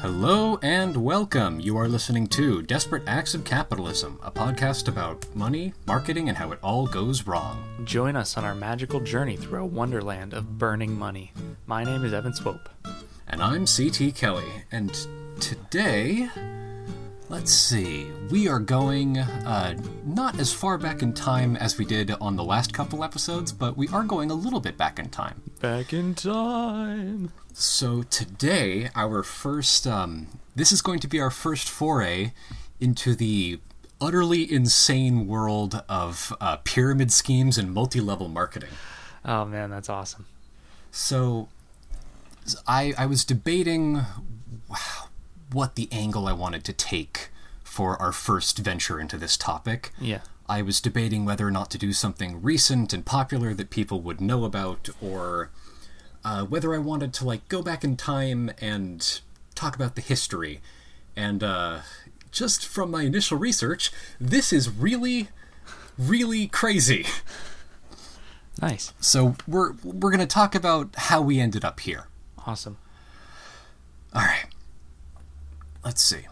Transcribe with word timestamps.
Hello 0.00 0.60
and 0.62 0.96
welcome. 0.96 1.58
You 1.58 1.76
are 1.76 1.88
listening 1.88 2.28
to 2.28 2.62
Desperate 2.62 3.02
Acts 3.08 3.34
of 3.34 3.42
Capitalism, 3.42 4.20
a 4.22 4.30
podcast 4.30 4.86
about 4.86 5.26
money, 5.34 5.74
marketing, 5.88 6.28
and 6.28 6.38
how 6.38 6.52
it 6.52 6.60
all 6.62 6.86
goes 6.86 7.26
wrong. 7.26 7.64
Join 7.82 8.14
us 8.14 8.36
on 8.36 8.44
our 8.44 8.54
magical 8.54 9.00
journey 9.00 9.36
through 9.36 9.60
a 9.60 9.66
wonderland 9.66 10.34
of 10.34 10.56
burning 10.56 10.96
money. 10.96 11.32
My 11.66 11.82
name 11.82 12.04
is 12.04 12.12
Evan 12.12 12.32
Swope. 12.32 12.68
And 13.26 13.42
I'm 13.42 13.66
CT 13.66 14.14
Kelly, 14.14 14.46
and 14.70 14.94
today, 15.40 16.28
let's 17.28 17.52
see, 17.52 18.10
we 18.30 18.48
are 18.48 18.58
going 18.58 19.18
uh, 19.18 19.76
not 20.04 20.38
as 20.38 20.52
far 20.52 20.78
back 20.78 21.02
in 21.02 21.12
time 21.12 21.56
as 21.56 21.76
we 21.76 21.84
did 21.84 22.10
on 22.20 22.36
the 22.36 22.44
last 22.44 22.72
couple 22.72 23.04
episodes, 23.04 23.52
but 23.52 23.76
we 23.76 23.88
are 23.88 24.02
going 24.02 24.30
a 24.30 24.34
little 24.34 24.60
bit 24.60 24.76
back 24.76 24.98
in 24.98 25.10
time. 25.10 25.42
Back 25.60 25.92
in 25.92 26.14
time. 26.14 27.32
So 27.52 28.02
today, 28.02 28.88
our 28.94 29.22
first, 29.22 29.86
um, 29.86 30.28
this 30.56 30.72
is 30.72 30.80
going 30.80 31.00
to 31.00 31.08
be 31.08 31.20
our 31.20 31.30
first 31.30 31.68
foray 31.68 32.32
into 32.80 33.14
the 33.14 33.60
utterly 34.00 34.50
insane 34.50 35.26
world 35.26 35.82
of 35.88 36.32
uh, 36.40 36.56
pyramid 36.58 37.12
schemes 37.12 37.58
and 37.58 37.72
multi-level 37.72 38.28
marketing. 38.28 38.70
Oh 39.24 39.44
man, 39.44 39.70
that's 39.70 39.90
awesome. 39.90 40.26
So, 40.90 41.48
I 42.66 42.94
I 42.96 43.04
was 43.06 43.24
debating 43.24 44.00
what 45.52 45.74
the 45.74 45.88
angle 45.92 46.26
I 46.26 46.32
wanted 46.32 46.64
to 46.64 46.72
take 46.72 47.30
for 47.62 48.00
our 48.00 48.12
first 48.12 48.58
venture 48.58 48.98
into 48.98 49.16
this 49.16 49.36
topic. 49.36 49.92
Yeah. 50.00 50.20
I 50.48 50.62
was 50.62 50.80
debating 50.80 51.24
whether 51.24 51.46
or 51.46 51.50
not 51.50 51.70
to 51.72 51.78
do 51.78 51.92
something 51.92 52.40
recent 52.40 52.92
and 52.92 53.04
popular 53.04 53.52
that 53.54 53.70
people 53.70 54.00
would 54.00 54.20
know 54.20 54.44
about, 54.44 54.88
or 55.00 55.50
uh, 56.24 56.44
whether 56.44 56.74
I 56.74 56.78
wanted 56.78 57.12
to 57.14 57.26
like 57.26 57.46
go 57.48 57.62
back 57.62 57.84
in 57.84 57.96
time 57.96 58.50
and 58.60 59.20
talk 59.54 59.76
about 59.76 59.94
the 59.94 60.00
history. 60.00 60.60
And 61.14 61.44
uh, 61.44 61.80
just 62.32 62.66
from 62.66 62.90
my 62.90 63.02
initial 63.02 63.36
research, 63.36 63.92
this 64.18 64.52
is 64.52 64.70
really, 64.70 65.28
really 65.98 66.46
crazy. 66.46 67.04
Nice. 68.60 68.92
So 69.00 69.36
we're 69.46 69.74
we're 69.84 70.10
gonna 70.10 70.26
talk 70.26 70.54
about 70.54 70.94
how 70.96 71.20
we 71.20 71.38
ended 71.40 71.64
up 71.64 71.80
here. 71.80 72.08
Awesome. 72.46 72.78
All 74.14 74.22
right. 74.22 74.46
Let's 75.88 76.02
see. 76.02 76.26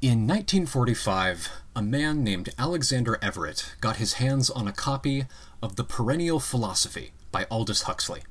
In 0.00 0.26
1945, 0.26 1.50
a 1.76 1.82
man 1.82 2.24
named 2.24 2.48
Alexander 2.58 3.18
Everett 3.20 3.74
got 3.82 3.96
his 3.96 4.14
hands 4.14 4.48
on 4.48 4.66
a 4.66 4.72
copy 4.72 5.26
of 5.62 5.76
The 5.76 5.84
Perennial 5.84 6.40
Philosophy 6.40 7.12
by 7.30 7.44
Aldous 7.50 7.82
Huxley. 7.82 8.22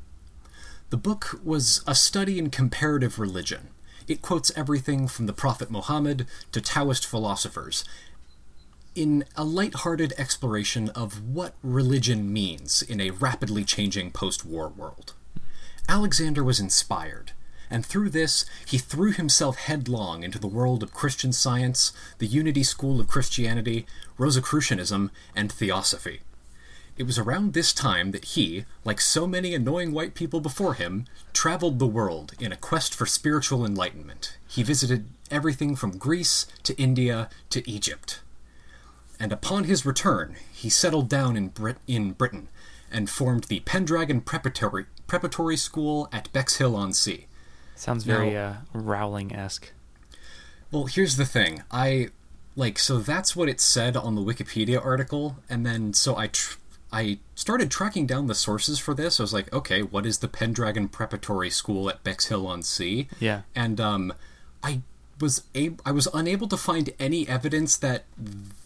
The 0.90 0.98
book 0.98 1.40
was 1.44 1.84
a 1.86 1.94
study 1.94 2.40
in 2.40 2.50
comparative 2.50 3.20
religion. 3.20 3.68
It 4.08 4.24
quotes 4.24 4.52
everything 4.58 5.08
from 5.08 5.28
the 5.28 5.34
Prophet 5.34 5.70
Muhammad 5.70 6.26
to 6.52 6.62
Taoist 6.62 7.06
philosophers 7.06 7.86
in 8.96 9.26
a 9.36 9.44
light-hearted 9.44 10.14
exploration 10.18 10.90
of 10.96 11.24
what 11.24 11.54
religion 11.62 12.34
means 12.34 12.82
in 12.82 13.00
a 13.00 13.12
rapidly 13.12 13.64
changing 13.64 14.10
post-war 14.10 14.70
world. 14.70 15.14
Alexander 15.88 16.44
was 16.44 16.60
inspired, 16.60 17.34
and 17.74 17.84
through 17.84 18.12
this 18.12 18.46
he 18.68 18.78
threw 18.78 19.12
himself 19.12 19.58
headlong 19.58 20.24
into 20.24 20.38
the 20.38 20.46
world 20.48 20.84
of 20.84 20.94
Christian 20.94 21.34
science, 21.34 21.92
the 22.20 22.28
Unity 22.28 22.62
School 22.62 23.00
of 23.00 23.08
Christianity, 23.08 23.88
Rosicrucianism, 24.20 25.10
and 25.36 25.52
Theosophy. 25.52 26.22
It 26.96 27.08
was 27.08 27.18
around 27.18 27.54
this 27.54 27.74
time 27.74 28.12
that 28.12 28.26
he, 28.26 28.66
like 28.86 29.02
so 29.02 29.26
many 29.26 29.56
annoying 29.56 29.92
white 29.92 30.14
people 30.14 30.40
before 30.40 30.76
him, 30.76 31.06
traveled 31.34 31.80
the 31.80 31.88
world 31.88 32.34
in 32.40 32.52
a 32.52 32.58
quest 32.58 32.94
for 32.94 33.08
spiritual 33.08 33.66
enlightenment. 33.66 34.38
He 34.48 34.62
visited 34.62 35.08
everything 35.32 35.76
from 35.76 35.98
Greece 35.98 36.46
to 36.62 36.80
India 36.80 37.28
to 37.50 37.68
Egypt. 37.68 38.22
And 39.20 39.32
upon 39.32 39.64
his 39.64 39.84
return, 39.84 40.36
he 40.52 40.70
settled 40.70 41.10
down 41.10 41.36
in, 41.36 41.48
Brit- 41.48 41.78
in 41.88 42.12
Britain 42.12 42.50
and 42.92 43.10
formed 43.10 43.46
the 43.46 43.62
Pendragon 43.62 44.22
Preparatory, 44.22 44.86
Preparatory 45.08 45.58
School 45.58 46.08
at 46.12 46.32
Bexhill 46.32 46.76
on 46.76 46.94
Sea. 46.94 47.26
Sounds 47.76 48.04
very 48.04 48.38
uh, 48.38 48.54
Rowling 48.74 49.36
esque. 49.36 49.72
Well, 50.72 50.86
here's 50.86 51.18
the 51.18 51.26
thing. 51.26 51.64
I 51.72 52.10
like 52.56 52.80
so 52.80 53.00
that's 53.00 53.36
what 53.36 53.50
it 53.50 53.60
said 53.60 53.96
on 53.98 54.16
the 54.16 54.22
Wikipedia 54.22 54.84
article, 54.84 55.38
and 55.50 55.66
then 55.66 55.94
so 55.94 56.16
I 56.16 56.28
tr- 56.28 56.58
I 56.92 57.20
started 57.36 57.72
tracking 57.72 58.06
down 58.06 58.28
the 58.28 58.36
sources 58.36 58.78
for 58.80 58.94
this. 58.94 59.20
I 59.20 59.24
was 59.24 59.34
like, 59.34 59.52
okay, 59.52 59.82
what 59.82 60.06
is 60.06 60.20
the 60.20 60.28
Pendragon 60.28 60.88
Preparatory 60.88 61.50
School 61.50 61.90
at 61.90 62.04
Bexhill 62.04 62.46
on 62.46 62.62
Sea? 62.62 63.08
Yeah. 63.20 63.42
And 63.56 63.82
um, 63.82 64.14
I 64.62 64.82
was 65.20 65.44
ab- 65.56 65.82
I 65.86 65.92
was 65.92 66.08
unable 66.14 66.48
to 66.48 66.58
find 66.58 66.92
any 67.00 67.28
evidence 67.28 67.76
that 67.78 68.06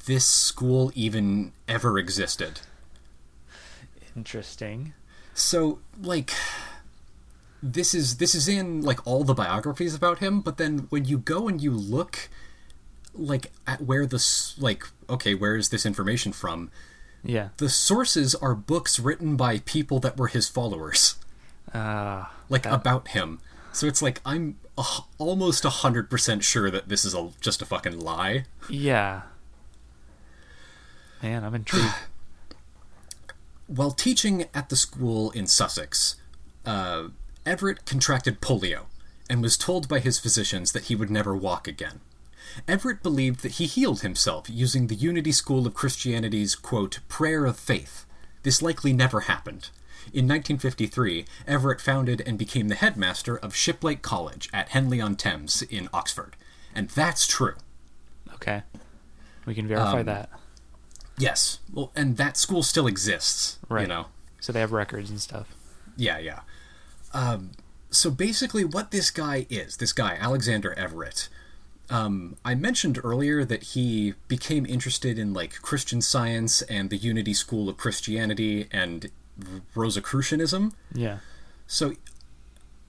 this 0.05 0.25
school 0.25 0.91
even 0.95 1.53
ever 1.67 1.97
existed. 1.97 2.61
Interesting. 4.15 4.93
So 5.33 5.79
like 6.01 6.33
this 7.63 7.93
is 7.93 8.17
this 8.17 8.35
is 8.35 8.47
in 8.47 8.81
like 8.81 9.05
all 9.05 9.23
the 9.23 9.33
biographies 9.33 9.95
about 9.95 10.19
him, 10.19 10.41
but 10.41 10.57
then 10.57 10.87
when 10.89 11.05
you 11.05 11.17
go 11.17 11.47
and 11.47 11.61
you 11.61 11.71
look 11.71 12.29
like 13.13 13.51
at 13.65 13.81
where 13.81 14.05
this 14.05 14.55
like 14.59 14.83
okay, 15.09 15.33
where 15.35 15.55
is 15.55 15.69
this 15.69 15.85
information 15.85 16.31
from? 16.31 16.69
Yeah. 17.23 17.49
The 17.57 17.69
sources 17.69 18.35
are 18.35 18.53
books 18.55 18.99
written 18.99 19.35
by 19.35 19.59
people 19.59 19.99
that 19.99 20.17
were 20.17 20.27
his 20.27 20.47
followers, 20.47 21.15
Uh, 21.73 22.25
like 22.47 22.65
about 22.65 23.09
him. 23.09 23.39
So 23.73 23.87
it's 23.87 24.01
like 24.01 24.21
I'm 24.25 24.57
a, 24.77 24.83
almost 25.17 25.65
a 25.65 25.69
hundred 25.69 26.09
percent 26.09 26.43
sure 26.43 26.69
that 26.71 26.89
this 26.89 27.03
is 27.05 27.13
a 27.15 27.29
just 27.41 27.61
a 27.61 27.65
fucking 27.65 27.99
lie. 27.99 28.45
yeah. 28.69 29.23
Man, 31.23 31.43
I'm 31.43 31.55
intrigued. 31.55 31.87
While 33.67 33.91
teaching 33.91 34.45
at 34.53 34.69
the 34.69 34.75
school 34.75 35.31
in 35.31 35.47
Sussex, 35.47 36.15
uh, 36.65 37.05
Everett 37.47 37.85
contracted 37.85 38.41
polio 38.41 38.81
and 39.29 39.41
was 39.41 39.57
told 39.57 39.87
by 39.87 39.99
his 39.99 40.19
physicians 40.19 40.71
that 40.73 40.85
he 40.85 40.95
would 40.95 41.09
never 41.09 41.35
walk 41.35 41.67
again. 41.67 42.01
Everett 42.67 43.01
believed 43.03 43.41
that 43.41 43.53
he 43.53 43.65
healed 43.65 44.01
himself 44.01 44.47
using 44.49 44.87
the 44.87 44.95
Unity 44.95 45.31
School 45.31 45.65
of 45.65 45.73
Christianity's, 45.73 46.55
quote, 46.55 46.99
prayer 47.07 47.45
of 47.45 47.57
faith. 47.57 48.05
This 48.43 48.61
likely 48.61 48.93
never 48.93 49.21
happened. 49.21 49.69
In 50.13 50.25
1953, 50.27 51.25
Everett 51.47 51.81
founded 51.81 52.21
and 52.25 52.37
became 52.37 52.67
the 52.69 52.75
headmaster 52.75 53.37
of 53.37 53.53
Shiplake 53.53 54.01
College 54.01 54.49
at 54.53 54.69
Henley 54.69 55.01
on 55.01 55.15
Thames 55.15 55.61
in 55.63 55.89
Oxford. 55.93 56.35
And 56.73 56.89
that's 56.89 57.27
true. 57.27 57.55
okay. 58.35 58.63
We 59.45 59.55
can 59.55 59.67
verify 59.67 59.99
Um, 60.01 60.05
that. 60.05 60.29
Yes. 61.17 61.59
Well, 61.73 61.91
and 61.95 62.17
that 62.17 62.37
school 62.37 62.63
still 62.63 62.87
exists. 62.87 63.57
Right. 63.69 63.81
You 63.83 63.87
know? 63.87 64.05
So 64.41 64.51
they 64.53 64.59
have 64.59 64.71
records 64.71 65.09
and 65.09 65.19
stuff. 65.21 65.47
Yeah, 65.95 66.19
yeah. 66.19 66.41
Um, 67.13 67.51
so 67.89 68.11
basically, 68.11 68.63
what 68.65 68.91
this 68.91 69.11
guy 69.11 69.45
is, 69.49 69.77
this 69.77 69.93
guy, 69.93 70.17
Alexander 70.19 70.73
Everett, 70.73 71.29
um, 71.89 72.35
I 72.43 72.53
mentioned 72.55 72.99
earlier 73.03 73.45
that 73.45 73.63
he 73.63 74.13
became 74.27 74.65
interested 74.65 75.17
in 75.17 75.33
like 75.33 75.61
Christian 75.61 76.01
science 76.01 76.61
and 76.63 76.89
the 76.89 76.97
Unity 76.97 77.33
School 77.33 77.69
of 77.69 77.77
Christianity 77.77 78.67
and 78.71 79.09
Rosicrucianism. 79.73 80.73
Yeah. 80.93 81.19
So, 81.65 81.93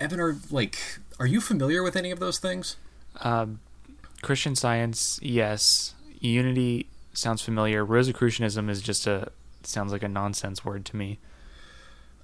Evan, 0.01 0.21
are 0.21 0.37
like, 0.51 0.79
are 1.21 1.27
you 1.27 1.41
familiar 1.41 1.83
with 1.83 1.97
any 1.97 2.11
of 2.11 2.19
those 2.19 2.39
things? 2.39 2.77
Um, 3.21 3.61
Christian 4.23 4.57
Science, 4.57 5.19
yes. 5.23 5.95
Unity 6.21 6.89
sounds 7.13 7.43
familiar. 7.43 7.85
Rosicrucianism 7.85 8.69
is 8.69 8.83
just 8.83 9.07
a 9.07 9.31
sounds 9.63 9.93
like 9.93 10.03
a 10.03 10.09
nonsense 10.09 10.65
word 10.65 10.85
to 10.87 10.97
me. 10.97 11.19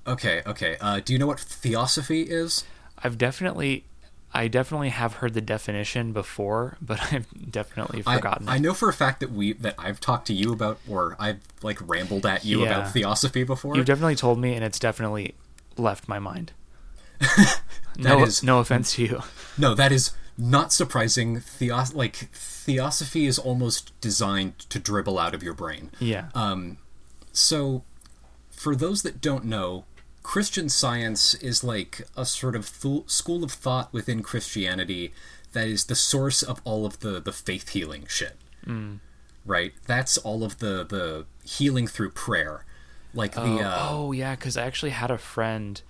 Okay, 0.06 0.42
okay. 0.46 0.76
Uh, 0.80 1.00
do 1.04 1.12
you 1.12 1.18
know 1.18 1.26
what 1.26 1.40
theosophy 1.40 2.22
is? 2.22 2.64
I've 3.02 3.16
definitely, 3.18 3.84
I 4.32 4.48
definitely 4.48 4.90
have 4.90 5.14
heard 5.14 5.34
the 5.34 5.40
definition 5.40 6.12
before, 6.12 6.76
but 6.82 7.12
I've 7.12 7.26
definitely 7.50 8.02
I, 8.06 8.16
forgotten. 8.16 8.48
I 8.48 8.56
it. 8.56 8.60
know 8.60 8.74
for 8.74 8.88
a 8.88 8.92
fact 8.92 9.20
that 9.20 9.32
we 9.32 9.52
that 9.54 9.74
I've 9.78 10.00
talked 10.00 10.26
to 10.28 10.34
you 10.34 10.52
about, 10.52 10.78
or 10.88 11.16
I've 11.18 11.40
like 11.62 11.78
rambled 11.88 12.26
at 12.26 12.44
you 12.44 12.62
Yeah. 12.64 12.66
about 12.80 12.92
theosophy 12.92 13.44
before. 13.44 13.76
You've 13.76 13.86
definitely 13.86 14.16
told 14.16 14.38
me, 14.38 14.54
and 14.54 14.64
it's 14.64 14.78
definitely 14.78 15.34
left 15.76 16.06
my 16.08 16.18
mind. 16.18 16.52
No, 17.96 18.24
is- 18.24 18.42
no 18.42 18.58
offense 18.58 18.94
to 18.94 19.02
you. 19.04 19.22
No, 19.56 19.72
that 19.74 19.92
is 19.92 20.10
not 20.36 20.72
surprising. 20.72 21.38
Theos- 21.38 21.94
like 21.94 22.16
theosophy 22.16 23.26
is 23.26 23.38
almost 23.38 23.92
designed 24.00 24.58
to 24.70 24.80
dribble 24.80 25.16
out 25.16 25.32
of 25.32 25.44
your 25.44 25.54
brain. 25.54 25.92
Yeah. 26.00 26.30
Um, 26.34 26.78
so, 27.32 27.84
for 28.50 28.74
those 28.74 29.02
that 29.02 29.20
don't 29.20 29.44
know, 29.44 29.84
Christian 30.24 30.68
Science 30.68 31.34
is 31.34 31.62
like 31.62 32.08
a 32.16 32.24
sort 32.26 32.56
of 32.56 32.80
th- 32.82 33.08
school 33.08 33.44
of 33.44 33.52
thought 33.52 33.92
within 33.92 34.22
Christianity 34.22 35.12
that 35.52 35.68
is 35.68 35.84
the 35.84 35.94
source 35.94 36.42
of 36.42 36.60
all 36.64 36.84
of 36.84 36.98
the 37.00 37.20
the 37.20 37.30
faith 37.32 37.68
healing 37.68 38.06
shit. 38.08 38.36
Right? 39.46 39.72
That's 39.86 40.16
all 40.18 40.42
of 40.42 40.58
the 40.58 40.84
the 40.84 41.26
healing 41.44 41.86
through 41.86 42.10
prayer. 42.10 42.64
Like 43.12 43.34
the 43.34 43.42
oh, 43.42 43.58
uh, 43.60 43.78
oh, 43.90 44.12
yeah, 44.12 44.34
because 44.34 44.56
I 44.56 44.64
actually 44.66 44.90
had 44.90 45.10
a 45.12 45.18
friend. 45.18 45.80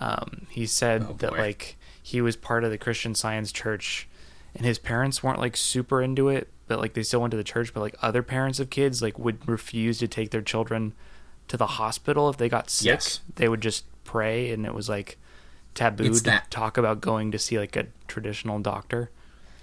Um, 0.00 0.46
he 0.48 0.64
said 0.66 1.02
Oh, 1.08 1.12
that 1.18 1.30
boy. 1.32 1.38
like 1.38 1.76
he 2.02 2.20
was 2.22 2.36
part 2.36 2.64
of 2.64 2.70
the 2.70 2.78
Christian 2.78 3.14
Science 3.14 3.52
Church, 3.52 4.08
and 4.54 4.64
his 4.64 4.78
parents 4.78 5.22
weren't 5.22 5.40
like 5.40 5.56
super 5.56 6.00
into 6.00 6.28
it, 6.28 6.48
but 6.68 6.78
like 6.78 6.94
they 6.94 7.02
still 7.02 7.20
went 7.20 7.32
to 7.32 7.36
the 7.36 7.44
church. 7.44 7.74
But 7.74 7.80
like 7.80 7.96
other 8.00 8.22
parents 8.22 8.60
of 8.60 8.70
kids 8.70 9.02
like 9.02 9.18
would 9.18 9.46
refuse 9.48 9.98
to 9.98 10.08
take 10.08 10.30
their 10.30 10.40
children 10.42 10.94
to 11.48 11.56
the 11.56 11.66
hospital 11.66 12.28
if 12.28 12.36
they 12.36 12.48
got 12.48 12.70
sick. 12.70 12.86
Yes. 12.86 13.20
They 13.36 13.48
would 13.48 13.60
just 13.60 13.84
pray, 14.04 14.50
and 14.50 14.64
it 14.66 14.74
was 14.74 14.88
like 14.88 15.18
taboo 15.74 16.04
It's 16.04 16.18
to 16.20 16.24
that- 16.30 16.50
talk 16.50 16.76
about 16.78 17.00
going 17.00 17.30
to 17.32 17.38
see 17.38 17.58
like 17.58 17.76
a 17.76 17.86
traditional 18.08 18.58
doctor. 18.60 19.10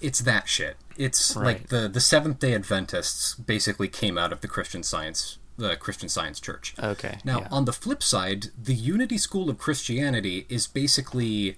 It's 0.01 0.19
that 0.19 0.47
shit. 0.49 0.77
It's 0.97 1.35
Right. 1.35 1.45
like 1.45 1.67
the 1.69 1.87
the 1.87 2.01
Seventh 2.01 2.39
Day 2.39 2.53
Adventists 2.53 3.35
basically 3.35 3.87
came 3.87 4.17
out 4.17 4.31
of 4.33 4.41
the 4.41 4.47
Christian 4.47 4.83
Science 4.83 5.37
the 5.57 5.75
Christian 5.75 6.09
Science 6.09 6.39
Church. 6.39 6.73
Okay. 6.81 7.19
Now, 7.23 7.41
yeah. 7.41 7.47
on 7.51 7.65
the 7.65 7.73
flip 7.73 8.01
side, 8.01 8.47
the 8.59 8.73
Unity 8.73 9.17
School 9.19 9.47
of 9.47 9.59
Christianity 9.59 10.47
is 10.49 10.65
basically 10.65 11.57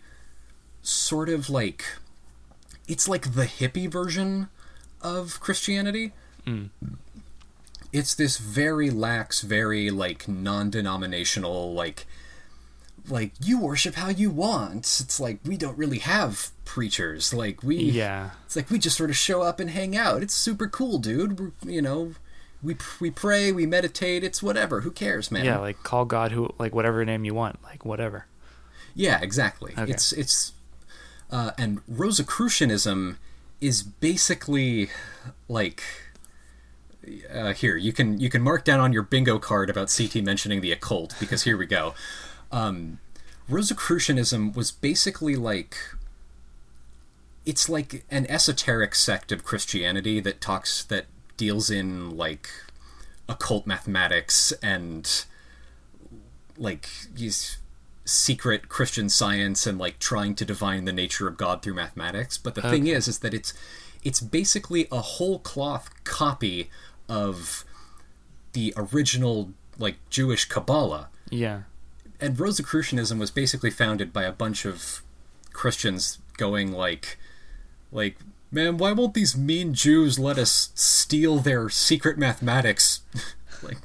sort 0.82 1.30
of 1.30 1.50
like 1.50 1.86
it's 2.88 3.08
like 3.08 3.34
the 3.34 3.46
hippie 3.46 3.90
version 3.90 4.50
of 5.02 5.40
Christianity. 5.40 6.12
Mm. 6.46 6.70
It's 7.94 8.16
this 8.16 8.38
very 8.38 8.90
lax, 8.90 9.42
very 9.42 9.90
like 9.90 10.28
non-denominational 10.28 11.74
like 11.74 12.06
like 13.10 13.34
you 13.40 13.60
worship 13.60 13.96
how 13.96 14.10
you 14.10 14.30
want. 14.30 15.02
It's 15.02 15.20
like 15.20 15.40
we 15.46 15.58
don't 15.58 15.78
really 15.78 16.00
have 16.00 16.50
preachers. 16.66 17.34
Like 17.34 17.64
we 17.64 17.78
yeah. 17.78 18.32
it's 18.46 18.56
like 18.56 18.70
we 18.70 18.80
just 18.80 18.98
sort 18.98 19.10
of 19.10 19.18
show 19.18 19.42
up 19.42 19.60
and 19.60 19.70
hang 19.70 19.96
out. 19.96 20.24
It's 20.24 20.34
super 20.34 20.68
cool, 20.68 20.98
dude. 20.98 21.40
We're, 21.40 21.52
you 21.66 21.82
know, 21.82 22.14
we 22.62 22.78
we 23.00 23.12
pray, 23.12 23.52
we 23.52 23.66
meditate. 23.66 24.24
It's 24.24 24.42
whatever. 24.42 24.82
Who 24.82 24.92
cares, 24.92 25.32
man? 25.32 25.46
Yeah, 25.46 25.60
like 25.60 25.84
call 25.84 26.06
God 26.06 26.32
who 26.32 26.54
like 26.58 26.74
whatever 26.74 27.04
name 27.06 27.26
you 27.26 27.34
want, 27.34 27.62
like 27.64 27.86
whatever. 27.86 28.26
Yeah, 28.96 29.20
exactly. 29.22 29.74
Okay. 29.78 29.92
It's 29.92 30.14
it's 30.14 30.54
uh, 31.32 31.52
and 31.58 31.82
Rosicrucianism 31.88 33.18
is 33.60 33.82
basically 33.84 34.90
like 35.48 35.84
uh, 37.34 37.54
here 37.54 37.76
you 37.76 37.94
can 37.94 38.20
you 38.20 38.30
can 38.30 38.42
mark 38.42 38.64
down 38.64 38.80
on 38.80 38.94
your 38.94 39.04
bingo 39.04 39.40
card 39.40 39.70
about 39.70 39.94
CT 39.96 40.16
mentioning 40.24 40.62
the 40.62 40.72
occult 40.72 41.16
because 41.20 41.44
here 41.44 41.58
we 41.58 41.66
go. 41.66 41.94
Um, 42.52 43.00
Rosicrucianism 43.50 44.54
was 44.56 44.72
basically 44.72 45.36
like 45.36 45.78
it's 47.46 47.68
like 47.68 48.06
an 48.10 48.26
esoteric 48.30 48.96
sect 48.96 49.32
of 49.32 49.44
Christianity 49.44 50.20
that 50.22 50.40
talks 50.40 50.84
that 50.86 51.06
deals 51.36 51.70
in 51.70 52.16
like 52.16 52.50
occult 53.28 53.68
mathematics 53.68 54.52
and 54.62 55.26
like 56.58 56.90
these 57.14 57.58
secret 58.06 58.70
Christian 58.70 59.10
science 59.10 59.66
and 59.66 59.78
like 59.78 60.00
trying 60.00 60.36
to 60.36 60.46
divine 60.46 60.86
the 60.86 60.94
nature 60.94 61.28
of 61.28 61.38
God 61.38 61.62
through 61.62 61.74
mathematics. 61.74 62.38
But 62.38 62.56
the 62.56 62.62
thing 62.62 62.88
is, 62.88 63.08
is 63.08 63.20
that 63.20 63.34
it's 63.34 63.54
it's 64.04 64.20
basically 64.20 64.88
a 64.92 65.02
whole 65.02 65.40
cloth 65.40 65.90
copy 66.04 66.70
of 67.10 67.66
the 68.54 68.74
original 68.78 69.52
like 69.78 69.98
Jewish 70.10 70.46
Kabbalah. 70.46 71.10
Yeah. 71.30 71.64
And 72.20 72.40
Rosicrucianism 72.40 73.20
was 73.20 73.32
basically 73.32 73.70
founded 73.70 74.14
by 74.14 74.24
a 74.24 74.32
bunch 74.32 74.66
of 74.66 75.02
Christians 75.52 76.20
going 76.38 76.72
like 76.72 77.18
like 77.92 78.18
man, 78.52 78.78
why 78.78 78.92
won't 78.92 79.14
these 79.14 79.36
mean 79.36 79.74
Jews 79.74 80.20
let 80.20 80.38
us 80.38 80.72
steal 80.76 81.40
their 81.40 81.70
secret 81.70 82.18
mathematics? 82.18 83.02
like 83.64 83.80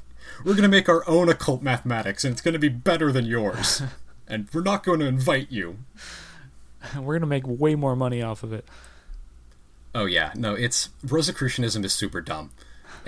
we're 0.44 0.52
going 0.52 0.62
to 0.62 0.68
make 0.68 0.88
our 0.88 1.08
own 1.08 1.28
occult 1.28 1.62
mathematics 1.62 2.24
and 2.24 2.32
it's 2.32 2.42
going 2.42 2.52
to 2.52 2.58
be 2.58 2.68
better 2.68 3.10
than 3.10 3.24
yours. 3.26 3.82
and 4.28 4.48
we're 4.52 4.62
not 4.62 4.84
going 4.84 5.00
to 5.00 5.06
invite 5.06 5.50
you. 5.50 5.78
We're 6.96 7.14
gonna 7.14 7.26
make 7.26 7.46
way 7.46 7.74
more 7.74 7.96
money 7.96 8.22
off 8.22 8.42
of 8.42 8.52
it. 8.52 8.64
Oh 9.94 10.06
yeah, 10.06 10.32
no, 10.36 10.54
it's 10.54 10.90
Rosicrucianism 11.04 11.84
is 11.84 11.92
super 11.92 12.20
dumb. 12.20 12.50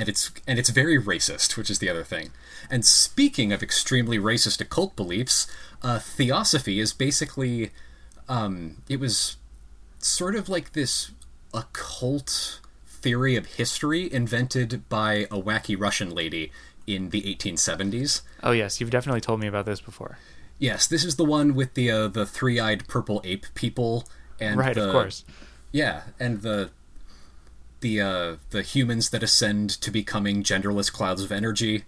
And 0.00 0.08
it's 0.08 0.30
and 0.46 0.58
it's 0.58 0.70
very 0.70 0.98
racist, 0.98 1.58
which 1.58 1.68
is 1.68 1.78
the 1.78 1.90
other 1.90 2.04
thing. 2.04 2.30
And 2.70 2.86
speaking 2.86 3.52
of 3.52 3.62
extremely 3.62 4.18
racist 4.18 4.58
occult 4.58 4.96
beliefs, 4.96 5.46
uh, 5.82 5.98
theosophy 5.98 6.80
is 6.80 6.94
basically 6.94 7.70
um, 8.26 8.78
it 8.88 8.98
was 8.98 9.36
sort 9.98 10.34
of 10.34 10.48
like 10.48 10.72
this 10.72 11.10
occult 11.52 12.60
theory 12.86 13.36
of 13.36 13.44
history 13.44 14.10
invented 14.10 14.88
by 14.88 15.26
a 15.30 15.40
wacky 15.40 15.78
Russian 15.78 16.08
lady 16.10 16.50
in 16.86 17.10
the 17.10 17.22
1870s. 17.22 18.22
Oh 18.42 18.52
yes, 18.52 18.80
you've 18.80 18.90
definitely 18.90 19.20
told 19.20 19.40
me 19.40 19.46
about 19.46 19.66
this 19.66 19.82
before. 19.82 20.18
Yes, 20.58 20.86
this 20.86 21.04
is 21.04 21.16
the 21.16 21.24
one 21.24 21.54
with 21.54 21.74
the 21.74 21.90
uh, 21.90 22.08
the 22.08 22.24
three-eyed 22.24 22.88
purple 22.88 23.20
ape 23.24 23.46
people 23.54 24.06
and 24.40 24.58
right, 24.58 24.74
the, 24.74 24.86
of 24.86 24.92
course. 24.92 25.24
Yeah, 25.72 26.02
and 26.18 26.40
the 26.40 26.70
the 27.80 28.00
uh, 28.00 28.36
the 28.50 28.62
humans 28.62 29.10
that 29.10 29.22
ascend 29.22 29.70
to 29.80 29.90
becoming 29.90 30.42
genderless 30.42 30.92
clouds 30.92 31.22
of 31.22 31.32
energy. 31.32 31.84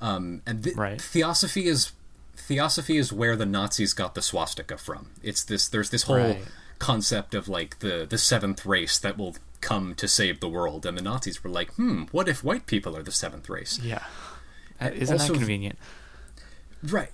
Um, 0.00 0.42
and 0.46 0.64
th- 0.64 0.76
Right. 0.76 1.00
theosophy 1.00 1.66
is 1.66 1.92
theosophy 2.36 2.96
is 2.96 3.12
where 3.12 3.36
the 3.36 3.46
Nazis 3.46 3.92
got 3.94 4.14
the 4.14 4.22
swastika 4.22 4.76
from. 4.76 5.10
It's 5.22 5.44
this 5.44 5.68
there's 5.68 5.90
this 5.90 6.02
whole 6.04 6.16
Right. 6.16 6.44
concept 6.78 7.34
of 7.34 7.48
like 7.48 7.78
the 7.78 8.06
the 8.08 8.18
seventh 8.18 8.66
race 8.66 8.98
that 8.98 9.16
will 9.16 9.36
come 9.60 9.94
to 9.94 10.08
save 10.08 10.40
the 10.40 10.48
world, 10.48 10.84
and 10.84 10.98
the 10.98 11.02
Nazis 11.02 11.44
were 11.44 11.50
like, 11.50 11.72
hmm, 11.74 12.02
what 12.10 12.28
if 12.28 12.42
white 12.42 12.66
people 12.66 12.96
are 12.96 13.02
the 13.04 13.12
seventh 13.12 13.48
race? 13.48 13.78
Yeah. 13.80 14.02
Uh, 14.80 14.90
Isn't 14.92 15.20
also- 15.20 15.32
that 15.34 15.38
convenient? 15.38 15.78
Right. 16.82 17.12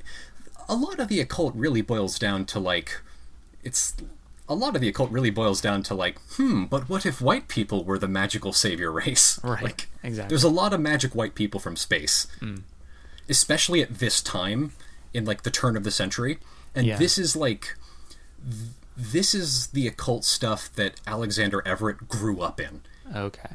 A 0.68 0.74
lot 0.74 0.98
of 0.98 1.08
the 1.08 1.20
occult 1.20 1.54
really 1.54 1.82
boils 1.82 2.18
down 2.18 2.46
to 2.46 2.58
like 2.58 3.00
it's 3.62 3.94
a 4.48 4.54
lot 4.54 4.74
of 4.74 4.80
the 4.80 4.88
occult 4.88 5.10
really 5.10 5.30
boils 5.30 5.60
down 5.60 5.82
to 5.84 5.94
like, 5.94 6.18
hmm, 6.36 6.64
but 6.64 6.88
what 6.88 7.04
if 7.04 7.20
white 7.20 7.48
people 7.48 7.84
were 7.84 7.98
the 7.98 8.08
magical 8.08 8.52
savior 8.52 8.90
race? 8.90 9.38
Right, 9.44 9.62
Like, 9.62 9.88
exactly. 10.02 10.28
There's 10.30 10.44
a 10.44 10.48
lot 10.48 10.72
of 10.72 10.80
magic 10.80 11.14
white 11.14 11.34
people 11.34 11.60
from 11.60 11.76
space. 11.76 12.26
Especially 13.28 13.82
at 13.82 13.98
this 13.98 14.22
time 14.22 14.72
in 15.12 15.24
like 15.26 15.42
the 15.42 15.50
turn 15.50 15.76
of 15.76 15.84
the 15.84 15.90
century. 15.90 16.38
And 16.74 16.86
Yeah. 16.86 16.96
this 16.96 17.18
is 17.18 17.36
like 17.36 17.76
th- 18.42 18.70
this 18.96 19.34
is 19.34 19.68
the 19.68 19.86
occult 19.86 20.24
stuff 20.24 20.72
that 20.74 21.00
Alexander 21.06 21.62
Everett 21.66 22.08
grew 22.08 22.40
up 22.40 22.58
in. 22.60 22.80
Okay. 23.14 23.50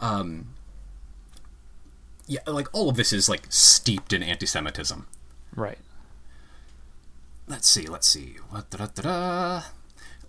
Um, 0.00 0.48
Yeah, 2.26 2.40
like 2.46 2.68
all 2.74 2.88
of 2.90 2.96
this 2.96 3.12
is 3.12 3.28
like 3.28 3.46
steeped 3.48 4.12
in 4.12 4.22
anti-Semitism. 4.22 5.06
Right. 5.54 5.78
let's 7.46 7.66
see, 7.68 7.86
let's 7.86 8.06
see. 8.06 8.36
What 8.50 8.68
da, 8.70 8.86
da, 8.86 9.02
da. 9.02 9.62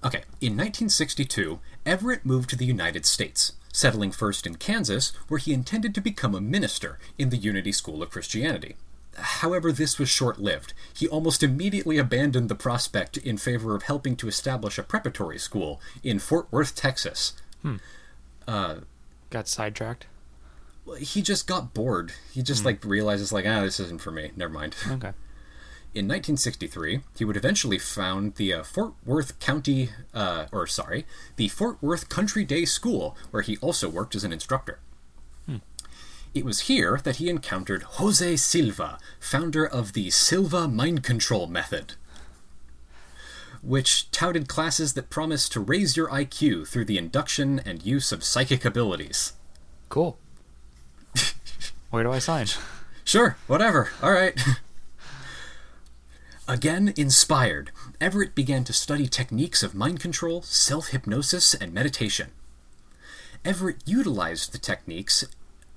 Okay, 0.03 0.23
in 0.39 0.53
1962, 0.53 1.59
Everett 1.85 2.25
moved 2.25 2.49
to 2.49 2.55
the 2.55 2.65
United 2.65 3.05
States, 3.05 3.53
settling 3.73 4.11
first 4.11 4.47
in 4.47 4.55
Kansas, 4.55 5.11
where 5.27 5.39
he 5.39 5.53
intended 5.53 5.93
to 5.95 6.01
become 6.01 6.33
a 6.33 6.41
minister 6.41 6.99
in 7.17 7.29
the 7.29 7.37
Unity 7.37 7.73
School 7.73 8.01
of 8.01 8.09
Christianity. 8.09 8.77
However, 9.17 9.73
this 9.73 9.99
was 9.99 10.07
short 10.07 10.39
lived. 10.39 10.73
He 10.93 11.07
almost 11.07 11.43
immediately 11.43 11.97
abandoned 11.97 12.47
the 12.47 12.55
prospect 12.55 13.17
in 13.17 13.37
favor 13.37 13.75
of 13.75 13.83
helping 13.83 14.15
to 14.17 14.29
establish 14.29 14.77
a 14.77 14.83
preparatory 14.83 15.37
school 15.37 15.81
in 16.01 16.19
Fort 16.19 16.47
Worth, 16.51 16.75
Texas. 16.75 17.33
Hmm. 17.61 17.75
Uh, 18.47 18.75
got 19.29 19.49
sidetracked. 19.49 20.07
He 20.99 21.21
just 21.21 21.45
got 21.45 21.73
bored. 21.73 22.13
He 22.31 22.41
just 22.41 22.61
hmm. 22.61 22.67
like 22.67 22.85
realizes 22.85 23.33
like, 23.33 23.45
ah, 23.45 23.61
this 23.61 23.79
isn't 23.79 24.01
for 24.01 24.11
me. 24.11 24.31
Never 24.35 24.53
mind. 24.53 24.75
Okay. 24.89 25.11
In 25.91 26.05
1963, 26.05 27.01
he 27.17 27.25
would 27.25 27.35
eventually 27.35 27.79
found 27.79 28.35
the 28.35 28.53
uh, 28.53 28.63
Fort 28.63 28.93
Worth 29.03 29.39
County, 29.39 29.89
uh, 30.13 30.45
or 30.51 30.67
sorry, 30.67 31.05
the 31.35 31.47
Fort 31.47 31.81
Worth 31.81 32.09
Country 32.09 32.45
Day 32.45 32.65
School, 32.65 33.17
where 33.31 33.41
he 33.41 33.57
also 33.57 33.89
worked 33.89 34.15
as 34.15 34.23
an 34.23 34.31
instructor. 34.31 34.79
It 36.31 36.45
was 36.45 36.61
here 36.61 36.99
that 37.03 37.15
he 37.15 37.27
encountered 37.27 37.81
Jose 37.81 38.35
Silva, 38.35 38.99
founder 39.19 39.65
of 39.65 39.93
the 39.93 40.11
Silva 40.11 40.67
Mind 40.67 41.03
Control 41.03 41.47
Method, 41.47 41.95
which 43.63 44.11
touted 44.11 44.47
classes 44.47 44.93
that 44.93 45.09
promised 45.09 45.51
to 45.53 45.59
raise 45.59 45.97
your 45.97 46.07
IQ 46.09 46.67
through 46.67 46.85
the 46.85 46.99
induction 46.99 47.59
and 47.65 47.83
use 47.83 48.11
of 48.11 48.23
psychic 48.23 48.63
abilities. 48.63 49.33
Cool. 49.89 50.19
Where 51.89 52.03
do 52.03 52.11
I 52.11 52.19
sign? 52.19 52.47
Sure, 53.05 53.37
whatever. 53.47 53.89
All 54.03 54.11
right. 54.11 54.39
Again 56.49 56.93
inspired, 56.97 57.69
Everett 58.01 58.33
began 58.33 58.63
to 58.63 58.73
study 58.73 59.07
techniques 59.07 59.61
of 59.61 59.75
mind 59.75 59.99
control, 59.99 60.41
self 60.41 60.87
hypnosis, 60.87 61.53
and 61.53 61.71
meditation. 61.73 62.31
Everett 63.45 63.77
utilized 63.85 64.51
the 64.51 64.57
techniques 64.57 65.23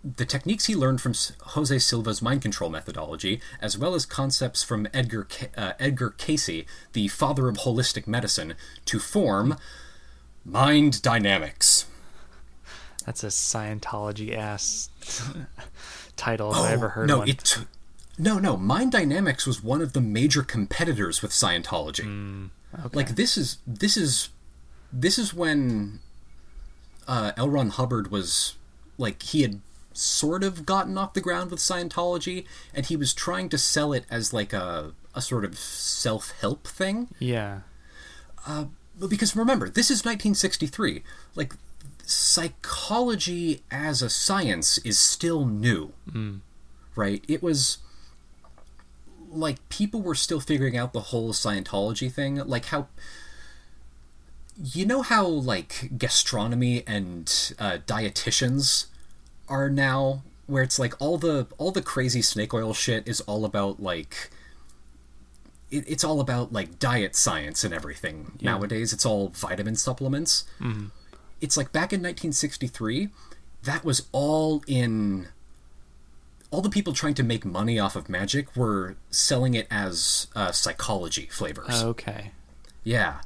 the 0.02 0.24
techniques 0.24 0.64
he 0.64 0.74
learned 0.74 1.00
from 1.00 1.12
Jose 1.50 1.78
Silva's 1.78 2.20
mind 2.22 2.42
control 2.42 2.70
methodology, 2.70 3.40
as 3.60 3.78
well 3.78 3.94
as 3.94 4.04
concepts 4.04 4.62
from 4.64 4.88
Edgar 4.94 5.28
uh, 5.56 5.74
Edgar 5.78 6.10
Cayce, 6.10 6.64
the 6.94 7.06
father 7.08 7.48
of 7.48 7.58
holistic 7.58 8.06
medicine, 8.08 8.54
to 8.86 8.98
form 8.98 9.56
mind 10.44 11.02
dynamics. 11.02 11.84
That's 13.06 13.22
a 13.22 13.28
Scientology 13.28 14.34
ass 14.36 14.88
title 16.16 16.50
if 16.52 16.56
I 16.56 16.72
ever 16.72 16.88
heard 16.90 17.10
Oh, 17.10 17.14
no, 17.14 17.18
one. 17.20 17.28
it 17.28 17.38
t- 17.44 17.62
no, 18.22 18.38
no. 18.38 18.56
Mind 18.56 18.92
Dynamics 18.92 19.46
was 19.46 19.62
one 19.62 19.82
of 19.82 19.94
the 19.94 20.00
major 20.00 20.42
competitors 20.42 21.22
with 21.22 21.32
Scientology. 21.32 22.04
Mm, 22.04 22.50
okay. 22.86 22.96
Like 22.96 23.08
this 23.16 23.36
is 23.36 23.58
this 23.66 23.96
is 23.96 24.28
this 24.92 25.18
is 25.18 25.34
when 25.34 25.98
uh, 27.08 27.32
L. 27.36 27.50
Ron 27.50 27.70
Hubbard 27.70 28.12
was 28.12 28.56
like 28.96 29.22
he 29.22 29.42
had 29.42 29.60
sort 29.92 30.44
of 30.44 30.64
gotten 30.64 30.96
off 30.96 31.14
the 31.14 31.20
ground 31.20 31.50
with 31.50 31.58
Scientology, 31.58 32.46
and 32.72 32.86
he 32.86 32.96
was 32.96 33.12
trying 33.12 33.48
to 33.48 33.58
sell 33.58 33.92
it 33.92 34.06
as 34.08 34.32
like 34.32 34.52
a 34.52 34.92
a 35.16 35.20
sort 35.20 35.44
of 35.44 35.58
self 35.58 36.32
help 36.40 36.68
thing. 36.68 37.08
Yeah. 37.18 37.60
Uh, 38.46 38.66
but 38.98 39.10
because 39.10 39.34
remember, 39.34 39.68
this 39.68 39.90
is 39.90 40.04
1963. 40.04 41.02
Like 41.34 41.54
psychology 42.04 43.62
as 43.70 44.00
a 44.00 44.10
science 44.10 44.78
is 44.78 44.96
still 44.96 45.44
new, 45.44 45.92
mm. 46.08 46.40
right? 46.94 47.24
It 47.26 47.42
was 47.42 47.78
like 49.32 49.68
people 49.68 50.02
were 50.02 50.14
still 50.14 50.40
figuring 50.40 50.76
out 50.76 50.92
the 50.92 51.00
whole 51.00 51.32
Scientology 51.32 52.10
thing, 52.10 52.36
like 52.36 52.66
how 52.66 52.88
you 54.62 54.84
know 54.84 55.02
how 55.02 55.26
like 55.26 55.90
gastronomy 55.96 56.84
and 56.86 57.54
uh, 57.58 57.78
dietitians 57.86 58.86
are 59.48 59.68
now 59.70 60.22
where 60.46 60.62
it's 60.62 60.78
like 60.78 60.94
all 61.00 61.16
the 61.18 61.46
all 61.58 61.70
the 61.72 61.82
crazy 61.82 62.22
snake 62.22 62.52
oil 62.52 62.74
shit 62.74 63.06
is 63.08 63.20
all 63.22 63.44
about 63.44 63.80
like 63.82 64.30
it, 65.70 65.84
it's 65.88 66.04
all 66.04 66.20
about 66.20 66.52
like 66.52 66.78
diet 66.78 67.16
science 67.16 67.64
and 67.64 67.72
everything 67.72 68.32
nowadays. 68.42 68.92
It's 68.92 69.06
all 69.06 69.28
vitamin 69.28 69.76
supplements. 69.76 70.44
It's 71.40 71.56
like 71.56 71.72
back 71.72 71.92
in 71.92 72.00
1963 72.00 73.08
that 73.64 73.84
was 73.84 74.06
all 74.12 74.62
in 74.66 75.28
all 76.52 76.60
the 76.60 76.70
people 76.70 76.92
trying 76.92 77.14
to 77.14 77.22
make 77.24 77.44
money 77.44 77.78
off 77.80 77.96
of 77.96 78.08
magic 78.08 78.54
were 78.54 78.94
selling 79.10 79.54
it 79.54 79.66
as 79.70 80.28
uh, 80.36 80.52
psychology 80.52 81.26
flavors 81.32 81.82
Okay. 81.82 82.30
yeah 82.84 83.20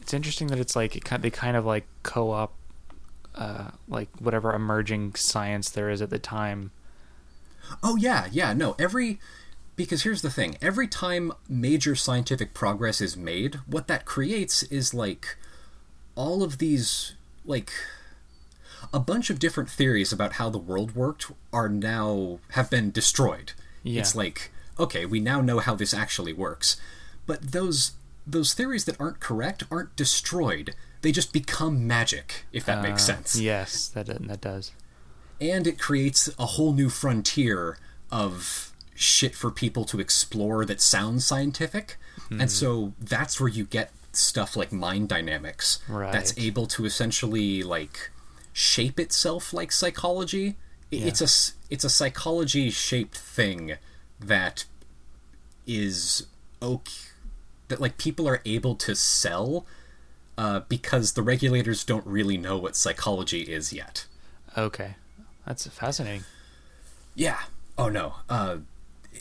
It's 0.00 0.12
interesting 0.12 0.48
that 0.48 0.58
it's 0.58 0.74
like 0.74 0.96
it, 0.96 1.04
they 1.22 1.30
kind 1.30 1.56
of 1.56 1.64
like 1.64 1.86
co-op, 2.02 2.52
uh, 3.36 3.70
like 3.88 4.08
whatever 4.18 4.52
emerging 4.52 5.14
science 5.14 5.70
there 5.70 5.88
is 5.88 6.02
at 6.02 6.10
the 6.10 6.18
time. 6.18 6.72
Oh 7.82 7.94
yeah, 7.96 8.26
yeah, 8.32 8.52
no, 8.52 8.74
every 8.78 9.20
because 9.76 10.02
here's 10.02 10.20
the 10.22 10.30
thing, 10.30 10.56
every 10.60 10.88
time 10.88 11.32
major 11.48 11.94
scientific 11.94 12.52
progress 12.52 13.00
is 13.00 13.16
made, 13.16 13.60
what 13.66 13.86
that 13.88 14.04
creates 14.04 14.62
is 14.64 14.92
like 14.92 15.36
all 16.16 16.42
of 16.42 16.58
these 16.58 17.14
like 17.44 17.70
a 18.92 19.00
bunch 19.00 19.30
of 19.30 19.38
different 19.38 19.70
theories 19.70 20.12
about 20.12 20.34
how 20.34 20.50
the 20.50 20.58
world 20.58 20.94
worked 20.94 21.30
are 21.52 21.68
now 21.68 22.38
have 22.50 22.70
been 22.70 22.90
destroyed. 22.90 23.52
Yeah. 23.82 24.00
It's 24.00 24.14
like, 24.14 24.50
okay, 24.78 25.06
we 25.06 25.20
now 25.20 25.40
know 25.40 25.58
how 25.58 25.74
this 25.74 25.94
actually 25.94 26.32
works. 26.32 26.76
But 27.26 27.52
those 27.52 27.92
those 28.26 28.52
theories 28.54 28.84
that 28.84 29.00
aren't 29.00 29.18
correct 29.20 29.64
aren't 29.70 29.96
destroyed. 29.96 30.74
They 31.02 31.10
just 31.12 31.32
become 31.32 31.86
magic, 31.86 32.44
if 32.52 32.64
that 32.66 32.82
makes 32.82 33.02
Uh, 33.08 33.14
sense 33.14 33.36
Yes, 33.36 33.88
that 33.88 34.06
that 34.06 34.40
does. 34.40 34.72
and 35.40 35.66
it 35.66 35.78
creates 35.78 36.28
a 36.38 36.46
whole 36.46 36.72
new 36.74 36.90
frontier 36.90 37.78
of 38.10 38.72
shit 38.94 39.34
for 39.34 39.50
people 39.50 39.84
to 39.86 39.98
explore 40.00 40.64
that 40.66 40.80
sounds 40.80 41.24
scientific 41.24 41.96
and 42.30 42.50
so 42.50 42.92
that's 43.00 43.40
where 43.40 43.48
you 43.48 43.64
get 43.64 43.90
stuff 44.12 44.54
like 44.56 44.70
mind 44.70 45.08
dynamics 45.08 45.78
right. 45.88 46.12
that's 46.12 46.36
able 46.38 46.66
to 46.66 46.84
essentially 46.84 47.62
like 47.62 48.10
shape 48.52 48.98
itself 49.00 49.52
like 49.52 49.70
psychology 49.72 50.56
I- 50.92 50.96
it's 50.96 51.20
a 51.20 51.28
it's 51.72 51.84
a 51.84 51.90
psychology 51.90 52.70
shaped 52.70 53.16
thing 53.16 53.74
that 54.18 54.64
is 55.66 56.26
okay 56.60 56.92
that 57.68 57.80
like 57.80 57.96
people 57.96 58.28
are 58.28 58.40
able 58.44 58.74
to 58.74 58.94
sell 58.96 59.64
uh, 60.36 60.60
because 60.68 61.12
the 61.12 61.22
regulators 61.22 61.84
don't 61.84 62.06
really 62.06 62.36
know 62.36 62.56
what 62.58 62.74
psychology 62.76 63.42
is 63.42 63.72
yet 63.72 64.06
Okay, 64.58 64.96
that's 65.46 65.64
fascinating. 65.68 66.24
Yeah. 67.14 67.38
Oh 67.78 67.88
no. 67.88 68.14
Uh, 68.28 68.56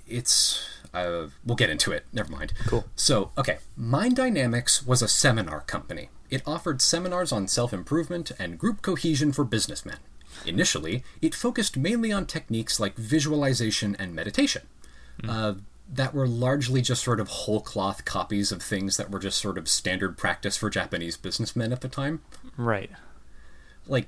it's. 0.08 0.67
Uh, 0.93 1.27
we'll 1.46 1.55
get 1.55 1.69
into 1.69 1.91
it. 1.91 2.05
Never 2.12 2.31
mind. 2.31 2.51
Cool. 2.65 2.86
So, 2.96 3.31
okay. 3.38 3.60
Mind 3.77 4.15
Dynamics 4.15 4.86
was 4.86 5.01
a 5.03 5.08
seminar 5.08 5.62
company. 5.62 6.10
It 6.31 6.41
offered 6.46 6.81
seminars 6.81 7.31
on 7.31 7.48
self 7.48 7.74
improvement 7.74 8.31
and 8.39 8.58
group 8.58 8.81
cohesion 8.81 9.31
for 9.31 9.43
businessmen. 9.43 9.98
Initially, 10.46 11.03
it 11.22 11.36
focused 11.36 11.77
mainly 11.77 12.12
on 12.12 12.25
techniques 12.25 12.79
like 12.79 12.96
visualization 12.96 13.96
and 14.00 14.15
meditation. 14.15 14.63
Uh, 15.27 15.55
that 15.91 16.13
were 16.13 16.27
largely 16.27 16.81
just 16.81 17.03
sort 17.03 17.19
of 17.19 17.27
whole 17.27 17.60
cloth 17.62 18.05
copies 18.05 18.51
of 18.51 18.62
things 18.62 18.96
that 18.98 19.10
were 19.12 19.17
just 19.19 19.39
sort 19.39 19.58
of 19.58 19.67
standard 19.67 20.17
practice 20.17 20.55
for 20.55 20.69
Japanese 20.69 21.17
businessmen 21.17 21.74
at 21.74 21.81
the 21.81 21.88
time 21.89 22.22
Right. 22.55 22.91
like 23.88 24.08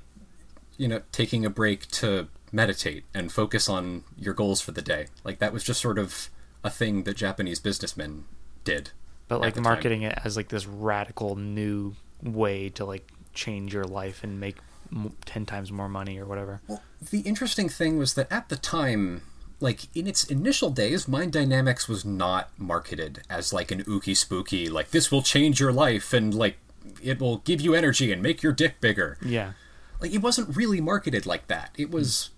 you 0.78 0.86
know 0.86 1.02
taking 1.10 1.44
a 1.44 1.50
break 1.50 1.88
to 1.88 2.28
meditate 2.52 3.04
and 3.14 3.32
focus 3.32 3.68
on 3.68 4.04
your 4.16 4.34
goals 4.34 4.60
for 4.60 4.72
the 4.72 4.82
day 4.82 5.06
like 5.24 5.38
that 5.38 5.52
was 5.52 5.64
just 5.64 5.80
sort 5.80 5.98
of 5.98 6.28
a 6.62 6.70
thing 6.70 7.04
that 7.04 7.16
japanese 7.16 7.58
businessmen 7.58 8.24
did 8.64 8.90
But 9.28 9.40
like 9.40 9.54
the 9.54 9.60
time. 9.60 9.64
marketing 9.72 10.02
it 10.02 10.18
as 10.24 10.36
like 10.36 10.48
this 10.48 10.66
radical 10.66 11.34
new 11.36 11.94
way 12.22 12.68
to 12.70 12.84
like 12.84 13.10
change 13.34 13.72
your 13.72 13.84
life 13.84 14.22
and 14.22 14.38
make 14.38 14.58
m- 14.92 15.14
10 15.24 15.46
times 15.46 15.72
more 15.72 15.88
money 15.88 16.18
or 16.18 16.26
whatever. 16.26 16.60
well 16.68 16.82
the 17.10 17.20
interesting 17.20 17.68
thing 17.68 17.96
was 17.98 18.14
that 18.14 18.30
at 18.30 18.48
the 18.50 18.56
time 18.56 19.22
like 19.58 19.88
in 19.96 20.06
its 20.06 20.24
initial 20.24 20.70
days 20.70 21.08
mind 21.08 21.32
dynamics 21.32 21.88
was 21.88 22.04
not 22.04 22.50
marketed 22.58 23.22
as 23.30 23.52
like 23.52 23.70
an 23.70 23.82
ooky 23.84 24.14
spooky 24.16 24.68
like 24.68 24.90
this 24.90 25.10
will 25.10 25.22
change 25.22 25.58
your 25.58 25.72
life 25.72 26.12
and 26.12 26.34
like 26.34 26.58
it 27.02 27.18
will 27.20 27.38
give 27.38 27.60
you 27.60 27.72
energy 27.74 28.12
and 28.12 28.20
make 28.22 28.42
your 28.42 28.52
dick 28.52 28.80
bigger 28.80 29.16
Yeah. 29.24 29.52
like 30.00 30.12
it 30.12 30.18
wasn't 30.18 30.54
really 30.56 30.80
marketed 30.80 31.26
like 31.26 31.46
that 31.46 31.70
it 31.78 31.90
was 31.90 32.30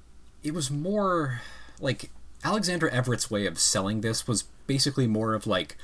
it 0.44 0.54
was 0.54 0.70
more 0.70 1.40
like 1.80 2.10
alexander 2.44 2.88
everett's 2.90 3.30
way 3.30 3.46
of 3.46 3.58
selling 3.58 4.00
this 4.02 4.28
was 4.28 4.44
basically 4.66 5.06
more 5.06 5.34
of 5.34 5.46
like 5.46 5.76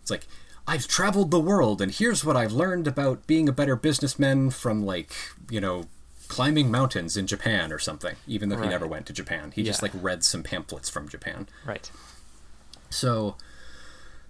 it's 0.00 0.10
like 0.10 0.26
i've 0.66 0.86
traveled 0.86 1.30
the 1.30 1.40
world 1.40 1.82
and 1.82 1.92
here's 1.92 2.24
what 2.24 2.36
i've 2.36 2.52
learned 2.52 2.86
about 2.86 3.26
being 3.26 3.48
a 3.48 3.52
better 3.52 3.76
businessman 3.76 4.48
from 4.50 4.86
like 4.86 5.12
you 5.50 5.60
know 5.60 5.84
climbing 6.28 6.70
mountains 6.70 7.16
in 7.16 7.26
japan 7.26 7.72
or 7.72 7.78
something 7.78 8.16
even 8.26 8.48
though 8.48 8.56
he 8.60 8.68
never 8.68 8.86
went 8.86 9.06
to 9.06 9.12
japan 9.12 9.52
he 9.54 9.62
just 9.62 9.82
like 9.82 9.92
read 9.94 10.24
some 10.24 10.42
pamphlets 10.42 10.88
from 10.88 11.08
japan 11.08 11.46
Right. 11.64 11.90
so, 12.90 13.36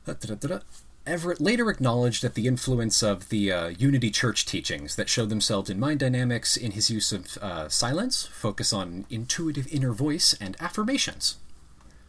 da-da-da-da-da. 0.06 0.61
Everett 1.06 1.40
later 1.40 1.70
acknowledged 1.70 2.22
that 2.22 2.34
the 2.34 2.46
influence 2.46 3.02
of 3.02 3.28
the 3.28 3.52
uh, 3.52 3.68
Unity 3.68 4.10
Church 4.10 4.44
teachings 4.44 4.96
that 4.96 5.08
showed 5.08 5.28
themselves 5.28 5.70
in 5.70 5.78
mind 5.78 6.00
dynamics 6.00 6.56
in 6.56 6.72
his 6.72 6.90
use 6.90 7.12
of 7.12 7.38
uh, 7.38 7.68
silence, 7.68 8.26
focus 8.26 8.72
on 8.72 9.06
intuitive 9.08 9.72
inner 9.72 9.92
voice, 9.92 10.34
and 10.40 10.56
affirmations. 10.60 11.36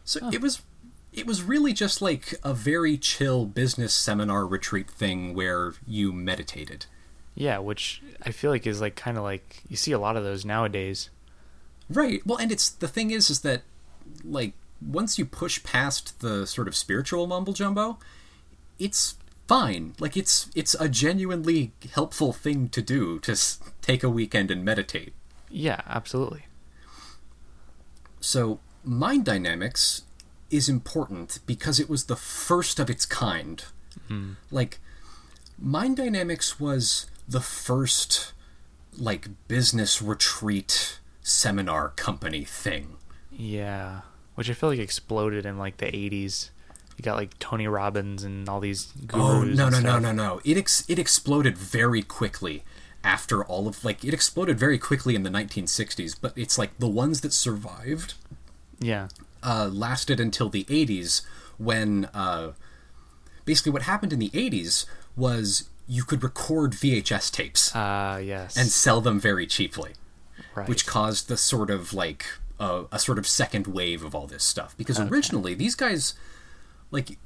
So 0.03 0.29
it 0.31 0.41
was, 0.41 0.61
it 1.13 1.27
was 1.27 1.43
really 1.43 1.73
just 1.73 2.01
like 2.01 2.33
a 2.43 2.53
very 2.53 2.97
chill 2.97 3.45
business 3.45 3.93
seminar 3.93 4.47
retreat 4.47 4.89
thing 4.89 5.35
where 5.35 5.73
you 5.85 6.11
meditated. 6.11 6.87
Yeah, 7.35 7.59
which 7.59 8.01
I 8.23 8.31
feel 8.31 8.49
like 8.49 8.65
is 8.65 8.81
like 8.81 8.95
kind 8.95 9.15
of 9.15 9.23
like 9.23 9.61
you 9.69 9.75
see 9.75 9.91
a 9.91 9.99
lot 9.99 10.17
of 10.17 10.23
those 10.23 10.43
nowadays. 10.43 11.11
Right. 11.87 12.25
Well, 12.25 12.39
and 12.39 12.51
it's 12.51 12.69
the 12.69 12.87
thing 12.87 13.11
is, 13.11 13.29
is 13.29 13.41
that 13.41 13.61
like 14.23 14.53
once 14.81 15.19
you 15.19 15.25
push 15.25 15.61
past 15.63 16.19
the 16.21 16.47
sort 16.47 16.67
of 16.67 16.75
spiritual 16.75 17.27
mumble 17.27 17.53
jumbo, 17.53 17.99
it's 18.79 19.15
fine. 19.47 19.93
Like 19.99 20.17
it's 20.17 20.49
it's 20.55 20.75
a 20.79 20.89
genuinely 20.89 21.71
helpful 21.93 22.33
thing 22.33 22.69
to 22.69 22.81
do 22.81 23.19
to 23.19 23.31
s- 23.33 23.59
take 23.81 24.03
a 24.03 24.09
weekend 24.09 24.51
and 24.51 24.63
meditate. 24.65 25.13
Yeah, 25.49 25.81
absolutely. 25.87 26.45
So 28.19 28.59
mind 28.83 29.25
dynamics 29.25 30.03
is 30.49 30.69
important 30.69 31.39
because 31.45 31.79
it 31.79 31.89
was 31.89 32.05
the 32.05 32.15
first 32.15 32.79
of 32.79 32.89
its 32.89 33.05
kind. 33.05 33.63
Hmm. 34.07 34.33
Like 34.51 34.79
mind 35.59 35.97
dynamics 35.97 36.59
was 36.59 37.07
the 37.27 37.41
first 37.41 38.33
like 38.97 39.27
business 39.47 40.01
retreat 40.01 40.99
seminar 41.21 41.89
company 41.89 42.43
thing. 42.43 42.97
Yeah, 43.31 44.01
which 44.35 44.49
I 44.49 44.53
feel 44.53 44.69
like 44.69 44.79
exploded 44.79 45.45
in 45.45 45.57
like 45.57 45.77
the 45.77 45.85
80s. 45.87 46.49
You 46.97 47.03
got 47.03 47.15
like 47.15 47.37
Tony 47.39 47.67
Robbins 47.67 48.23
and 48.23 48.49
all 48.49 48.59
these 48.59 48.85
gurus. 49.05 49.23
Oh 49.23 49.43
no 49.43 49.69
no 49.69 49.79
no 49.79 49.99
no 49.99 50.11
no! 50.11 50.41
It 50.43 50.57
ex- 50.57 50.83
it 50.89 50.97
exploded 50.99 51.57
very 51.57 52.01
quickly 52.01 52.63
after 53.03 53.45
all 53.45 53.67
of 53.67 53.85
like 53.85 54.03
it 54.03 54.13
exploded 54.13 54.57
very 54.59 54.77
quickly 54.79 55.13
in 55.15 55.23
the 55.23 55.29
1960s, 55.29 56.15
but 56.19 56.33
it's 56.35 56.57
like 56.57 56.77
the 56.79 56.87
ones 56.87 57.21
that 57.21 57.31
survived 57.33 58.15
Yeah. 58.79 59.07
uh, 59.43 59.69
lasted 59.71 60.19
until 60.19 60.49
the 60.49 60.63
80s 60.65 61.21
when 61.57 62.05
uh, 62.13 62.53
basically 63.45 63.71
what 63.71 63.83
happened 63.83 64.11
in 64.11 64.19
the 64.19 64.29
80s 64.31 64.85
was 65.15 65.69
you 65.87 66.03
could 66.03 66.23
record 66.23 66.71
VHS 66.73 67.31
tapes 67.31 67.71
Ah, 67.75 68.17
yes. 68.17 68.57
and 68.57 68.67
sell 68.69 68.99
them 68.99 69.19
very 69.19 69.45
cheaply, 69.47 69.93
right. 70.55 70.67
which 70.67 70.85
caused 70.85 71.29
the 71.29 71.37
sort 71.37 71.69
of 71.69 71.93
like 71.93 72.25
uh, 72.59 72.83
a 72.91 72.99
sort 72.99 73.17
of 73.19 73.27
second 73.27 73.67
wave 73.67 74.03
of 74.03 74.13
all 74.15 74.27
this 74.27 74.43
stuff 74.43 74.75
because 74.77 74.99
originally 74.99 75.53
these 75.53 75.75
guys 75.75 76.13
like 76.91 77.17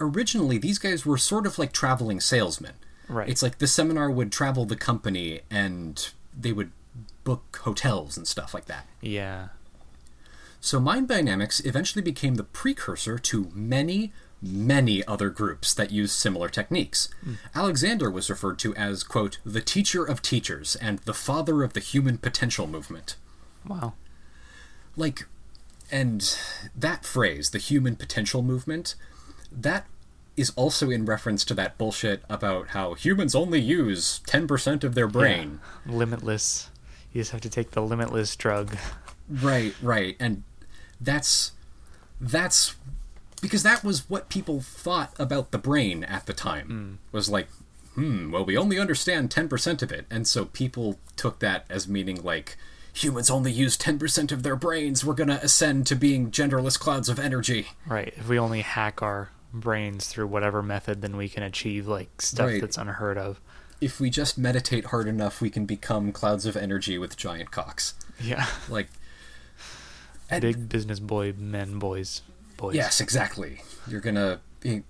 originally 0.00 0.58
these 0.58 0.78
guys 0.78 1.06
were 1.06 1.18
sort 1.18 1.46
of 1.46 1.58
like 1.58 1.72
traveling 1.72 2.20
salesmen. 2.20 2.74
Right. 3.08 3.28
It's 3.28 3.42
like 3.42 3.58
the 3.58 3.66
seminar 3.66 4.10
would 4.10 4.32
travel 4.32 4.64
the 4.64 4.76
company 4.76 5.40
and 5.50 6.08
they 6.38 6.52
would 6.52 6.72
book 7.24 7.60
hotels 7.62 8.16
and 8.16 8.26
stuff 8.26 8.54
like 8.54 8.66
that. 8.66 8.86
Yeah. 9.00 9.48
So 10.60 10.80
mind 10.80 11.08
dynamics 11.08 11.60
eventually 11.60 12.02
became 12.02 12.34
the 12.34 12.42
precursor 12.42 13.18
to 13.18 13.50
many, 13.54 14.12
many 14.42 15.04
other 15.06 15.30
groups 15.30 15.72
that 15.74 15.92
used 15.92 16.14
similar 16.14 16.48
techniques. 16.48 17.08
Hmm. 17.22 17.34
Alexander 17.54 18.10
was 18.10 18.28
referred 18.28 18.58
to 18.60 18.74
as, 18.74 19.04
quote, 19.04 19.38
the 19.44 19.60
teacher 19.60 20.04
of 20.04 20.22
teachers 20.22 20.76
and 20.76 20.98
the 21.00 21.14
father 21.14 21.62
of 21.62 21.72
the 21.72 21.80
human 21.80 22.18
potential 22.18 22.66
movement. 22.66 23.16
Wow. 23.66 23.94
Like, 24.96 25.26
and 25.96 26.38
that 26.76 27.06
phrase, 27.06 27.50
the 27.50 27.58
human 27.58 27.96
potential 27.96 28.42
movement, 28.42 28.96
that 29.50 29.86
is 30.36 30.52
also 30.54 30.90
in 30.90 31.06
reference 31.06 31.42
to 31.46 31.54
that 31.54 31.78
bullshit 31.78 32.22
about 32.28 32.68
how 32.68 32.92
humans 32.92 33.34
only 33.34 33.60
use 33.60 34.20
10% 34.26 34.84
of 34.84 34.94
their 34.94 35.08
brain. 35.08 35.58
Yeah. 35.86 35.94
Limitless. 35.94 36.68
You 37.14 37.22
just 37.22 37.32
have 37.32 37.40
to 37.40 37.48
take 37.48 37.70
the 37.70 37.80
limitless 37.80 38.36
drug. 38.36 38.76
Right, 39.28 39.74
right. 39.80 40.16
And 40.20 40.42
that's 41.00 41.52
that's 42.20 42.76
because 43.40 43.62
that 43.62 43.82
was 43.82 44.08
what 44.10 44.28
people 44.28 44.60
thought 44.60 45.14
about 45.18 45.50
the 45.50 45.58
brain 45.58 46.04
at 46.04 46.26
the 46.26 46.34
time. 46.34 46.98
Was 47.10 47.30
like, 47.30 47.48
hmm, 47.94 48.30
well 48.30 48.44
we 48.44 48.56
only 48.58 48.78
understand 48.78 49.30
10% 49.30 49.82
of 49.82 49.90
it. 49.90 50.04
And 50.10 50.28
so 50.28 50.44
people 50.44 50.98
took 51.16 51.38
that 51.38 51.64
as 51.70 51.88
meaning 51.88 52.22
like 52.22 52.58
humans 52.96 53.30
only 53.30 53.52
use 53.52 53.76
10% 53.76 54.32
of 54.32 54.42
their 54.42 54.56
brains. 54.56 55.04
We're 55.04 55.14
going 55.14 55.28
to 55.28 55.42
ascend 55.44 55.86
to 55.88 55.94
being 55.96 56.30
genderless 56.30 56.78
clouds 56.78 57.08
of 57.08 57.18
energy. 57.18 57.68
Right. 57.86 58.14
If 58.16 58.28
we 58.28 58.38
only 58.38 58.62
hack 58.62 59.02
our 59.02 59.28
brains 59.52 60.06
through 60.08 60.28
whatever 60.28 60.62
method, 60.62 61.02
then 61.02 61.16
we 61.16 61.28
can 61.28 61.42
achieve 61.42 61.86
like 61.86 62.22
stuff 62.22 62.46
Right. 62.48 62.60
that's 62.60 62.76
unheard 62.78 63.18
of. 63.18 63.40
If 63.80 64.00
we 64.00 64.08
just 64.08 64.38
meditate 64.38 64.86
hard 64.86 65.06
enough, 65.08 65.40
we 65.42 65.50
can 65.50 65.66
become 65.66 66.10
clouds 66.10 66.46
of 66.46 66.56
energy 66.56 66.96
with 66.98 67.16
giant 67.16 67.50
cocks. 67.50 67.94
Yeah. 68.20 68.46
Like 68.68 68.88
and- 70.30 70.42
Big 70.42 70.68
business 70.68 70.98
boy 70.98 71.34
men 71.36 71.78
boys 71.78 72.22
boys. 72.56 72.74
Yes, 72.74 73.00
exactly. 73.00 73.60
You're 73.86 74.00
gonna 74.00 74.40
be, 74.60 74.82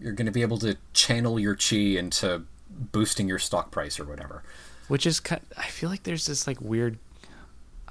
you're 0.00 0.12
gonna 0.12 0.32
be 0.32 0.42
able 0.42 0.58
to 0.58 0.76
channel 0.94 1.38
your 1.38 1.54
chi 1.54 1.76
into 1.76 2.42
boosting 2.70 3.28
your 3.28 3.38
stock 3.38 3.70
price 3.70 4.00
or 4.00 4.04
whatever. 4.04 4.42
Which 4.88 5.06
is 5.06 5.20
ki 5.20 5.36
I 5.56 5.66
feel 5.66 5.90
like 5.90 6.02
there's 6.04 6.26
this 6.26 6.46
like 6.46 6.60
weird 6.60 6.98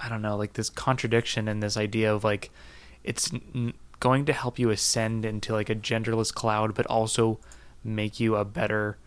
I 0.02 0.10
don't 0.10 0.22
know, 0.22 0.36
like 0.38 0.54
this 0.54 0.70
contradiction 0.70 1.48
and 1.48 1.62
this 1.62 1.78
idea 1.78 2.14
of 2.14 2.24
like 2.24 2.50
it's 3.04 3.32
n- 3.34 3.74
going 4.00 4.26
to 4.26 4.34
help 4.34 4.60
you 4.60 4.70
ascend 4.70 5.26
into 5.26 5.54
like 5.54 5.70
a 5.70 5.76
genderless 5.76 6.34
cloud 6.34 6.76
but 6.76 6.86
also 6.86 7.40
make 7.84 8.20
you 8.20 8.36
a 8.36 8.46
better 8.46 8.98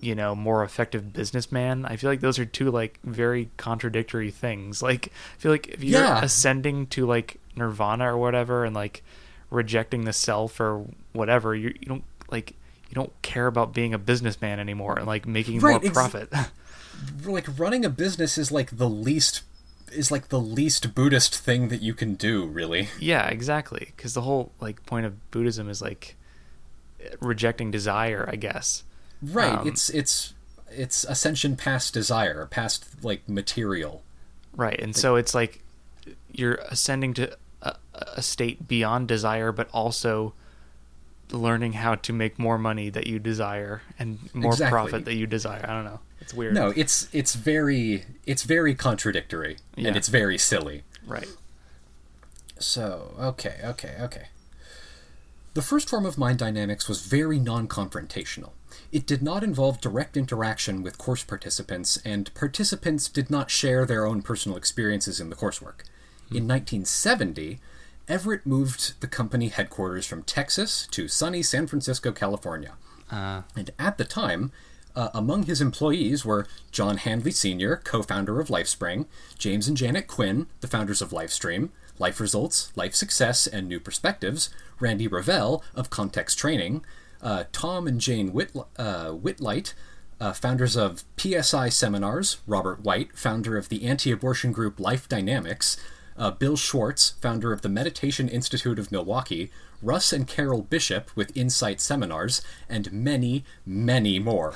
you 0.00 0.14
know 0.14 0.34
more 0.34 0.62
effective 0.62 1.12
businessman. 1.12 1.84
I 1.86 1.96
feel 1.96 2.10
like 2.10 2.20
those 2.20 2.38
are 2.38 2.44
two 2.44 2.70
like 2.70 2.98
very 3.04 3.48
contradictory 3.56 4.30
things. 4.30 4.82
Like 4.82 5.08
i 5.08 5.38
feel 5.40 5.52
like 5.52 5.68
if 5.68 5.82
you're 5.82 6.00
Yeah. 6.02 6.22
ascending 6.22 6.86
to 6.88 7.06
like 7.06 7.40
nirvana 7.56 8.12
or 8.12 8.18
whatever 8.18 8.64
and 8.64 8.74
like 8.74 9.02
rejecting 9.50 10.04
the 10.04 10.12
self 10.12 10.58
or 10.60 10.84
whatever 11.12 11.54
you, 11.54 11.68
you 11.80 11.86
don't 11.86 12.04
like 12.30 12.50
you 12.88 12.94
don't 12.94 13.12
care 13.22 13.46
about 13.46 13.72
being 13.72 13.94
a 13.94 13.98
businessman 13.98 14.58
anymore 14.60 14.96
and 14.98 15.06
like 15.06 15.26
making 15.26 15.60
Right, 15.60 15.74
more 15.80 15.84
ex- 15.84 15.92
profit. 15.92 16.32
Like 17.24 17.46
running 17.58 17.84
a 17.84 17.90
business 17.90 18.38
is 18.38 18.52
like 18.52 18.76
the 18.76 18.88
least 18.88 19.42
is 19.94 20.10
like 20.10 20.28
the 20.28 20.40
least 20.40 20.94
Buddhist 20.94 21.36
thing 21.36 21.68
that 21.68 21.82
you 21.82 21.94
can 21.94 22.14
do, 22.14 22.46
really. 22.46 22.88
yeah 23.00 23.26
exactly 23.28 23.92
because 23.96 24.14
the 24.14 24.22
whole 24.22 24.52
like 24.60 24.84
point 24.86 25.06
of 25.06 25.30
buddhism 25.30 25.68
is 25.68 25.80
like 25.80 26.16
rejecting 27.20 27.70
desire 27.70 28.28
i 28.32 28.36
guess 28.36 28.82
Right. 29.32 29.58
Um, 29.58 29.66
it's 29.68 29.88
it's 29.90 30.34
it's 30.70 31.04
ascension 31.04 31.56
past 31.56 31.94
desire, 31.94 32.46
past 32.46 33.02
like 33.02 33.26
material. 33.28 34.02
Right, 34.56 34.78
and 34.78 34.94
so 34.94 35.16
it's 35.16 35.34
like 35.34 35.62
you're 36.30 36.56
ascending 36.68 37.14
to 37.14 37.36
a, 37.62 37.76
a 37.94 38.22
state 38.22 38.68
beyond 38.68 39.08
desire, 39.08 39.50
but 39.50 39.68
also 39.72 40.34
learning 41.32 41.74
how 41.74 41.94
to 41.96 42.12
make 42.12 42.38
more 42.38 42.58
money 42.58 42.90
that 42.90 43.06
you 43.06 43.18
desire 43.18 43.82
and 43.98 44.18
more 44.34 44.52
Exactly. 44.52 44.70
profit 44.70 45.04
that 45.06 45.14
you 45.14 45.26
desire. 45.26 45.64
I 45.68 45.72
don't 45.72 45.84
know. 45.84 46.00
It's 46.20 46.32
weird. 46.34 46.54
No, 46.54 46.72
it's 46.76 47.08
it's 47.12 47.34
very 47.34 48.04
it's 48.26 48.42
very 48.44 48.74
contradictory 48.74 49.58
Yeah. 49.76 49.88
and 49.88 49.96
it's 49.96 50.08
very 50.08 50.38
silly. 50.38 50.82
Right. 51.06 51.28
So, 52.58 53.14
okay, 53.18 53.60
okay, 53.64 53.96
okay. 54.00 54.26
The 55.54 55.62
first 55.62 55.88
form 55.88 56.06
of 56.06 56.16
mind 56.18 56.38
dynamics 56.38 56.88
was 56.88 57.02
very 57.02 57.38
non 57.38 57.68
confrontational. 57.68 58.50
It 58.90 59.06
did 59.06 59.22
not 59.22 59.44
involve 59.44 59.80
direct 59.80 60.16
interaction 60.16 60.82
with 60.82 60.98
course 60.98 61.22
participants, 61.24 61.98
and 62.04 62.32
participants 62.34 63.08
did 63.08 63.30
not 63.30 63.50
share 63.50 63.84
their 63.86 64.06
own 64.06 64.22
personal 64.22 64.56
experiences 64.56 65.20
in 65.20 65.30
the 65.30 65.36
coursework. 65.36 65.82
Hmm. 66.28 66.36
In 66.36 66.48
1970, 66.48 67.60
Everett 68.08 68.44
moved 68.46 69.00
the 69.00 69.06
company 69.06 69.48
headquarters 69.48 70.06
from 70.06 70.22
Texas 70.22 70.86
to 70.90 71.08
sunny 71.08 71.42
San 71.42 71.66
Francisco, 71.66 72.12
California. 72.12 72.74
Uh, 73.10 73.42
And 73.56 73.70
at 73.78 73.96
the 73.98 74.04
time, 74.04 74.52
uh, 74.94 75.08
among 75.14 75.44
his 75.44 75.60
employees 75.60 76.24
were 76.24 76.46
John 76.70 76.98
Hanley 76.98 77.30
Sr., 77.32 77.76
co 77.76 78.02
founder 78.02 78.40
of 78.40 78.48
LifeSpring, 78.48 79.06
James 79.38 79.66
and 79.68 79.76
Janet 79.76 80.06
Quinn, 80.06 80.46
the 80.60 80.68
founders 80.68 81.00
of 81.02 81.10
Lifestream, 81.10 81.70
Life 81.98 82.20
Results, 82.20 82.72
Life 82.76 82.94
Success, 82.94 83.46
and 83.46 83.68
New 83.68 83.80
Perspectives, 83.80 84.50
Randy 84.80 85.08
Ravel 85.08 85.64
of 85.74 85.90
Context 85.90 86.38
Training, 86.38 86.84
uh, 87.22 87.44
Tom 87.52 87.86
and 87.86 88.00
Jane 88.00 88.32
Whit- 88.32 88.54
uh, 88.76 89.10
Willhite, 89.12 89.72
uh, 90.20 90.32
founders 90.32 90.76
of 90.76 91.04
PSI 91.16 91.68
Seminars, 91.70 92.38
Robert 92.46 92.82
White, 92.84 93.16
founder 93.18 93.56
of 93.56 93.68
the 93.68 93.84
anti 93.84 94.12
abortion 94.12 94.52
group 94.52 94.78
Life 94.78 95.08
Dynamics, 95.08 95.76
uh, 96.16 96.30
Bill 96.30 96.56
Schwartz, 96.56 97.10
founder 97.20 97.52
of 97.52 97.62
the 97.62 97.68
Meditation 97.68 98.28
Institute 98.28 98.78
of 98.78 98.92
Milwaukee, 98.92 99.50
Russ 99.82 100.12
and 100.12 100.26
Carol 100.26 100.62
Bishop 100.62 101.10
with 101.14 101.36
Insight 101.36 101.80
Seminars, 101.80 102.42
and 102.68 102.92
many, 102.92 103.44
many 103.66 104.18
more. 104.18 104.54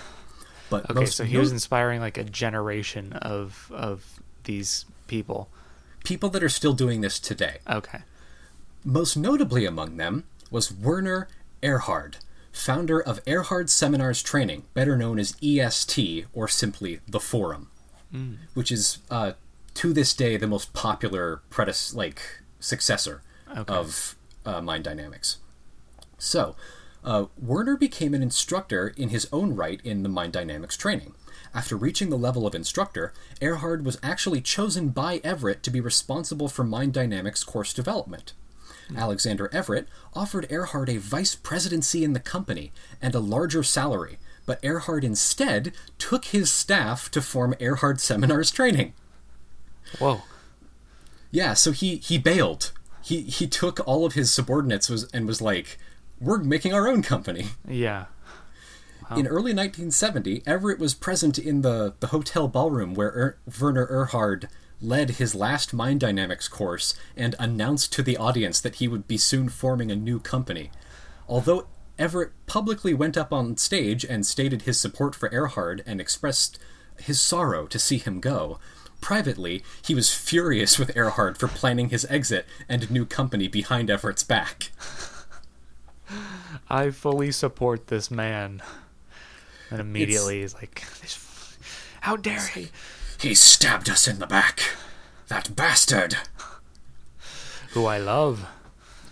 But 0.70 0.84
okay, 0.90 1.00
most 1.00 1.16
so 1.16 1.24
he 1.24 1.38
was 1.38 1.52
inspiring 1.52 2.00
like 2.00 2.18
a 2.18 2.24
generation 2.24 3.12
of 3.14 3.70
of 3.74 4.20
these 4.44 4.84
people. 5.06 5.48
people 6.04 6.28
that 6.30 6.42
are 6.42 6.48
still 6.48 6.72
doing 6.74 7.00
this 7.00 7.18
today. 7.18 7.58
Okay. 7.68 8.00
Most 8.84 9.16
notably 9.16 9.66
among 9.66 9.96
them 9.96 10.24
was 10.50 10.72
Werner 10.72 11.28
Erhard, 11.62 12.16
founder 12.52 13.00
of 13.00 13.22
Erhard 13.24 13.68
Seminars 13.68 14.22
Training, 14.22 14.64
better 14.74 14.96
known 14.96 15.18
as 15.18 15.36
EST 15.42 16.26
or 16.32 16.48
simply 16.48 17.00
the 17.06 17.20
Forum, 17.20 17.70
which 18.54 18.70
is 18.72 18.98
uh, 19.10 19.32
to 19.78 19.92
this 19.92 20.12
day 20.12 20.36
the 20.36 20.48
most 20.48 20.72
popular 20.72 21.40
predec- 21.50 21.94
like 21.94 22.20
successor 22.58 23.22
Okay. 23.56 23.72
of 23.72 24.16
uh, 24.44 24.60
Mind 24.60 24.82
Dynamics. 24.82 25.38
So, 26.18 26.56
uh, 27.04 27.26
Werner 27.40 27.76
became 27.76 28.12
an 28.12 28.22
instructor 28.22 28.88
in 28.96 29.10
his 29.10 29.28
own 29.32 29.54
right 29.54 29.80
in 29.84 30.02
the 30.02 30.08
Mind 30.08 30.32
Dynamics 30.32 30.76
training. 30.76 31.14
After 31.54 31.76
reaching 31.76 32.10
the 32.10 32.18
level 32.18 32.44
of 32.44 32.56
instructor, 32.56 33.12
Erhard 33.40 33.84
was 33.84 33.98
actually 34.02 34.40
chosen 34.40 34.88
by 34.88 35.20
Everett 35.22 35.62
to 35.62 35.70
be 35.70 35.80
responsible 35.80 36.48
for 36.48 36.64
Mind 36.64 36.92
Dynamics 36.92 37.44
course 37.44 37.72
development. 37.72 38.32
Alexander 38.96 39.48
Everett 39.52 39.86
offered 40.12 40.48
Erhard 40.50 40.88
a 40.88 40.96
vice 40.98 41.36
presidency 41.36 42.02
in 42.02 42.14
the 42.14 42.20
company 42.20 42.72
and 43.00 43.14
a 43.14 43.20
larger 43.20 43.62
salary, 43.62 44.18
but 44.44 44.60
Erhard 44.62 45.04
instead 45.04 45.72
took 45.98 46.24
his 46.26 46.50
staff 46.50 47.10
to 47.12 47.22
form 47.22 47.54
Erhard 47.60 48.00
Seminars 48.00 48.50
Training. 48.50 48.92
Whoa. 49.98 50.22
Yeah, 51.30 51.54
so 51.54 51.72
he 51.72 51.96
he 51.96 52.18
bailed. 52.18 52.72
He 53.02 53.22
he 53.22 53.46
took 53.46 53.80
all 53.86 54.06
of 54.06 54.14
his 54.14 54.30
subordinates 54.30 54.88
was 54.88 55.04
and 55.12 55.26
was 55.26 55.40
like, 55.40 55.78
"We're 56.20 56.38
making 56.38 56.72
our 56.72 56.88
own 56.88 57.02
company." 57.02 57.48
Yeah. 57.66 58.06
In 59.16 59.26
early 59.26 59.54
1970, 59.54 60.42
Everett 60.46 60.78
was 60.78 60.92
present 60.92 61.38
in 61.38 61.62
the 61.62 61.94
the 62.00 62.08
hotel 62.08 62.46
ballroom 62.46 62.92
where 62.92 63.08
er, 63.08 63.38
Werner 63.58 63.86
Erhard 63.86 64.48
led 64.80 65.12
his 65.12 65.34
last 65.34 65.72
mind 65.72 66.00
dynamics 66.00 66.46
course 66.46 66.94
and 67.16 67.34
announced 67.38 67.92
to 67.94 68.02
the 68.02 68.16
audience 68.16 68.60
that 68.60 68.76
he 68.76 68.86
would 68.86 69.08
be 69.08 69.16
soon 69.16 69.48
forming 69.48 69.90
a 69.90 69.96
new 69.96 70.20
company. 70.20 70.70
Although 71.26 71.66
Everett 71.98 72.32
publicly 72.46 72.94
went 72.94 73.16
up 73.16 73.32
on 73.32 73.56
stage 73.56 74.04
and 74.04 74.24
stated 74.24 74.62
his 74.62 74.78
support 74.78 75.14
for 75.14 75.28
Erhard 75.30 75.82
and 75.84 76.00
expressed 76.00 76.58
his 76.98 77.20
sorrow 77.20 77.66
to 77.66 77.78
see 77.78 77.98
him 77.98 78.20
go. 78.20 78.58
Privately, 79.00 79.62
he 79.84 79.94
was 79.94 80.12
furious 80.14 80.78
with 80.78 80.94
Erhard 80.96 81.38
for 81.38 81.48
planning 81.48 81.88
his 81.90 82.04
exit 82.10 82.46
and 82.68 82.90
new 82.90 83.04
company 83.06 83.48
behind 83.48 83.88
Everett's 83.90 84.24
back. 84.24 84.70
I 86.68 86.90
fully 86.90 87.32
support 87.32 87.86
this 87.88 88.10
man. 88.10 88.62
And 89.70 89.80
immediately 89.80 90.40
he's 90.40 90.54
like, 90.54 90.84
"This- 91.00 91.56
"How 92.02 92.16
dare 92.16 92.46
he?" 92.48 92.70
He 93.20 93.34
stabbed 93.34 93.90
us 93.90 94.08
in 94.08 94.18
the 94.18 94.26
back. 94.26 94.62
That 95.28 95.54
bastard. 95.54 96.16
Who 97.70 97.84
I 97.86 97.98
love. 97.98 98.46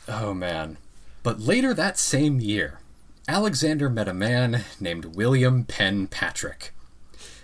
Oh 0.09 0.33
man. 0.33 0.79
But 1.23 1.41
later 1.41 1.75
that 1.75 1.99
same 1.99 2.41
year, 2.41 2.81
Alexander 3.29 3.91
met 3.91 4.09
a 4.09 4.15
man 4.15 4.65
named 4.81 5.17
William 5.17 5.65
Penn 5.65 6.07
Patrick. 6.07 6.73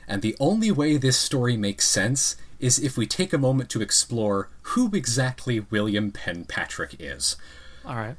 And 0.07 0.23
the 0.23 0.37
only 0.41 0.71
way 0.71 0.97
this 0.97 1.17
story 1.17 1.57
makes 1.57 1.87
sense 1.87 2.37
is 2.59 2.79
if 2.79 2.97
we 2.97 3.07
take 3.07 3.33
a 3.33 3.39
moment 3.39 3.69
to 3.71 3.83
explore 3.83 4.49
who 4.63 4.91
exactly 4.95 5.61
William 5.61 6.13
Penn 6.13 6.45
Patrick 6.45 6.97
is. 6.99 7.37
All 7.85 7.97
right. 7.97 8.17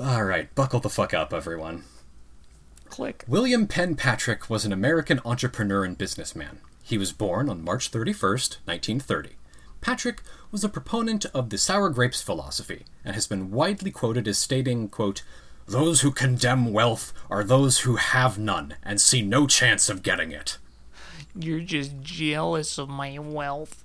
All 0.00 0.24
right, 0.24 0.52
buckle 0.54 0.80
the 0.80 0.88
fuck 0.88 1.12
up, 1.14 1.32
everyone. 1.32 1.84
Click. 2.88 3.24
William 3.26 3.66
Penn 3.66 3.96
Patrick 3.96 4.48
was 4.48 4.64
an 4.64 4.72
American 4.72 5.20
entrepreneur 5.24 5.84
and 5.84 5.98
businessman. 5.98 6.60
He 6.82 6.98
was 6.98 7.12
born 7.12 7.48
on 7.48 7.64
March 7.64 7.90
31st, 7.90 8.58
1930. 8.66 9.30
Patrick 9.80 10.22
was 10.50 10.64
a 10.64 10.68
proponent 10.68 11.26
of 11.26 11.50
the 11.50 11.58
sour 11.58 11.90
grapes 11.90 12.22
philosophy 12.22 12.84
and 13.04 13.14
has 13.14 13.26
been 13.26 13.50
widely 13.50 13.90
quoted 13.90 14.28
as 14.28 14.38
stating, 14.38 14.88
quote, 14.88 15.22
Those 15.66 16.02
who 16.02 16.10
condemn 16.10 16.72
wealth 16.72 17.12
are 17.28 17.42
those 17.42 17.80
who 17.80 17.96
have 17.96 18.38
none 18.38 18.76
and 18.82 19.00
see 19.00 19.22
no 19.22 19.46
chance 19.46 19.88
of 19.88 20.02
getting 20.02 20.30
it. 20.30 20.58
You're 21.36 21.60
just 21.60 22.00
jealous 22.00 22.78
of 22.78 22.88
my 22.88 23.18
wealth. 23.18 23.84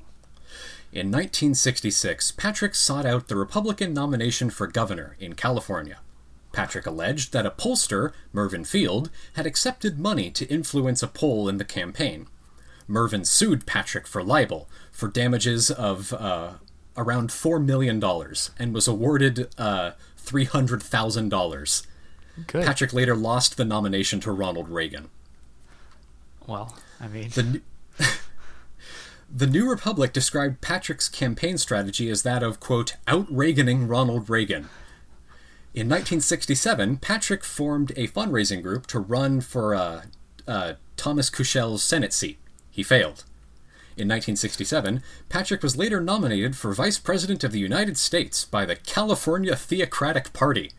In 0.92 1.08
1966, 1.08 2.32
Patrick 2.32 2.74
sought 2.74 3.06
out 3.06 3.28
the 3.28 3.36
Republican 3.36 3.94
nomination 3.94 4.50
for 4.50 4.66
governor 4.68 5.16
in 5.20 5.34
California. 5.34 6.00
Patrick 6.52 6.88
alleged 6.88 7.32
that 7.32 7.46
a 7.46 7.52
pollster, 7.52 8.12
Mervin 8.34 8.66
Field, 8.66 9.12
had 9.34 9.46
accepted 9.46 10.00
money 10.00 10.32
to 10.32 10.48
influence 10.48 11.04
a 11.04 11.08
poll 11.08 11.48
in 11.48 11.58
the 11.58 11.66
campaign. 11.66 12.28
Mervyn 12.88 13.24
sued 13.24 13.68
Patrick 13.68 14.08
for 14.08 14.24
libel 14.24 14.68
for 14.92 15.08
damages 15.08 15.70
of 15.70 16.12
uh, 16.14 16.54
around 16.98 17.30
$4 17.30 17.64
million 17.64 18.04
and 18.58 18.74
was 18.74 18.88
awarded 18.88 19.48
uh, 19.60 19.92
$300,000. 20.18 21.88
Good. 22.48 22.66
Patrick 22.66 22.94
later 22.94 23.16
lost 23.16 23.58
the 23.58 23.66
nomination 23.66 24.20
to 24.22 24.32
Ronald 24.32 24.70
Reagan. 24.70 25.10
well, 26.48 26.76
I 27.00 27.08
mean, 27.08 27.30
The, 27.30 27.62
the 29.34 29.48
New 29.48 29.70
Republic 29.70 30.14
described 30.14 30.62
Patrick's 30.62 31.08
campaign 31.10 31.58
strategy 31.58 32.10
as 32.10 32.24
that 32.24 32.44
of, 32.44 32.60
quote, 32.60 32.96
out 33.08 33.28
Reaganing 33.28 33.90
Ronald 33.90 34.30
Reagan. 34.30 34.70
In 35.74 35.88
1967, 35.88 36.98
Patrick 36.98 37.44
formed 37.44 37.92
a 37.92 38.08
fundraising 38.08 38.64
group 38.64 38.88
to 38.88 39.00
run 39.00 39.40
for 39.40 39.76
uh, 39.76 40.02
uh, 40.48 40.74
Thomas 40.98 41.30
Kuchel's 41.30 41.84
Senate 41.84 42.12
seat. 42.12 42.40
He 42.72 42.82
failed. 42.82 43.24
In 43.96 44.08
1967, 44.08 45.04
Patrick 45.28 45.62
was 45.62 45.78
later 45.78 46.00
nominated 46.02 46.56
for 46.56 46.74
Vice 46.74 46.98
President 46.98 47.44
of 47.44 47.52
the 47.52 47.60
United 47.60 47.98
States 47.98 48.46
by 48.46 48.66
the 48.66 48.78
California 48.78 49.56
Theocratic 49.56 50.32
Party. 50.34 50.72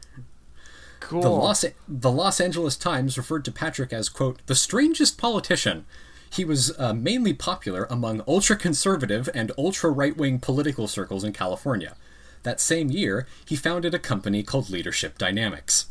cool. 1.00 1.22
The 1.22 1.28
Los, 1.28 1.64
the 1.87 2.11
Los 2.11 2.40
Angeles 2.40 2.76
Times 2.76 3.18
referred 3.18 3.44
to 3.44 3.52
Patrick 3.52 3.92
as, 3.92 4.09
quote, 4.09 4.40
the 4.46 4.54
strangest 4.54 5.18
politician. 5.18 5.85
He 6.32 6.44
was 6.44 6.72
uh, 6.78 6.94
mainly 6.94 7.32
popular 7.34 7.86
among 7.90 8.22
ultra 8.26 8.56
conservative 8.56 9.28
and 9.34 9.50
ultra 9.58 9.90
right 9.90 10.16
wing 10.16 10.38
political 10.38 10.86
circles 10.86 11.24
in 11.24 11.32
California. 11.32 11.96
That 12.44 12.60
same 12.60 12.90
year, 12.90 13.26
he 13.44 13.56
founded 13.56 13.94
a 13.94 13.98
company 13.98 14.42
called 14.42 14.70
Leadership 14.70 15.18
Dynamics. 15.18 15.86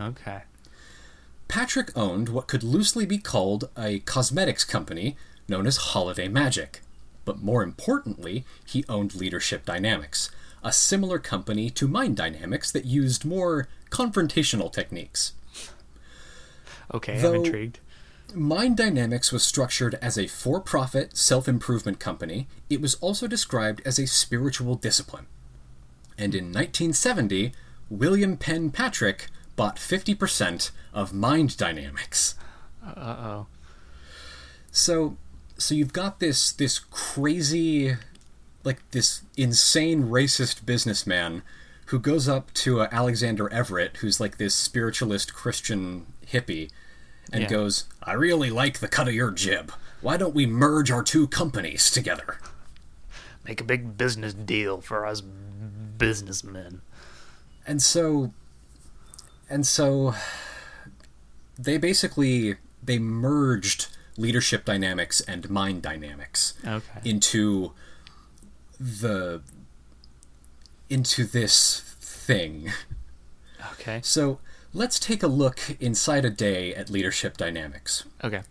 okay. 0.00 0.42
Patrick 1.48 1.96
owned 1.96 2.28
what 2.28 2.48
could 2.48 2.64
loosely 2.64 3.06
be 3.06 3.18
called 3.18 3.70
a 3.78 4.00
cosmetics 4.00 4.64
company 4.64 5.16
known 5.48 5.64
as 5.66 5.76
Holiday 5.76 6.26
Magic. 6.26 6.80
But 7.24 7.40
more 7.40 7.62
importantly, 7.62 8.44
he 8.64 8.84
owned 8.88 9.14
Leadership 9.14 9.64
Dynamics, 9.64 10.28
a 10.64 10.72
similar 10.72 11.20
company 11.20 11.70
to 11.70 11.86
Mind 11.86 12.16
Dynamics 12.16 12.72
that 12.72 12.84
used 12.84 13.24
more 13.24 13.68
confrontational 13.90 14.72
techniques. 14.72 15.34
Okay, 16.92 17.20
Though- 17.20 17.34
I'm 17.34 17.44
intrigued. 17.44 17.78
Mind 18.36 18.76
Dynamics 18.76 19.32
was 19.32 19.42
structured 19.42 19.98
as 20.02 20.18
a 20.18 20.26
for 20.26 20.60
profit 20.60 21.16
self 21.16 21.48
improvement 21.48 21.98
company. 21.98 22.48
It 22.68 22.82
was 22.82 22.94
also 22.96 23.26
described 23.26 23.80
as 23.84 23.98
a 23.98 24.06
spiritual 24.06 24.74
discipline. 24.74 25.26
And 26.18 26.34
in 26.34 26.46
1970, 26.46 27.52
William 27.88 28.36
Penn 28.36 28.70
Patrick 28.70 29.28
bought 29.56 29.76
50% 29.76 30.70
of 30.92 31.14
Mind 31.14 31.56
Dynamics. 31.56 32.34
Uh 32.84 32.92
oh. 32.96 33.46
So, 34.70 35.16
so 35.56 35.74
you've 35.74 35.94
got 35.94 36.20
this 36.20 36.52
this 36.52 36.78
crazy, 36.78 37.96
like 38.64 38.88
this 38.90 39.22
insane 39.36 40.04
racist 40.04 40.66
businessman 40.66 41.42
who 41.86 41.98
goes 41.98 42.28
up 42.28 42.52
to 42.52 42.82
uh, 42.82 42.88
Alexander 42.92 43.50
Everett, 43.52 43.98
who's 43.98 44.20
like 44.20 44.36
this 44.36 44.54
spiritualist 44.54 45.32
Christian 45.32 46.06
hippie, 46.26 46.70
and 47.32 47.42
Yeah. 47.42 47.48
goes, 47.48 47.84
"I 48.02 48.12
really 48.12 48.50
like 48.50 48.78
the 48.78 48.88
cut 48.88 49.08
of 49.08 49.14
your 49.14 49.30
jib. 49.30 49.72
Why 50.00 50.16
don't 50.16 50.34
we 50.34 50.46
merge 50.46 50.90
our 50.90 51.02
two 51.02 51.26
companies 51.28 51.90
together?" 51.90 52.38
Make 53.44 53.60
a 53.60 53.64
big 53.64 53.96
business 53.96 54.34
deal 54.34 54.80
for 54.80 55.06
us 55.06 55.20
businessmen. 55.20 56.82
And 57.66 57.82
so, 57.82 58.32
and 59.48 59.66
so, 59.66 60.14
they 61.58 61.78
basically 61.78 62.56
they 62.82 62.98
merged 62.98 63.88
leadership 64.16 64.64
dynamics 64.64 65.20
and 65.22 65.50
mind 65.50 65.82
dynamics. 65.82 66.54
Okay. 66.64 67.00
into 67.04 67.72
the 68.78 69.42
into 70.88 71.24
this 71.24 71.80
thing. 72.00 72.72
Okay. 73.72 74.00
So 74.02 74.38
let's 74.76 75.00
take 75.00 75.22
a 75.22 75.26
look 75.26 75.58
inside 75.80 76.24
a 76.24 76.30
day 76.30 76.74
at 76.74 76.90
leadership 76.90 77.38
dynamics. 77.38 78.04
Okay. 78.22 78.42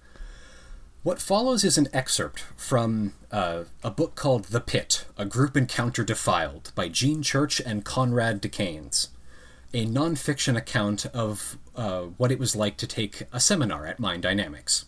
What 1.03 1.21
follows 1.21 1.63
is 1.63 1.77
an 1.77 1.87
excerpt 1.93 2.39
from 2.57 3.13
uh, 3.31 3.65
a 3.83 3.91
book 3.91 4.15
called 4.15 4.45
The 4.45 4.59
Pit 4.59 5.05
A 5.19 5.25
Group 5.25 5.55
Encounter 5.55 6.03
Defiled 6.03 6.71
by 6.73 6.89
Gene 6.89 7.21
Church 7.21 7.61
and 7.61 7.85
Conrad 7.85 8.41
D. 8.41 8.49
Carnes, 8.49 9.09
a 9.71 9.85
nonfiction 9.85 10.57
account 10.57 11.05
of 11.07 11.59
uh, 11.75 12.01
what 12.17 12.31
it 12.31 12.39
was 12.39 12.55
like 12.55 12.75
to 12.77 12.87
take 12.87 13.23
a 13.31 13.39
seminar 13.39 13.85
at 13.85 13.99
Mind 13.99 14.23
Dynamics. 14.23 14.85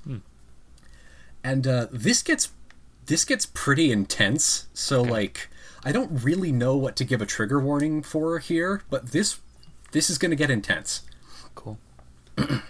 And 1.44 1.68
uh, 1.68 1.88
this 1.92 2.24
gets 2.24 2.52
this 3.06 3.24
gets 3.24 3.46
pretty 3.46 3.92
intense. 3.92 4.68
So 4.74 5.04
like, 5.04 5.50
I 5.86 5.92
don't 5.92 6.24
really 6.24 6.52
know 6.52 6.76
what 6.76 6.96
to 6.96 7.06
give 7.06 7.22
a 7.22 7.28
trigger 7.28 7.60
warning 7.60 8.02
for 8.02 8.40
here, 8.40 8.82
but 8.90 9.12
this 9.12 9.40
this 9.92 10.10
is 10.10 10.18
going 10.18 10.32
to 10.32 10.36
get 10.36 10.50
intense. 10.50 11.02
Cool. 11.58 11.80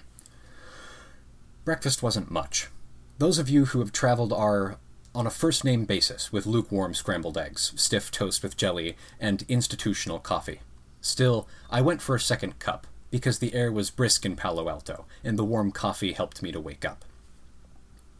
Breakfast 1.65 2.01
wasn't 2.01 2.31
much. 2.31 2.69
Those 3.17 3.37
of 3.37 3.49
you 3.49 3.65
who 3.65 3.79
have 3.79 3.91
traveled 3.91 4.31
are 4.31 4.77
on 5.13 5.27
a 5.27 5.29
first 5.29 5.65
name 5.65 5.83
basis 5.83 6.31
with 6.31 6.45
lukewarm 6.45 6.93
scrambled 6.93 7.37
eggs, 7.37 7.73
stiff 7.75 8.09
toast 8.09 8.41
with 8.41 8.55
jelly, 8.55 8.95
and 9.19 9.43
institutional 9.49 10.19
coffee. 10.19 10.61
Still, 11.01 11.49
I 11.69 11.81
went 11.81 12.01
for 12.01 12.15
a 12.15 12.19
second 12.19 12.59
cup, 12.59 12.87
because 13.11 13.39
the 13.39 13.53
air 13.53 13.73
was 13.73 13.91
brisk 13.91 14.25
in 14.25 14.37
Palo 14.37 14.69
Alto, 14.69 15.05
and 15.21 15.37
the 15.37 15.43
warm 15.43 15.71
coffee 15.71 16.13
helped 16.13 16.41
me 16.41 16.53
to 16.53 16.59
wake 16.59 16.85
up. 16.85 17.03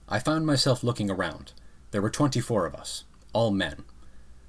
I 0.10 0.20
found 0.20 0.46
myself 0.46 0.84
looking 0.84 1.10
around. 1.10 1.54
There 1.92 2.02
were 2.02 2.10
24 2.10 2.66
of 2.66 2.76
us, 2.76 3.06
all 3.32 3.52
men. 3.52 3.86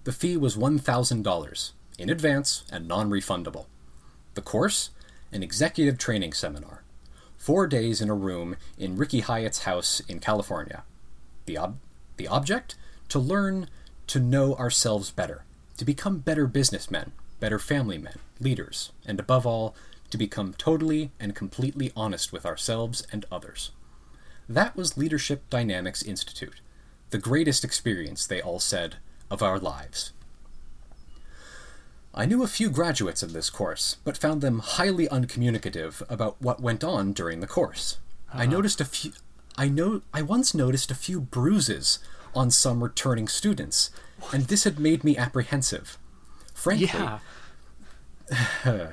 The 0.02 0.12
fee 0.12 0.36
was 0.36 0.56
$1,000, 0.56 1.72
in 1.96 2.10
advance 2.10 2.64
and 2.72 2.88
non 2.88 3.08
refundable. 3.08 3.66
The 4.34 4.42
course? 4.42 4.90
An 5.32 5.42
executive 5.42 5.98
training 5.98 6.32
seminar. 6.32 6.82
Four 7.36 7.66
days 7.66 8.00
in 8.00 8.08
a 8.08 8.14
room 8.14 8.56
in 8.78 8.96
Rickey's 8.96 9.24
Hyatt 9.24 9.58
House 9.58 10.00
in 10.08 10.20
California. 10.20 10.84
The, 11.46 11.58
ob- 11.58 11.78
the 12.16 12.28
object? 12.28 12.76
To 13.10 13.18
learn 13.18 13.68
to 14.08 14.20
know 14.20 14.54
ourselves 14.54 15.10
better, 15.10 15.44
to 15.76 15.84
become 15.84 16.18
better 16.18 16.46
businessmen, 16.46 17.12
better 17.40 17.58
family 17.58 17.98
men, 17.98 18.16
leaders, 18.40 18.90
and 19.06 19.20
above 19.20 19.46
all, 19.46 19.74
to 20.10 20.18
become 20.18 20.54
totally 20.54 21.10
and 21.20 21.34
completely 21.34 21.92
honest 21.94 22.32
with 22.32 22.46
ourselves 22.46 23.06
and 23.12 23.26
others. 23.30 23.70
That 24.48 24.76
was 24.76 24.96
Leadership 24.96 25.48
Dynamics 25.50 26.02
Institute, 26.02 26.60
the 27.10 27.18
greatest 27.18 27.64
experience, 27.64 28.26
they 28.26 28.40
all 28.40 28.60
said, 28.60 28.96
of 29.30 29.42
our 29.42 29.58
lives. 29.58 30.12
I 32.18 32.26
knew 32.26 32.42
a 32.42 32.48
few 32.48 32.68
graduates 32.68 33.22
of 33.22 33.32
this 33.32 33.48
course, 33.48 33.98
but 34.02 34.18
found 34.18 34.40
them 34.40 34.58
highly 34.58 35.08
uncommunicative 35.08 36.02
about 36.08 36.34
what 36.42 36.60
went 36.60 36.82
on 36.82 37.12
during 37.12 37.38
the 37.38 37.46
course. 37.46 37.98
I 38.34 38.42
uh-huh. 38.42 38.50
noticed 38.50 38.80
a 38.80 38.84
few 38.84 39.12
I 39.56 39.68
know 39.68 40.02
I 40.12 40.22
once 40.22 40.52
noticed 40.52 40.90
a 40.90 40.96
few 40.96 41.20
bruises 41.20 42.00
on 42.34 42.50
some 42.50 42.82
returning 42.82 43.28
students, 43.28 43.90
and 44.32 44.44
this 44.44 44.64
had 44.64 44.80
made 44.80 45.04
me 45.04 45.16
apprehensive. 45.16 45.96
Frankly, 46.54 46.90
Yeah. 46.92 47.20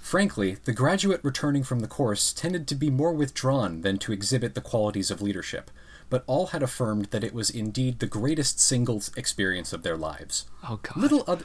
Frankly, 0.00 0.56
the 0.64 0.72
graduate 0.72 1.20
returning 1.22 1.62
from 1.62 1.80
the 1.80 1.86
course 1.86 2.32
tended 2.32 2.66
to 2.68 2.74
be 2.74 2.90
more 2.90 3.12
withdrawn 3.12 3.82
than 3.82 3.98
to 3.98 4.12
exhibit 4.12 4.54
the 4.54 4.60
qualities 4.60 5.10
of 5.10 5.22
leadership, 5.22 5.70
but 6.08 6.24
all 6.26 6.46
had 6.48 6.62
affirmed 6.62 7.06
that 7.06 7.22
it 7.22 7.34
was 7.34 7.50
indeed 7.50 7.98
the 7.98 8.06
greatest 8.06 8.58
single 8.58 9.02
experience 9.16 9.72
of 9.74 9.82
their 9.82 9.96
lives. 9.96 10.46
Oh 10.68 10.80
god. 10.82 10.96
Little 10.96 11.24
other, 11.26 11.44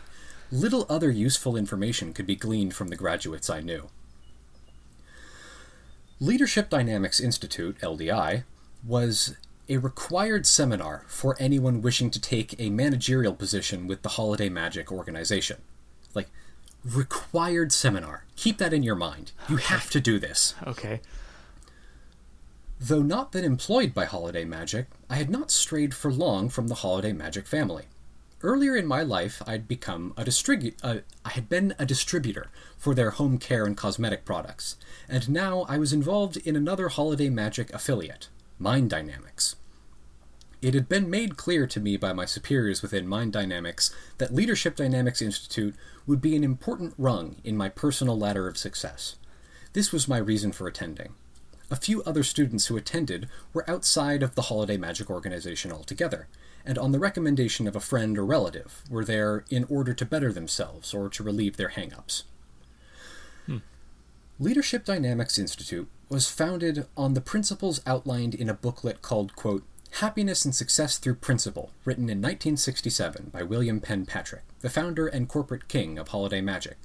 little 0.52 0.86
other 0.90 1.12
useful 1.12 1.56
information 1.56 2.14
could 2.14 2.26
be 2.26 2.36
gleaned 2.36 2.74
from 2.74 2.90
the 2.90 2.96
graduates 2.96 3.50
I 3.50 3.62
knew. 3.62 3.90
Leadership 6.20 6.70
Dynamics 6.70 7.20
Institute, 7.20 7.78
LDI, 7.80 8.44
was 8.86 9.36
a 9.68 9.78
required 9.78 10.46
seminar 10.46 11.04
for 11.08 11.36
anyone 11.40 11.82
wishing 11.82 12.10
to 12.12 12.22
take 12.22 12.60
a 12.60 12.70
managerial 12.70 13.34
position 13.34 13.88
with 13.88 14.02
the 14.02 14.10
Holiday 14.10 14.48
Magic 14.48 14.92
organization. 14.92 15.62
Like, 16.14 16.30
required 16.84 17.72
seminar. 17.72 18.26
Keep 18.36 18.60
that 18.60 18.74
in 18.74 18.84
your 18.84 18.96
mind. 18.96 19.32
You 19.50 19.58
have 19.58 19.90
to 19.90 20.00
do 20.00 20.20
this. 20.20 20.54
Okay. 20.66 21.02
Though 22.80 23.02
not 23.02 23.32
then 23.32 23.44
employed 23.44 23.94
by 23.94 24.06
Holiday 24.06 24.46
Magic, 24.46 24.88
I 25.10 25.16
had 25.16 25.30
not 25.30 25.50
strayed 25.50 25.94
for 25.94 26.12
long 26.12 26.50
from 26.50 26.68
the 26.68 26.76
Holiday 26.76 27.14
Magic 27.14 27.48
family. 27.48 27.86
Earlier 28.42 28.76
in 28.76 28.86
my 28.86 29.02
life, 29.02 29.42
I'd 29.48 29.68
become 29.68 30.14
a 30.18 30.24
distribu- 30.24 30.76
uh, 30.84 31.00
I 31.24 31.30
had 31.30 31.48
been 31.48 31.74
a 31.80 31.86
distributor 31.86 32.52
for 32.78 32.94
their 32.94 33.12
home 33.12 33.38
care 33.38 33.66
and 33.66 33.78
cosmetic 33.78 34.26
products, 34.26 34.76
and 35.08 35.30
now 35.30 35.66
I 35.70 35.78
was 35.78 35.94
involved 35.94 36.38
in 36.38 36.56
another 36.56 36.90
Holiday 36.90 37.30
Magic 37.30 37.74
affiliate, 37.74 38.28
Mind 38.60 38.90
Dynamics. 38.90 39.56
It 40.62 40.74
had 40.74 40.90
been 40.90 41.10
made 41.10 41.38
clear 41.38 41.66
to 41.68 41.80
me 41.80 41.96
by 41.96 42.12
my 42.12 42.26
superiors 42.26 42.82
within 42.82 43.08
Mind 43.08 43.34
Dynamics 43.34 43.94
that 44.18 44.34
Leadership 44.34 44.76
Dynamics 44.76 45.22
Institute 45.22 45.76
would 46.06 46.22
be 46.22 46.36
an 46.36 46.44
important 46.44 46.94
rung 46.98 47.38
in 47.44 47.56
my 47.56 47.70
personal 47.70 48.18
ladder 48.18 48.48
of 48.48 48.58
success. 48.58 49.16
This 49.74 49.92
was 49.92 50.08
my 50.08 50.18
reason 50.18 50.52
for 50.52 50.68
attending. 50.68 51.14
A 51.72 51.76
few 51.76 52.04
other 52.04 52.24
students 52.24 52.68
who 52.68 52.78
attended 52.78 53.28
were 53.54 53.70
outside 53.70 54.22
of 54.22 54.36
the 54.36 54.44
Holiday 54.44 54.78
Magic 54.78 55.10
organization 55.10 55.72
altogether, 55.72 56.28
and 56.66 56.78
on 56.78 56.92
the 56.92 57.00
recommendation 57.00 57.68
of 57.68 57.76
a 57.76 57.80
friend 57.80 58.18
or 58.18 58.26
relative, 58.26 58.84
were 58.90 59.06
there 59.06 59.46
in 59.50 59.66
order 59.66 59.94
to 59.94 60.06
better 60.06 60.34
themselves 60.34 60.94
or 60.94 61.10
to 61.10 61.24
relieve 61.24 61.58
their 61.58 61.70
hang 61.70 61.94
ups. 61.94 62.24
Hmm. 63.46 63.58
Leadership 64.40 64.86
Dynamics 64.86 65.38
Institute 65.38 65.88
was 66.10 66.30
founded 66.30 66.88
on 66.98 67.14
the 67.14 67.22
principles 67.22 67.82
outlined 67.86 68.36
in 68.36 68.50
a 68.50 68.54
booklet 68.54 69.02
called, 69.02 69.36
quote, 69.36 69.64
Happiness 70.00 70.44
and 70.44 70.54
Success 70.54 70.98
Through 70.98 71.16
Principle, 71.16 71.72
written 71.86 72.06
in 72.06 72.18
1967 72.18 73.30
by 73.32 73.44
William 73.44 73.80
Penn 73.80 74.06
Patrick, 74.06 74.44
the 74.60 74.70
founder 74.70 75.08
and 75.08 75.30
corporate 75.30 75.68
king 75.68 75.98
of 75.98 76.10
Holiday 76.10 76.42
Magic, 76.42 76.78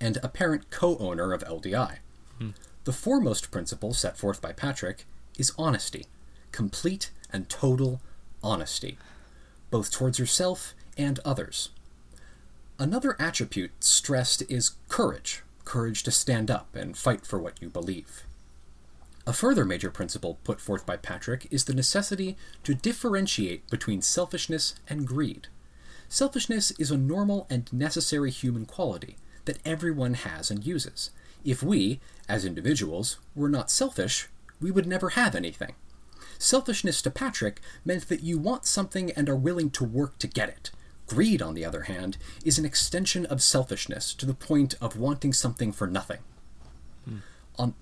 and 0.00 0.18
apparent 0.22 0.70
co 0.70 0.96
owner 0.98 1.32
of 1.32 1.44
LDI. 1.44 1.98
Hmm. 2.38 2.50
The 2.84 2.92
foremost 2.92 3.52
principle 3.52 3.94
set 3.94 4.16
forth 4.16 4.40
by 4.42 4.52
Patrick 4.52 5.04
is 5.38 5.52
honesty, 5.56 6.06
complete 6.50 7.10
and 7.32 7.48
total 7.48 8.00
honesty, 8.42 8.98
both 9.70 9.90
towards 9.90 10.18
yourself 10.18 10.74
and 10.96 11.20
others. 11.24 11.70
Another 12.78 13.16
attribute 13.20 13.72
stressed 13.80 14.42
is 14.50 14.76
courage 14.88 15.42
courage 15.64 16.02
to 16.02 16.10
stand 16.10 16.50
up 16.50 16.74
and 16.74 16.96
fight 16.96 17.26
for 17.26 17.38
what 17.38 17.60
you 17.60 17.68
believe. 17.68 18.24
A 19.26 19.32
further 19.32 19.64
major 19.64 19.90
principle 19.90 20.38
put 20.42 20.60
forth 20.60 20.84
by 20.84 20.96
Patrick 20.96 21.46
is 21.50 21.64
the 21.64 21.74
necessity 21.74 22.36
to 22.64 22.74
differentiate 22.74 23.68
between 23.70 24.02
selfishness 24.02 24.74
and 24.88 25.06
greed. 25.06 25.46
Selfishness 26.08 26.72
is 26.72 26.90
a 26.90 26.98
normal 26.98 27.46
and 27.48 27.72
necessary 27.72 28.30
human 28.30 28.66
quality 28.66 29.16
that 29.44 29.60
everyone 29.64 30.14
has 30.14 30.50
and 30.50 30.66
uses. 30.66 31.10
If 31.44 31.62
we, 31.62 32.00
as 32.28 32.44
individuals, 32.44 33.18
were 33.34 33.48
not 33.48 33.70
selfish, 33.70 34.28
we 34.60 34.70
would 34.70 34.86
never 34.86 35.10
have 35.10 35.34
anything. 35.34 35.74
Selfishness 36.42 37.00
to 37.02 37.10
Patrick 37.10 37.60
meant 37.84 38.08
that 38.08 38.24
you 38.24 38.36
want 38.36 38.66
something 38.66 39.12
and 39.12 39.28
are 39.28 39.36
willing 39.36 39.70
to 39.70 39.84
work 39.84 40.18
to 40.18 40.26
get 40.26 40.48
it. 40.48 40.72
Greed, 41.06 41.40
on 41.40 41.54
the 41.54 41.64
other 41.64 41.82
hand, 41.82 42.16
is 42.44 42.58
an 42.58 42.64
extension 42.64 43.24
of 43.26 43.40
selfishness 43.40 44.12
to 44.14 44.26
the 44.26 44.34
point 44.34 44.74
of 44.80 44.96
wanting 44.96 45.32
something 45.32 45.70
for 45.70 45.86
nothing. 45.86 46.18
Hmm. 47.04 47.18
On, 47.60 47.74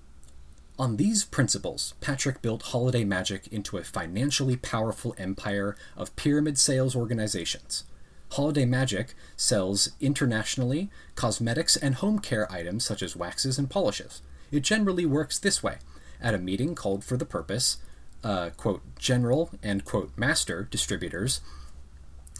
on 0.77 0.97
these 0.97 1.25
principles, 1.25 1.95
Patrick 2.01 2.43
built 2.43 2.61
Holiday 2.61 3.03
Magic 3.03 3.47
into 3.47 3.77
a 3.77 3.83
financially 3.83 4.57
powerful 4.57 5.15
empire 5.17 5.75
of 5.97 6.15
pyramid 6.15 6.59
sales 6.59 6.95
organizations. 6.95 7.85
Holiday 8.33 8.65
Magic 8.65 9.15
sells 9.35 9.89
internationally 9.99 10.91
cosmetics 11.15 11.75
and 11.75 11.95
home 11.95 12.19
care 12.19 12.49
items 12.51 12.85
such 12.85 13.01
as 13.01 13.15
waxes 13.15 13.57
and 13.57 13.71
polishes. 13.71 14.21
It 14.51 14.59
generally 14.59 15.07
works 15.07 15.39
this 15.39 15.63
way. 15.63 15.77
At 16.21 16.35
a 16.35 16.37
meeting 16.37 16.75
called 16.75 17.03
for 17.03 17.17
the 17.17 17.25
purpose, 17.25 17.77
uh, 18.23 18.51
quote, 18.57 18.81
general 18.97 19.49
and 19.63 19.85
quote, 19.85 20.11
master 20.15 20.67
distributors 20.69 21.41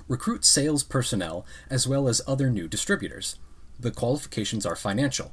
recruit 0.08 0.44
sales 0.44 0.84
personnel 0.84 1.46
as 1.70 1.88
well 1.88 2.08
as 2.08 2.22
other 2.28 2.50
new 2.50 2.67
distributors. 2.67 3.39
The 3.80 3.91
qualifications 3.91 4.65
are 4.65 4.76
financial. 4.76 5.32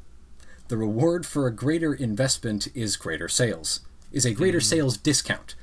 The 0.69 0.77
reward 0.77 1.27
for 1.27 1.47
a 1.47 1.55
greater 1.55 1.95
investment 1.95 2.69
is 2.75 2.97
greater 2.97 3.29
sales, 3.29 3.81
is 4.13 4.25
a 4.25 4.35
greater 4.35 4.61
sales 4.61 4.97
discount. 4.97 5.55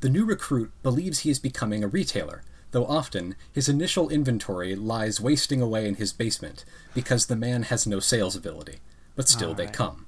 The 0.00 0.10
new 0.10 0.24
recruit 0.24 0.70
believes 0.82 1.20
he 1.20 1.30
is 1.30 1.38
becoming 1.38 1.82
a 1.82 1.88
retailer, 1.88 2.42
though 2.70 2.86
often 2.86 3.34
his 3.52 3.68
initial 3.68 4.08
inventory 4.08 4.74
lies 4.74 5.20
wasting 5.20 5.60
away 5.60 5.86
in 5.86 5.96
his 5.96 6.12
basement 6.12 6.64
because 6.94 7.26
the 7.26 7.36
man 7.36 7.64
has 7.64 7.86
no 7.86 8.00
sales 8.00 8.36
ability. 8.36 8.78
But 9.14 9.28
still 9.28 9.54
they 9.54 9.66
come, 9.66 10.06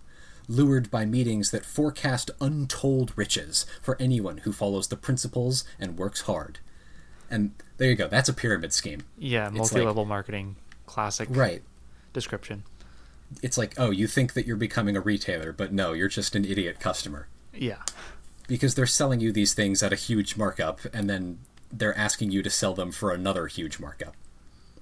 lured 0.49 0.91
by 0.91 1.05
meetings 1.05 1.51
that 1.51 1.65
forecast 1.65 2.31
untold 2.41 3.13
riches 3.17 3.67
for 3.83 3.97
anyone 4.01 4.39
who 4.39 4.53
follows 4.53 4.89
the 4.89 4.97
principles 4.97 5.65
and 5.79 5.99
works 5.99 6.23
hard. 6.23 6.59
And 7.31 7.53
there 7.79 7.89
you 7.91 7.97
go, 7.97 8.09
that's 8.09 8.29
a 8.29 8.35
pyramid 8.35 8.73
scheme. 8.73 9.03
Yeah, 9.19 9.49
multi 9.51 9.81
level 9.81 10.05
marketing, 10.05 10.57
classic 10.87 11.29
Right. 11.31 11.63
description. 12.13 12.65
It's 13.43 13.57
like, 13.59 13.75
oh, 13.79 13.91
you 13.91 14.07
think 14.07 14.35
that 14.35 14.47
you're 14.47 14.57
becoming 14.57 14.97
a 14.97 15.01
retailer, 15.01 15.53
but 15.53 15.73
no, 15.73 15.93
you're 15.93 16.09
just 16.09 16.37
an 16.37 16.45
idiot 16.45 16.79
customer. 16.81 17.29
Yeah. 17.53 17.83
because 18.47 18.75
they're 18.75 18.85
selling 18.85 19.21
you 19.21 19.33
these 19.33 19.55
things 19.55 19.83
at 19.83 19.91
a 19.93 19.97
huge 19.97 20.37
markup 20.37 20.81
and 20.93 21.09
then 21.09 21.39
they're 21.73 21.97
asking 21.97 22.31
you 22.31 22.43
to 22.43 22.51
sell 22.51 22.75
them 22.75 22.93
for 22.93 23.11
another 23.11 23.47
huge 23.47 23.81
markup. 23.81 24.15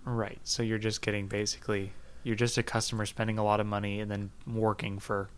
Right. 0.05 0.40
So 0.42 0.64
you're 0.64 0.79
just 0.79 1.01
getting 1.01 1.29
basically 1.29 1.92
you're 2.25 2.35
just 2.35 2.59
a 2.59 2.62
customer 2.64 3.07
spending 3.07 3.38
a 3.38 3.44
lot 3.44 3.61
of 3.61 3.66
money 3.66 4.01
and 4.01 4.11
then 4.11 4.31
working 4.46 4.98
for 4.98 5.29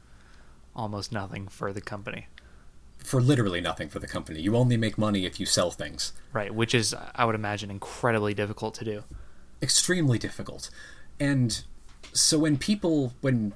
almost 0.75 1.13
nothing 1.13 1.49
for 1.49 1.73
the 1.73 1.81
company. 1.81 2.27
For 2.99 3.21
literally 3.21 3.61
nothing 3.61 3.89
for 3.89 3.99
the 3.99 4.07
company. 4.07 4.41
You 4.41 4.57
only 4.57 4.77
make 4.77 4.97
money 4.97 5.27
if 5.27 5.39
you 5.39 5.47
sell 5.47 5.71
things. 5.71 6.13
Right, 6.33 6.55
which 6.55 6.75
is 6.75 6.95
I 7.15 7.25
would 7.25 7.35
imagine 7.35 7.71
incredibly 7.71 8.35
difficult 8.35 8.75
to 8.77 8.85
do. 8.85 9.05
Extremely 9.61 10.19
difficult. 10.19 10.71
And 11.21 11.63
so 12.13 12.39
when 12.39 12.57
people 12.57 13.13
when 13.21 13.53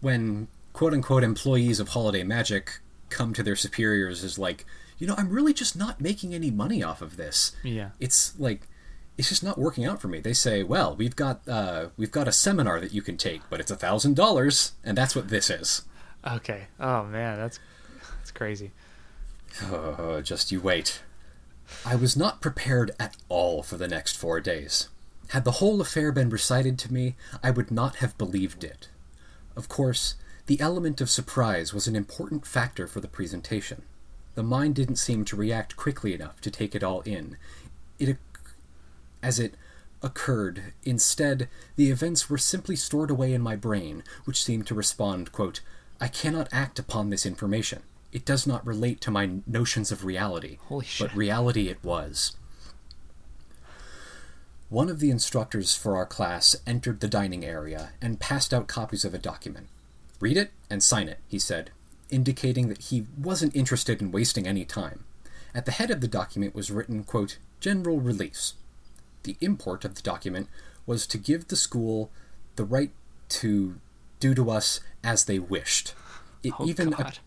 when 0.00 0.48
quote 0.72 0.92
unquote 0.92 1.24
employees 1.24 1.80
of 1.80 1.90
Holiday 1.90 2.22
Magic 2.22 2.80
come 3.08 3.32
to 3.32 3.42
their 3.42 3.56
superiors 3.56 4.22
as 4.22 4.38
like, 4.38 4.66
you 4.98 5.06
know, 5.06 5.14
I'm 5.16 5.30
really 5.30 5.54
just 5.54 5.76
not 5.76 6.00
making 6.00 6.34
any 6.34 6.50
money 6.50 6.82
off 6.82 7.00
of 7.00 7.16
this. 7.16 7.52
Yeah. 7.62 7.90
It's 8.00 8.38
like 8.38 8.68
it's 9.16 9.28
just 9.28 9.42
not 9.42 9.58
working 9.58 9.84
out 9.84 10.00
for 10.00 10.06
me. 10.08 10.20
They 10.20 10.32
say, 10.32 10.62
"Well, 10.62 10.94
we've 10.94 11.16
got 11.16 11.46
uh, 11.48 11.88
we've 11.96 12.12
got 12.12 12.28
a 12.28 12.32
seminar 12.32 12.78
that 12.80 12.94
you 12.94 13.02
can 13.02 13.16
take, 13.16 13.42
but 13.50 13.58
it's 13.58 13.70
a 13.70 13.76
thousand 13.76 14.14
dollars, 14.14 14.72
and 14.84 14.96
that's 14.96 15.16
what 15.16 15.28
this 15.28 15.50
is." 15.50 15.82
Okay. 16.28 16.66
Oh 16.78 17.04
man, 17.04 17.38
that's 17.38 17.58
that's 18.18 18.30
crazy. 18.30 18.72
Oh, 19.64 20.20
just 20.20 20.52
you 20.52 20.60
wait. 20.60 21.02
I 21.84 21.96
was 21.96 22.16
not 22.16 22.40
prepared 22.40 22.90
at 22.98 23.16
all 23.28 23.62
for 23.62 23.76
the 23.76 23.88
next 23.88 24.16
four 24.16 24.40
days. 24.40 24.88
Had 25.28 25.44
the 25.44 25.52
whole 25.52 25.80
affair 25.80 26.12
been 26.12 26.30
recited 26.30 26.78
to 26.78 26.92
me, 26.92 27.16
I 27.42 27.50
would 27.50 27.70
not 27.70 27.96
have 27.96 28.16
believed 28.16 28.64
it. 28.64 28.88
Of 29.56 29.68
course, 29.68 30.14
the 30.46 30.60
element 30.60 31.00
of 31.00 31.10
surprise 31.10 31.74
was 31.74 31.86
an 31.86 31.96
important 31.96 32.46
factor 32.46 32.86
for 32.86 33.00
the 33.00 33.08
presentation. 33.08 33.82
The 34.34 34.42
mind 34.42 34.74
didn't 34.76 34.96
seem 34.96 35.24
to 35.26 35.36
react 35.36 35.76
quickly 35.76 36.14
enough 36.14 36.40
to 36.42 36.50
take 36.50 36.74
it 36.74 36.82
all 36.82 37.02
in. 37.02 37.36
It, 37.98 38.16
as 39.22 39.38
it 39.38 39.54
occurred, 40.02 40.72
instead, 40.84 41.48
the 41.76 41.90
events 41.90 42.30
were 42.30 42.38
simply 42.38 42.76
stored 42.76 43.10
away 43.10 43.34
in 43.34 43.42
my 43.42 43.56
brain, 43.56 44.02
which 44.24 44.42
seemed 44.42 44.66
to 44.68 44.74
respond, 44.74 45.32
quote, 45.32 45.60
I 46.00 46.08
cannot 46.08 46.48
act 46.52 46.78
upon 46.78 47.10
this 47.10 47.26
information. 47.26 47.82
It 48.12 48.24
does 48.24 48.46
not 48.46 48.66
relate 48.66 49.00
to 49.02 49.10
my 49.10 49.30
notions 49.46 49.90
of 49.92 50.04
reality. 50.04 50.58
Holy 50.68 50.86
shit. 50.86 51.08
But 51.08 51.16
reality 51.16 51.68
it 51.68 51.82
was. 51.82 52.36
One 54.70 54.88
of 54.88 55.00
the 55.00 55.10
instructors 55.10 55.74
for 55.74 55.96
our 55.96 56.06
class 56.06 56.56
entered 56.66 57.00
the 57.00 57.08
dining 57.08 57.44
area 57.44 57.92
and 58.00 58.20
passed 58.20 58.52
out 58.52 58.68
copies 58.68 59.04
of 59.04 59.14
a 59.14 59.18
document. 59.18 59.68
Read 60.20 60.36
it 60.36 60.50
and 60.68 60.82
sign 60.82 61.08
it, 61.08 61.18
he 61.26 61.38
said, 61.38 61.70
indicating 62.10 62.68
that 62.68 62.82
he 62.82 63.06
wasn't 63.16 63.56
interested 63.56 64.00
in 64.00 64.12
wasting 64.12 64.46
any 64.46 64.64
time. 64.64 65.04
At 65.54 65.64
the 65.64 65.72
head 65.72 65.90
of 65.90 66.00
the 66.00 66.08
document 66.08 66.54
was 66.54 66.70
written, 66.70 67.02
quote, 67.04 67.38
General 67.60 67.98
Release. 67.98 68.54
The 69.22 69.36
import 69.40 69.84
of 69.84 69.94
the 69.94 70.02
document 70.02 70.48
was 70.86 71.06
to 71.08 71.18
give 71.18 71.48
the 71.48 71.56
school 71.56 72.10
the 72.56 72.64
right 72.64 72.92
to 73.30 73.80
do 74.20 74.34
to 74.34 74.50
us 74.50 74.80
as 75.04 75.24
they 75.24 75.38
wished. 75.38 75.94
It 76.42 76.52
Oh 76.58 76.66
even 76.66 76.90
god. 76.90 77.18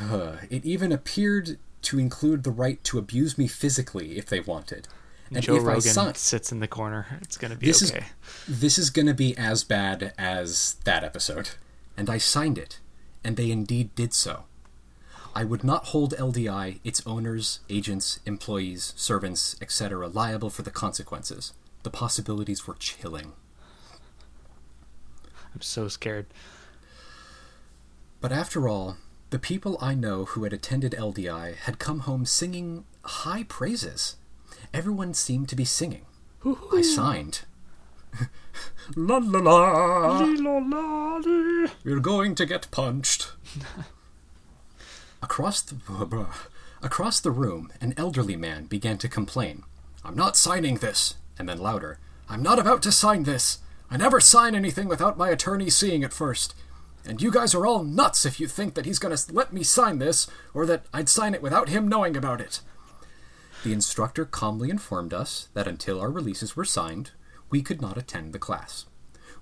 uh, 0.00 0.36
it 0.50 0.64
even 0.64 0.92
appeared 0.92 1.58
to 1.82 1.98
include 1.98 2.42
the 2.42 2.50
right 2.50 2.82
to 2.84 2.98
abuse 2.98 3.38
me 3.38 3.46
physically 3.46 4.18
if 4.18 4.26
they 4.26 4.40
wanted, 4.40 4.88
And 5.30 5.42
Joe 5.42 5.56
if 5.56 5.62
I 5.62 5.66
Rogan 5.66 5.80
sign- 5.82 6.14
sits 6.14 6.50
in 6.52 6.60
the 6.60 6.68
corner. 6.68 7.06
It's 7.22 7.36
gonna 7.36 7.56
be 7.56 7.66
This 7.66 7.82
is- 7.82 7.92
okay. 7.92 8.06
This 8.48 8.78
is 8.78 8.90
going 8.90 9.06
to 9.06 9.14
be 9.14 9.36
as 9.36 9.62
bad 9.64 10.12
as 10.18 10.76
that 10.84 11.04
episode. 11.04 11.50
And 11.96 12.08
I 12.10 12.18
signed 12.18 12.58
it, 12.58 12.80
and 13.24 13.36
they 13.36 13.50
indeed 13.50 13.94
did 13.94 14.12
so. 14.14 14.44
I 15.34 15.44
would 15.44 15.62
not 15.62 15.86
hold 15.86 16.14
LDI, 16.18 16.80
its 16.82 17.02
owners, 17.06 17.60
agents, 17.68 18.18
employees, 18.26 18.92
servants, 18.96 19.54
etc., 19.60 20.08
liable 20.08 20.50
for 20.50 20.62
the 20.62 20.70
consequences. 20.70 21.52
The 21.84 21.90
possibilities 21.90 22.66
were 22.66 22.74
chilling. 22.74 23.32
I'm 25.54 25.60
so 25.60 25.88
scared. 25.88 26.26
But 28.20 28.32
after 28.32 28.68
all, 28.68 28.96
the 29.30 29.38
people 29.38 29.78
I 29.80 29.94
know 29.94 30.24
who 30.24 30.44
had 30.44 30.52
attended 30.52 30.92
LDI 30.92 31.54
had 31.56 31.78
come 31.78 32.00
home 32.00 32.24
singing 32.24 32.84
high 33.02 33.44
praises. 33.44 34.16
Everyone 34.72 35.14
seemed 35.14 35.48
to 35.50 35.56
be 35.56 35.64
singing. 35.64 36.06
I 36.72 36.82
signed. 36.82 37.42
la 38.96 39.18
la 39.18 39.38
la! 39.38 40.24
You're 41.84 42.00
going 42.00 42.34
to 42.34 42.46
get 42.46 42.70
punched. 42.70 43.32
across 45.22 45.62
the 45.62 45.76
across 46.82 47.20
the 47.20 47.30
room, 47.30 47.70
an 47.80 47.94
elderly 47.96 48.36
man 48.36 48.66
began 48.66 48.98
to 48.98 49.08
complain. 49.08 49.64
I'm 50.04 50.16
not 50.16 50.36
signing 50.36 50.76
this, 50.76 51.14
and 51.38 51.48
then 51.48 51.58
louder. 51.58 51.98
I'm 52.28 52.42
not 52.42 52.58
about 52.58 52.82
to 52.82 52.92
sign 52.92 53.24
this. 53.24 53.58
I 53.90 53.96
never 53.96 54.20
sign 54.20 54.54
anything 54.54 54.86
without 54.88 55.16
my 55.16 55.30
attorney 55.30 55.70
seeing 55.70 56.02
it 56.02 56.12
first. 56.12 56.54
And 57.06 57.22
you 57.22 57.30
guys 57.30 57.54
are 57.54 57.66
all 57.66 57.84
nuts 57.84 58.26
if 58.26 58.38
you 58.38 58.46
think 58.46 58.74
that 58.74 58.84
he's 58.84 58.98
going 58.98 59.16
to 59.16 59.32
let 59.32 59.52
me 59.52 59.62
sign 59.62 59.98
this, 59.98 60.26
or 60.52 60.66
that 60.66 60.84
I'd 60.92 61.08
sign 61.08 61.32
it 61.32 61.40
without 61.40 61.70
him 61.70 61.88
knowing 61.88 62.16
about 62.16 62.40
it. 62.40 62.60
The 63.64 63.72
instructor 63.72 64.24
calmly 64.24 64.68
informed 64.68 65.14
us 65.14 65.48
that 65.54 65.66
until 65.66 66.00
our 66.00 66.10
releases 66.10 66.54
were 66.54 66.66
signed, 66.66 67.12
we 67.50 67.62
could 67.62 67.80
not 67.80 67.96
attend 67.96 68.32
the 68.32 68.38
class. 68.38 68.84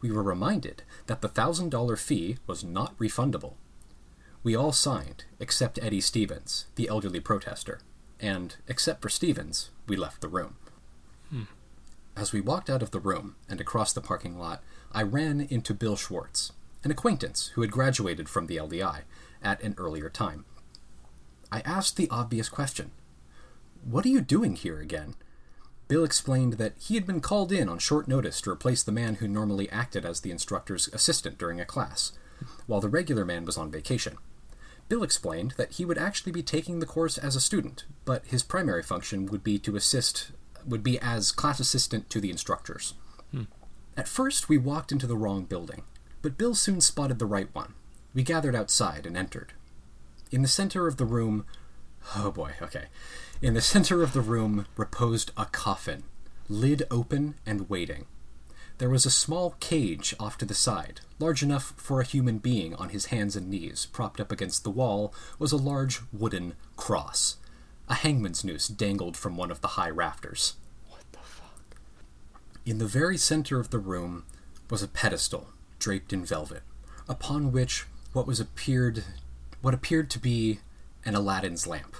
We 0.00 0.12
were 0.12 0.22
reminded 0.22 0.84
that 1.06 1.22
the 1.22 1.28
$1,000 1.28 1.98
fee 1.98 2.36
was 2.46 2.62
not 2.62 2.96
refundable. 2.98 3.54
We 4.42 4.54
all 4.54 4.72
signed, 4.72 5.24
except 5.40 5.80
Eddie 5.82 6.00
Stevens, 6.00 6.66
the 6.76 6.88
elderly 6.88 7.18
protester, 7.18 7.80
and, 8.20 8.54
except 8.68 9.02
for 9.02 9.08
Stevens, 9.08 9.70
we 9.88 9.96
left 9.96 10.20
the 10.20 10.28
room. 10.28 10.56
As 12.16 12.32
we 12.32 12.40
walked 12.40 12.70
out 12.70 12.82
of 12.82 12.92
the 12.92 13.00
room 13.00 13.36
and 13.46 13.60
across 13.60 13.92
the 13.92 14.00
parking 14.00 14.38
lot, 14.38 14.62
I 14.90 15.02
ran 15.02 15.42
into 15.42 15.74
Bill 15.74 15.96
Schwartz, 15.96 16.50
an 16.82 16.90
acquaintance 16.90 17.48
who 17.48 17.60
had 17.60 17.70
graduated 17.70 18.26
from 18.26 18.46
the 18.46 18.56
LDI 18.56 19.02
at 19.42 19.62
an 19.62 19.74
earlier 19.76 20.08
time. 20.08 20.46
I 21.52 21.60
asked 21.60 21.96
the 21.96 22.08
obvious 22.08 22.48
question 22.48 22.90
What 23.84 24.06
are 24.06 24.10
you 24.10 24.22
doing 24.22 24.56
here 24.56 24.80
again? 24.80 25.14
Bill 25.88 26.04
explained 26.04 26.54
that 26.54 26.72
he 26.78 26.94
had 26.94 27.06
been 27.06 27.20
called 27.20 27.52
in 27.52 27.68
on 27.68 27.78
short 27.78 28.08
notice 28.08 28.40
to 28.40 28.50
replace 28.50 28.82
the 28.82 28.92
man 28.92 29.16
who 29.16 29.28
normally 29.28 29.70
acted 29.70 30.06
as 30.06 30.22
the 30.22 30.30
instructor's 30.30 30.88
assistant 30.88 31.36
during 31.36 31.60
a 31.60 31.66
class, 31.66 32.12
while 32.66 32.80
the 32.80 32.88
regular 32.88 33.26
man 33.26 33.44
was 33.44 33.58
on 33.58 33.70
vacation. 33.70 34.16
Bill 34.88 35.02
explained 35.02 35.52
that 35.58 35.72
he 35.72 35.84
would 35.84 35.98
actually 35.98 36.32
be 36.32 36.42
taking 36.42 36.80
the 36.80 36.86
course 36.86 37.18
as 37.18 37.36
a 37.36 37.40
student, 37.40 37.84
but 38.06 38.24
his 38.26 38.42
primary 38.42 38.82
function 38.82 39.26
would 39.26 39.44
be 39.44 39.58
to 39.58 39.76
assist 39.76 40.32
would 40.66 40.82
be 40.82 40.98
as 41.00 41.32
class 41.32 41.60
assistant 41.60 42.10
to 42.10 42.20
the 42.20 42.30
instructors. 42.30 42.94
Hmm. 43.30 43.44
At 43.96 44.08
first, 44.08 44.48
we 44.48 44.58
walked 44.58 44.92
into 44.92 45.06
the 45.06 45.16
wrong 45.16 45.44
building, 45.44 45.82
but 46.22 46.38
Bill 46.38 46.54
soon 46.54 46.80
spotted 46.80 47.18
the 47.18 47.26
right 47.26 47.48
one. 47.54 47.74
We 48.14 48.22
gathered 48.22 48.54
outside 48.54 49.06
and 49.06 49.16
entered. 49.16 49.52
In 50.30 50.42
the 50.42 50.48
center 50.48 50.86
of 50.86 50.96
the 50.96 51.04
room, 51.04 51.46
oh 52.16 52.30
boy, 52.30 52.52
okay. 52.60 52.86
In 53.42 53.54
the 53.54 53.60
center 53.60 54.02
of 54.02 54.12
the 54.12 54.20
room 54.20 54.66
reposed 54.76 55.30
a 55.36 55.44
coffin, 55.46 56.02
lid 56.48 56.82
open 56.90 57.34
and 57.44 57.68
waiting. 57.68 58.06
There 58.78 58.90
was 58.90 59.06
a 59.06 59.10
small 59.10 59.56
cage 59.58 60.14
off 60.20 60.36
to 60.38 60.44
the 60.44 60.52
side, 60.52 61.00
large 61.18 61.42
enough 61.42 61.72
for 61.76 62.00
a 62.00 62.04
human 62.04 62.38
being 62.38 62.74
on 62.74 62.90
his 62.90 63.06
hands 63.06 63.34
and 63.34 63.48
knees. 63.48 63.86
Propped 63.86 64.20
up 64.20 64.30
against 64.30 64.64
the 64.64 64.70
wall 64.70 65.14
was 65.38 65.52
a 65.52 65.56
large 65.56 66.00
wooden 66.12 66.54
cross. 66.76 67.36
A 67.88 67.94
hangman's 67.94 68.44
noose 68.44 68.68
dangled 68.68 69.16
from 69.16 69.36
one 69.36 69.50
of 69.50 69.60
the 69.60 69.68
high 69.68 69.90
rafters. 69.90 70.54
What 70.88 71.04
the 71.12 71.18
fuck? 71.18 71.76
In 72.64 72.78
the 72.78 72.86
very 72.86 73.16
center 73.16 73.60
of 73.60 73.70
the 73.70 73.78
room 73.78 74.24
was 74.68 74.82
a 74.82 74.88
pedestal 74.88 75.48
draped 75.78 76.12
in 76.12 76.24
velvet, 76.24 76.62
upon 77.08 77.52
which 77.52 77.86
what 78.12 78.26
was 78.26 78.40
appeared 78.40 79.04
what 79.62 79.74
appeared 79.74 80.10
to 80.10 80.18
be 80.18 80.60
an 81.04 81.14
Aladdin's 81.14 81.66
lamp. 81.66 81.96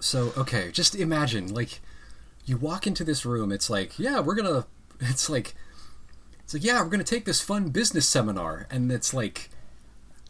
So, 0.00 0.32
okay, 0.36 0.70
just 0.70 0.94
imagine 0.94 1.52
like 1.52 1.80
you 2.44 2.56
walk 2.56 2.86
into 2.86 3.04
this 3.04 3.24
room, 3.24 3.50
it's 3.50 3.70
like, 3.70 3.98
yeah, 3.98 4.20
we're 4.20 4.34
going 4.34 4.46
to 4.62 4.66
it's 5.00 5.28
like 5.28 5.54
it's 6.44 6.54
like, 6.54 6.64
yeah, 6.64 6.82
we're 6.82 6.90
going 6.90 6.98
to 6.98 7.04
take 7.04 7.24
this 7.24 7.40
fun 7.40 7.70
business 7.70 8.06
seminar 8.06 8.66
and 8.70 8.92
it's 8.92 9.14
like 9.14 9.50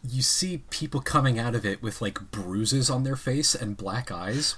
you 0.09 0.21
see 0.21 0.59
people 0.69 1.01
coming 1.01 1.39
out 1.39 1.55
of 1.55 1.65
it 1.65 1.81
with 1.81 2.01
like 2.01 2.31
bruises 2.31 2.89
on 2.89 3.03
their 3.03 3.15
face 3.15 3.55
and 3.55 3.77
black 3.77 4.11
eyes 4.11 4.55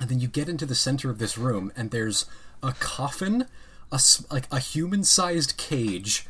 and 0.00 0.08
then 0.08 0.20
you 0.20 0.28
get 0.28 0.48
into 0.48 0.66
the 0.66 0.74
center 0.74 1.10
of 1.10 1.18
this 1.18 1.36
room 1.36 1.72
and 1.76 1.90
there's 1.90 2.26
a 2.62 2.72
coffin 2.72 3.46
a 3.90 4.00
like 4.30 4.46
a 4.52 4.58
human-sized 4.58 5.56
cage 5.56 6.26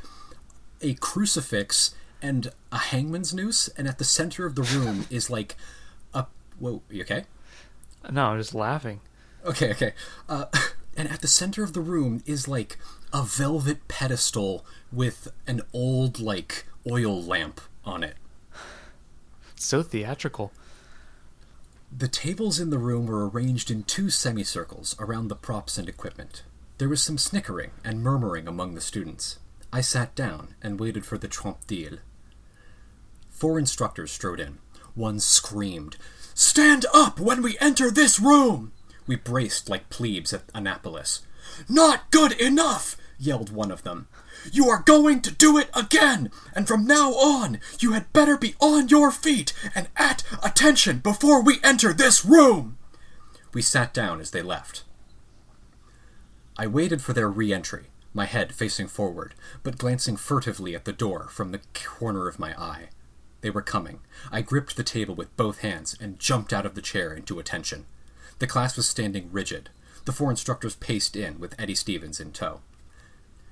a 0.81 0.95
crucifix 0.95 1.95
and 2.23 2.53
a 2.73 2.79
hangman's 2.79 3.35
noose 3.35 3.69
and 3.77 3.89
at 3.89 3.99
the 3.99 4.05
center 4.05 4.47
of 4.47 4.55
the 4.55 4.63
room 4.63 5.07
is 5.11 5.29
like 5.31 5.57
a 6.15 6.27
whoa 6.59 6.83
you 6.91 7.03
okay? 7.03 7.25
No, 8.11 8.27
I'm 8.27 8.39
just 8.39 8.55
laughing. 8.55 9.01
okay 9.45 9.71
okay. 9.73 9.93
Uh, 10.29 10.47
and 10.97 11.09
at 11.09 11.21
the 11.21 11.29
center 11.29 11.63
of 11.63 11.73
the 11.73 11.81
room 11.81 12.23
is 12.27 12.49
like 12.49 12.79
a 13.13 13.23
velvet 13.23 13.89
pedestal 13.89 14.65
with 14.93 15.29
an 15.47 15.61
old 15.73 16.21
like 16.21 16.67
oil 16.91 17.21
lamp 17.23 17.61
on 17.85 18.03
it 18.03 18.17
So 19.59 19.83
theatrical. 19.83 20.53
The 21.91 22.09
tables 22.09 22.61
in 22.61 22.71
the 22.71 22.79
room 22.79 23.07
were 23.07 23.29
arranged 23.29 23.71
in 23.71 23.83
two 23.83 24.09
semicircles 24.09 24.95
around 25.01 25.29
the 25.29 25.35
props 25.35 25.79
and 25.79 25.89
equipment. 25.89 26.45
There 26.79 26.89
was 26.89 27.03
some 27.03 27.19
snickering 27.19 27.73
and 27.85 28.03
murmuring 28.03 28.47
among 28.47 28.75
the 28.75 28.81
students. 28.81 29.39
I 29.73 29.81
sat 29.81 30.15
down 30.15 30.55
and 30.63 30.79
waited 30.79 31.05
for 31.05 31.19
the 31.19 31.29
trompe 31.29 31.71
l'oeil. 31.71 31.99
Four 33.31 33.59
instructors 33.59 34.13
strode 34.13 34.41
in. 34.41 34.59
One 34.95 35.19
screamed, 35.19 35.97
Stand 36.35 36.87
up 36.95 37.19
when 37.19 37.43
we 37.43 37.59
enter 37.59 37.91
this 37.91 38.21
room! 38.21 38.73
We 39.07 39.17
braced 39.17 39.69
like 39.69 39.91
plebes 39.91 40.33
at 40.33 40.45
Annapolis. 40.55 41.23
Not 41.69 42.11
good 42.11 42.33
enough! 42.33 42.97
yelled 43.19 43.51
one 43.51 43.71
of 43.71 43.83
them. 43.83 44.07
You 44.53 44.69
are 44.69 44.83
going 44.83 45.23
to 45.23 45.31
do 45.31 45.59
it 45.59 45.71
again! 45.75 46.31
And 46.55 46.67
from 46.67 46.87
now 46.87 47.13
on, 47.13 47.61
you 47.81 47.93
had 47.93 48.13
better 48.13 48.37
be 48.37 48.55
on 48.61 48.89
your 48.89 49.11
feet 49.11 49.53
and 49.75 49.89
at 49.97 50.23
attention 50.43 50.99
before 50.99 51.43
we 51.43 51.59
enter 51.63 51.93
this 51.93 52.25
room! 52.25 52.79
We 53.53 53.63
sat 53.63 53.95
down 53.95 54.21
as 54.21 54.31
they 54.31 54.43
left. 54.43 54.85
I 56.57 56.67
waited 56.67 57.01
for 57.01 57.13
their 57.13 57.29
re 57.29 57.53
entry, 57.53 57.87
my 58.13 58.27
head 58.27 58.55
facing 58.55 58.89
forward, 58.89 59.35
but 59.63 59.79
glancing 59.79 60.17
furtively 60.17 60.75
at 60.75 60.85
the 60.85 60.93
door 60.93 61.29
from 61.31 61.53
the 61.53 61.61
corner 61.73 62.29
of 62.29 62.39
my 62.39 62.53
eye. 62.61 62.89
They 63.41 63.51
were 63.51 63.63
coming. 63.63 64.01
I 64.33 64.43
gripped 64.43 64.77
the 64.77 64.83
table 64.83 65.15
with 65.15 65.37
both 65.37 65.61
hands 65.61 65.97
and 66.01 66.19
jumped 66.19 66.53
out 66.53 66.67
of 66.67 66.75
the 66.75 66.83
chair 66.83 67.13
into 67.13 67.39
attention. 67.39 67.87
The 68.41 68.47
class 68.47 68.77
was 68.77 68.89
standing 68.89 69.31
rigid. 69.31 69.71
The 70.05 70.13
four 70.13 70.31
instructors 70.31 70.75
paced 70.77 71.17
in, 71.17 71.39
with 71.39 71.55
Eddie 71.59 71.75
Stevens 71.75 72.19
in 72.19 72.33
tow. 72.33 72.61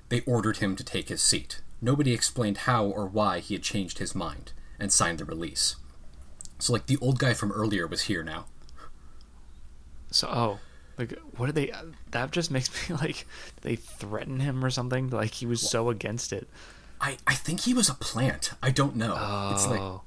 They 0.09 0.21
ordered 0.21 0.57
him 0.57 0.75
to 0.75 0.83
take 0.83 1.09
his 1.09 1.21
seat. 1.21 1.61
Nobody 1.81 2.13
explained 2.13 2.59
how 2.59 2.85
or 2.85 3.05
why 3.05 3.39
he 3.39 3.53
had 3.53 3.63
changed 3.63 3.99
his 3.99 4.15
mind, 4.15 4.53
and 4.79 4.91
signed 4.91 5.19
the 5.19 5.25
release. 5.25 5.75
So, 6.59 6.73
like, 6.73 6.87
the 6.87 6.97
old 6.97 7.19
guy 7.19 7.33
from 7.33 7.51
earlier 7.51 7.85
was 7.87 8.03
here 8.03 8.23
now. 8.23 8.45
So, 10.09 10.27
oh, 10.27 10.59
like, 10.97 11.13
what 11.35 11.47
did 11.47 11.55
they? 11.55 11.71
That 12.11 12.31
just 12.31 12.49
makes 12.49 12.69
me 12.89 12.95
like 12.95 13.27
they 13.61 13.75
threaten 13.75 14.39
him 14.39 14.63
or 14.63 14.69
something. 14.69 15.09
Like 15.09 15.33
he 15.35 15.45
was 15.45 15.61
so 15.67 15.89
against 15.89 16.33
it. 16.33 16.47
I, 16.99 17.17
I 17.27 17.35
think 17.35 17.61
he 17.61 17.73
was 17.75 17.89
a 17.89 17.93
plant. 17.93 18.51
I 18.63 18.71
don't 18.71 18.95
know. 18.95 19.51
It's 19.53 19.67
like 19.67 19.79
Oh, 19.79 20.01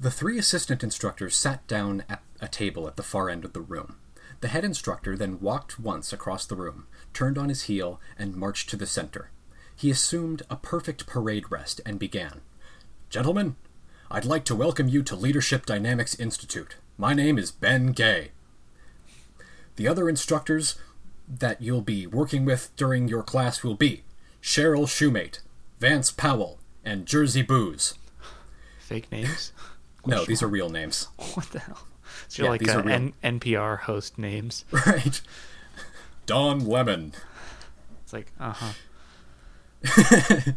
The 0.00 0.10
three 0.10 0.38
assistant 0.38 0.82
instructors 0.82 1.36
sat 1.36 1.64
down 1.68 2.02
at 2.08 2.22
a 2.40 2.48
table 2.48 2.88
at 2.88 2.96
the 2.96 3.04
far 3.04 3.28
end 3.30 3.44
of 3.44 3.52
the 3.52 3.60
room. 3.60 3.96
The 4.40 4.48
head 4.48 4.64
instructor 4.64 5.16
then 5.16 5.40
walked 5.40 5.78
once 5.78 6.12
across 6.12 6.46
the 6.46 6.56
room, 6.56 6.86
turned 7.12 7.36
on 7.36 7.50
his 7.50 7.62
heel, 7.62 8.00
and 8.18 8.36
marched 8.36 8.70
to 8.70 8.76
the 8.76 8.86
center. 8.86 9.30
He 9.76 9.90
assumed 9.90 10.42
a 10.48 10.56
perfect 10.56 11.06
parade 11.06 11.50
rest 11.50 11.80
and 11.84 11.98
began 11.98 12.40
Gentlemen, 13.10 13.56
I'd 14.10 14.24
like 14.24 14.44
to 14.44 14.54
welcome 14.54 14.88
you 14.88 15.02
to 15.02 15.16
Leadership 15.16 15.66
Dynamics 15.66 16.14
Institute. 16.18 16.76
My 16.96 17.12
name 17.12 17.38
is 17.38 17.50
Ben 17.50 17.92
Gay. 17.92 18.30
The 19.76 19.88
other 19.88 20.08
instructors 20.08 20.76
that 21.28 21.60
you'll 21.60 21.80
be 21.80 22.06
working 22.06 22.44
with 22.44 22.70
during 22.76 23.08
your 23.08 23.22
class 23.22 23.62
will 23.62 23.74
be 23.74 24.04
Cheryl 24.42 24.86
Shoemate, 24.86 25.40
Vance 25.80 26.10
Powell, 26.10 26.60
and 26.84 27.06
Jersey 27.06 27.42
Booze. 27.42 27.94
fake 28.78 29.10
names. 29.12 29.52
No, 30.06 30.24
these 30.24 30.42
are 30.42 30.48
real 30.48 30.70
names. 30.70 31.08
What 31.34 31.50
the 31.50 31.60
hell? 31.60 31.78
So 32.28 32.42
you're 32.42 32.46
Yeah, 32.46 32.50
like 32.50 32.60
these 32.60 32.70
are. 32.74 32.88
N- 32.88 33.12
NPR 33.22 33.78
host 33.80 34.18
names. 34.18 34.64
Right. 34.86 35.20
Don 36.26 36.66
Lemon. 36.66 37.12
It's 38.04 38.12
like, 38.12 38.32
uh 38.38 38.52
huh. 38.56 38.72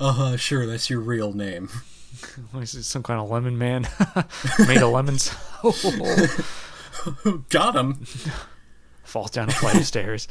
Uh 0.00 0.12
huh, 0.12 0.36
sure, 0.36 0.66
that's 0.66 0.88
your 0.90 1.00
real 1.00 1.32
name. 1.32 1.68
What 2.50 2.62
is 2.62 2.72
this, 2.72 2.86
some 2.86 3.02
kind 3.02 3.20
of 3.20 3.28
lemon 3.30 3.58
man 3.58 3.86
made 4.66 4.78
of 4.82 4.90
lemons? 4.90 5.30
Got 7.50 7.76
him. 7.76 8.06
Falls 9.04 9.30
down 9.32 9.50
a 9.50 9.52
flight 9.52 9.76
of 9.76 9.84
stairs. 9.86 10.26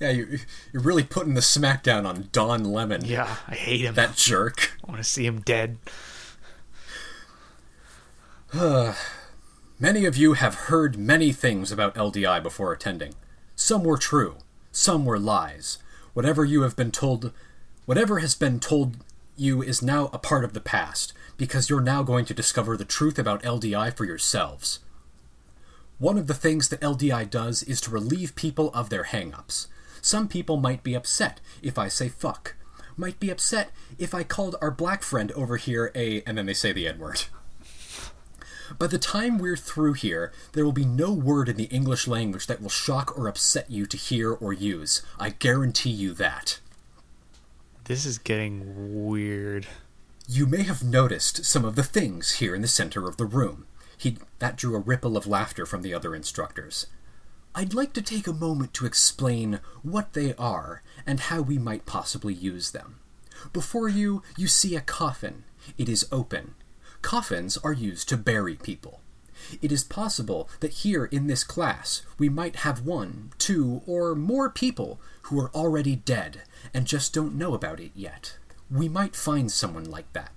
Yeah, 0.00 0.10
you, 0.10 0.38
you're 0.72 0.82
really 0.82 1.02
putting 1.02 1.34
the 1.34 1.40
smackdown 1.40 2.06
on 2.06 2.28
Don 2.30 2.62
Lemon. 2.64 3.04
Yeah, 3.04 3.36
I 3.48 3.54
hate 3.54 3.80
him. 3.80 3.94
That 3.94 4.14
jerk. 4.16 4.78
I 4.86 4.90
want 4.90 5.02
to 5.02 5.08
see 5.08 5.26
him 5.26 5.40
dead. 5.40 5.78
Many 9.78 10.06
of 10.06 10.16
you 10.16 10.32
have 10.32 10.66
heard 10.66 10.98
many 10.98 11.32
things 11.32 11.70
about 11.70 11.94
LDI 11.94 12.42
before 12.42 12.72
attending. 12.72 13.14
Some 13.54 13.84
were 13.84 13.96
true, 13.96 14.38
some 14.72 15.04
were 15.04 15.20
lies. 15.20 15.78
Whatever 16.14 16.44
you 16.44 16.62
have 16.62 16.74
been 16.74 16.90
told, 16.90 17.32
whatever 17.86 18.18
has 18.18 18.34
been 18.34 18.58
told 18.58 18.96
you 19.36 19.62
is 19.62 19.82
now 19.82 20.10
a 20.12 20.18
part 20.18 20.42
of 20.42 20.52
the 20.52 20.60
past, 20.60 21.12
because 21.36 21.70
you're 21.70 21.80
now 21.80 22.02
going 22.02 22.24
to 22.24 22.34
discover 22.34 22.76
the 22.76 22.84
truth 22.84 23.20
about 23.20 23.44
LDI 23.44 23.96
for 23.96 24.04
yourselves. 24.04 24.80
One 25.98 26.18
of 26.18 26.26
the 26.26 26.34
things 26.34 26.70
that 26.70 26.80
LDI 26.80 27.30
does 27.30 27.62
is 27.62 27.80
to 27.82 27.92
relieve 27.92 28.34
people 28.34 28.72
of 28.74 28.90
their 28.90 29.04
hang-ups. 29.04 29.68
Some 30.02 30.26
people 30.26 30.56
might 30.56 30.82
be 30.82 30.94
upset 30.94 31.40
if 31.62 31.78
I 31.78 31.86
say 31.86 32.08
fuck. 32.08 32.56
Might 32.96 33.20
be 33.20 33.30
upset 33.30 33.70
if 33.96 34.12
I 34.12 34.24
called 34.24 34.56
our 34.60 34.72
black 34.72 35.04
friend 35.04 35.30
over 35.32 35.56
here 35.56 35.92
a 35.94 36.22
and 36.26 36.36
then 36.36 36.46
they 36.46 36.54
say 36.54 36.72
the 36.72 36.88
N-word. 36.88 37.26
By 38.78 38.86
the 38.86 38.98
time 38.98 39.38
we're 39.38 39.56
through 39.56 39.94
here, 39.94 40.32
there 40.52 40.64
will 40.64 40.72
be 40.72 40.84
no 40.84 41.12
word 41.12 41.48
in 41.48 41.56
the 41.56 41.64
English 41.64 42.06
language 42.06 42.46
that 42.46 42.62
will 42.62 42.68
shock 42.68 43.16
or 43.18 43.28
upset 43.28 43.70
you 43.70 43.86
to 43.86 43.96
hear 43.96 44.32
or 44.32 44.52
use. 44.52 45.02
I 45.18 45.30
guarantee 45.30 45.90
you 45.90 46.12
that. 46.14 46.60
This 47.84 48.06
is 48.06 48.18
getting 48.18 49.04
weird. 49.06 49.66
You 50.28 50.46
may 50.46 50.62
have 50.62 50.84
noticed 50.84 51.44
some 51.44 51.64
of 51.64 51.74
the 51.74 51.82
things 51.82 52.34
here 52.34 52.54
in 52.54 52.62
the 52.62 52.68
center 52.68 53.08
of 53.08 53.16
the 53.16 53.26
room. 53.26 53.66
He 53.98 54.18
that 54.38 54.56
drew 54.56 54.76
a 54.76 54.80
ripple 54.80 55.16
of 55.16 55.26
laughter 55.26 55.66
from 55.66 55.82
the 55.82 55.92
other 55.92 56.14
instructors. 56.14 56.86
I'd 57.54 57.74
like 57.74 57.92
to 57.94 58.02
take 58.02 58.28
a 58.28 58.32
moment 58.32 58.72
to 58.74 58.86
explain 58.86 59.58
what 59.82 60.12
they 60.12 60.34
are 60.34 60.82
and 61.04 61.18
how 61.18 61.42
we 61.42 61.58
might 61.58 61.84
possibly 61.84 62.32
use 62.32 62.70
them. 62.70 63.00
Before 63.52 63.88
you, 63.88 64.22
you 64.36 64.46
see 64.46 64.76
a 64.76 64.80
coffin. 64.80 65.44
It 65.76 65.88
is 65.88 66.06
open. 66.12 66.54
Coffins 67.02 67.56
are 67.58 67.72
used 67.72 68.08
to 68.08 68.16
bury 68.16 68.56
people. 68.56 69.00
It 69.62 69.72
is 69.72 69.84
possible 69.84 70.48
that 70.60 70.72
here 70.72 71.06
in 71.06 71.26
this 71.26 71.44
class 71.44 72.02
we 72.18 72.28
might 72.28 72.56
have 72.56 72.84
one, 72.84 73.32
two, 73.38 73.82
or 73.86 74.14
more 74.14 74.50
people 74.50 75.00
who 75.22 75.40
are 75.40 75.50
already 75.54 75.96
dead 75.96 76.42
and 76.74 76.86
just 76.86 77.14
don't 77.14 77.34
know 77.34 77.54
about 77.54 77.80
it 77.80 77.92
yet. 77.94 78.36
We 78.70 78.88
might 78.88 79.16
find 79.16 79.50
someone 79.50 79.90
like 79.90 80.12
that. 80.12 80.30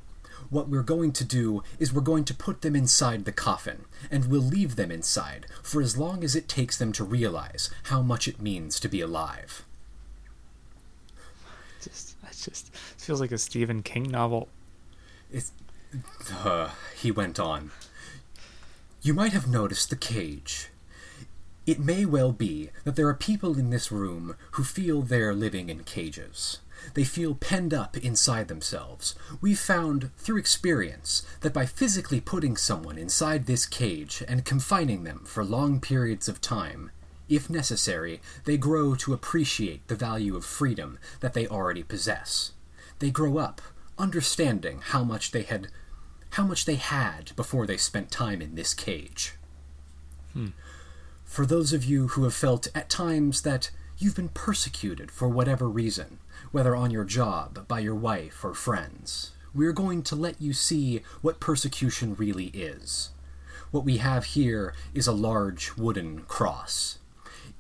What 0.50 0.70
we're 0.70 0.84
going 0.84 1.12
to 1.14 1.24
do 1.24 1.64
is 1.80 1.94
we're 1.94 2.02
going 2.02 2.26
to 2.26 2.34
put 2.34 2.62
them 2.62 2.76
inside 2.76 3.26
the 3.26 3.32
coffin, 3.32 3.86
and 4.12 4.26
we'll 4.26 4.42
leave 4.42 4.76
them 4.76 4.92
inside 4.92 5.48
for 5.62 5.82
as 5.82 5.98
long 5.98 6.24
as 6.24 6.36
it 6.36 6.48
takes 6.48 6.78
them 6.78 6.92
to 6.94 7.04
realize 7.04 7.70
how 7.84 8.02
much 8.02 8.28
it 8.28 8.42
means 8.42 8.80
to 8.80 8.88
be 8.88 9.02
alive. 9.02 9.64
Just, 11.82 12.16
it 12.24 12.38
just 12.38 12.76
feels 12.76 13.20
like 13.20 13.32
a 13.32 13.38
Stephen 13.38 13.84
King 13.84 14.04
novel. 14.04 14.48
It's. 15.32 15.52
Uh, 16.44 16.70
he 16.96 17.12
went 17.12 17.40
on. 17.40 17.72
You 19.02 19.14
might 19.14 19.34
have 19.34 19.48
noticed 19.48 19.90
the 19.90 19.96
cage. 19.96 20.70
It 21.66 21.80
may 21.80 22.06
well 22.06 22.32
be 22.32 22.70
that 22.84 22.96
there 22.96 23.08
are 23.08 23.14
people 23.14 23.58
in 23.58 23.70
this 23.70 23.92
room 23.92 24.36
who 24.52 24.64
feel 24.64 25.02
they're 25.02 25.34
living 25.34 25.70
in 25.70 25.84
cages. 25.84 26.60
They 26.94 27.06
feel 27.06 27.36
penned 27.36 27.74
up 27.74 27.96
inside 27.98 28.50
themselves. 28.50 29.16
We've 29.40 29.60
found, 29.60 30.12
through 30.18 30.38
experience, 30.38 31.24
that 31.40 31.54
by 31.54 31.66
physically 31.66 32.20
putting 32.20 32.58
someone 32.58 32.98
inside 32.98 33.46
this 33.46 33.66
cage 33.66 34.22
and 34.28 34.44
confining 34.44 35.04
them 35.04 35.24
for 35.26 35.46
long 35.46 35.80
periods 35.80 36.28
of 36.28 36.42
time, 36.42 36.92
if 37.30 37.50
necessary, 37.50 38.20
they 38.44 38.58
grow 38.58 38.96
to 38.96 39.14
appreciate 39.14 39.88
the 39.88 39.96
value 39.96 40.36
of 40.36 40.44
freedom 40.44 41.00
that 41.22 41.34
they 41.34 41.48
already 41.48 41.84
possess. 41.84 42.52
They 43.00 43.12
grow 43.12 43.38
up 43.38 43.62
understanding 43.98 44.82
how 44.82 45.04
much 45.04 45.32
they 45.32 45.44
had 45.44 45.68
how 46.34 46.44
much 46.44 46.66
they 46.66 46.76
had 46.76 47.32
before 47.36 47.68
they 47.68 47.78
spent 47.78 48.10
time 48.10 48.42
in 48.42 48.56
this 48.56 48.74
cage. 48.74 49.36
Hmm. 50.34 50.48
For 51.24 51.46
those 51.46 51.74
of 51.74 51.84
you 51.84 52.08
who 52.10 52.24
have 52.24 52.34
felt 52.34 52.68
at 52.74 52.90
times 52.90 53.44
that 53.44 53.70
you've 54.00 54.16
been 54.16 54.30
persecuted 54.30 55.12
for 55.12 55.30
whatever 55.30 55.70
reason, 55.70 56.18
whether 56.52 56.76
on 56.76 56.90
your 56.90 57.04
job, 57.04 57.68
by 57.68 57.80
your 57.80 57.94
wife, 57.94 58.44
or 58.44 58.56
friends, 58.56 59.32
we're 59.54 59.74
going 59.74 60.02
to 60.02 60.16
let 60.16 60.42
you 60.42 60.54
see 60.54 61.02
what 61.22 61.40
persecution 61.40 62.16
really 62.16 62.48
is. 62.48 63.12
What 63.70 63.86
we 63.86 63.98
have 63.98 64.26
here 64.26 64.74
is 64.96 65.06
a 65.06 65.12
large 65.12 65.78
wooden 65.78 66.22
cross. 66.22 66.98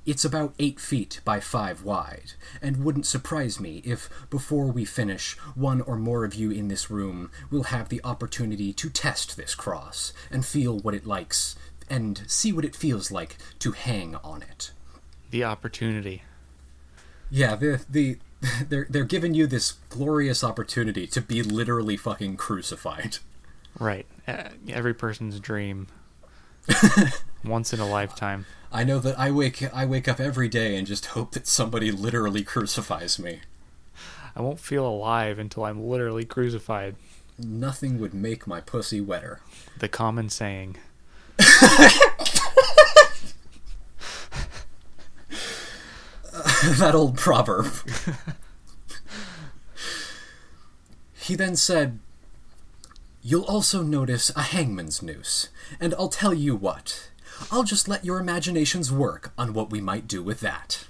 It's 0.05 0.25
about 0.25 0.53
eight 0.59 0.79
feet 0.79 1.21
by 1.23 1.39
five 1.39 1.83
wide, 1.83 2.33
and 2.61 2.83
wouldn't 2.83 3.05
surprise 3.05 3.59
me 3.59 3.81
if, 3.85 4.09
before 4.29 4.67
we 4.67 4.83
finish, 4.83 5.37
one 5.55 5.79
or 5.81 5.97
more 5.97 6.25
of 6.25 6.35
you 6.35 6.51
in 6.51 6.67
this 6.67 6.89
room 6.89 7.31
will 7.49 7.63
have 7.63 7.87
the 7.87 8.01
opportunity 8.03 8.73
to 8.73 8.89
test 8.89 9.37
this 9.37 9.55
cross 9.55 10.11
and 10.29 10.45
feel 10.45 10.77
what 10.79 10.93
it 10.93 11.05
likes 11.05 11.55
and 11.89 12.23
see 12.27 12.51
what 12.51 12.65
it 12.65 12.75
feels 12.75 13.11
like 13.11 13.37
to 13.59 13.71
hang 13.71 14.15
on 14.23 14.41
it. 14.41 14.71
The 15.31 15.43
opportunity. 15.43 16.23
Yeah, 17.29 17.55
the 17.55 17.83
the 17.89 18.17
they're 18.69 18.87
they're 18.89 19.05
giving 19.05 19.33
you 19.33 19.47
this 19.47 19.73
glorious 19.89 20.43
opportunity 20.43 21.07
to 21.07 21.21
be 21.21 21.41
literally 21.41 21.97
fucking 21.97 22.37
crucified. 22.37 23.17
Right. 23.79 24.05
Uh, 24.27 24.49
every 24.69 24.93
person's 24.93 25.39
dream. 25.39 25.87
Once 27.43 27.73
in 27.73 27.79
a 27.79 27.87
lifetime. 27.87 28.45
I 28.75 28.83
know 28.83 28.97
that 28.99 29.19
I 29.19 29.29
wake 29.29 29.71
I 29.71 29.85
wake 29.85 30.07
up 30.07 30.19
every 30.19 30.49
day 30.49 30.75
and 30.75 30.87
just 30.87 31.05
hope 31.07 31.33
that 31.33 31.45
somebody 31.45 31.91
literally 31.91 32.43
crucifies 32.43 33.19
me. 33.19 33.41
I 34.35 34.41
won't 34.41 34.59
feel 34.59 34.87
alive 34.87 35.37
until 35.37 35.65
I'm 35.65 35.87
literally 35.87 36.25
crucified. 36.25 36.95
Nothing 37.37 37.99
would 37.99 38.15
make 38.15 38.47
my 38.47 38.61
pussy 38.61 38.99
wetter. 38.99 39.41
The 39.77 39.87
common 39.87 40.29
saying. 40.29 40.77
that 41.37 42.13
old 46.95 47.15
proverb. 47.15 47.67
he 51.19 51.35
then 51.35 51.55
said, 51.55 51.99
You'll 53.21 53.45
also 53.45 53.83
notice 53.83 54.31
a 54.35 54.41
hangman's 54.41 55.03
noose, 55.03 55.49
and 55.79 55.93
I'll 55.93 56.09
tell 56.09 56.33
you 56.33 56.55
what. 56.55 57.11
I'll 57.51 57.63
just 57.63 57.87
let 57.87 58.05
your 58.05 58.19
imaginations 58.19 58.91
work 58.91 59.31
on 59.37 59.53
what 59.53 59.69
we 59.69 59.81
might 59.81 60.07
do 60.07 60.21
with 60.23 60.39
that. 60.41 60.85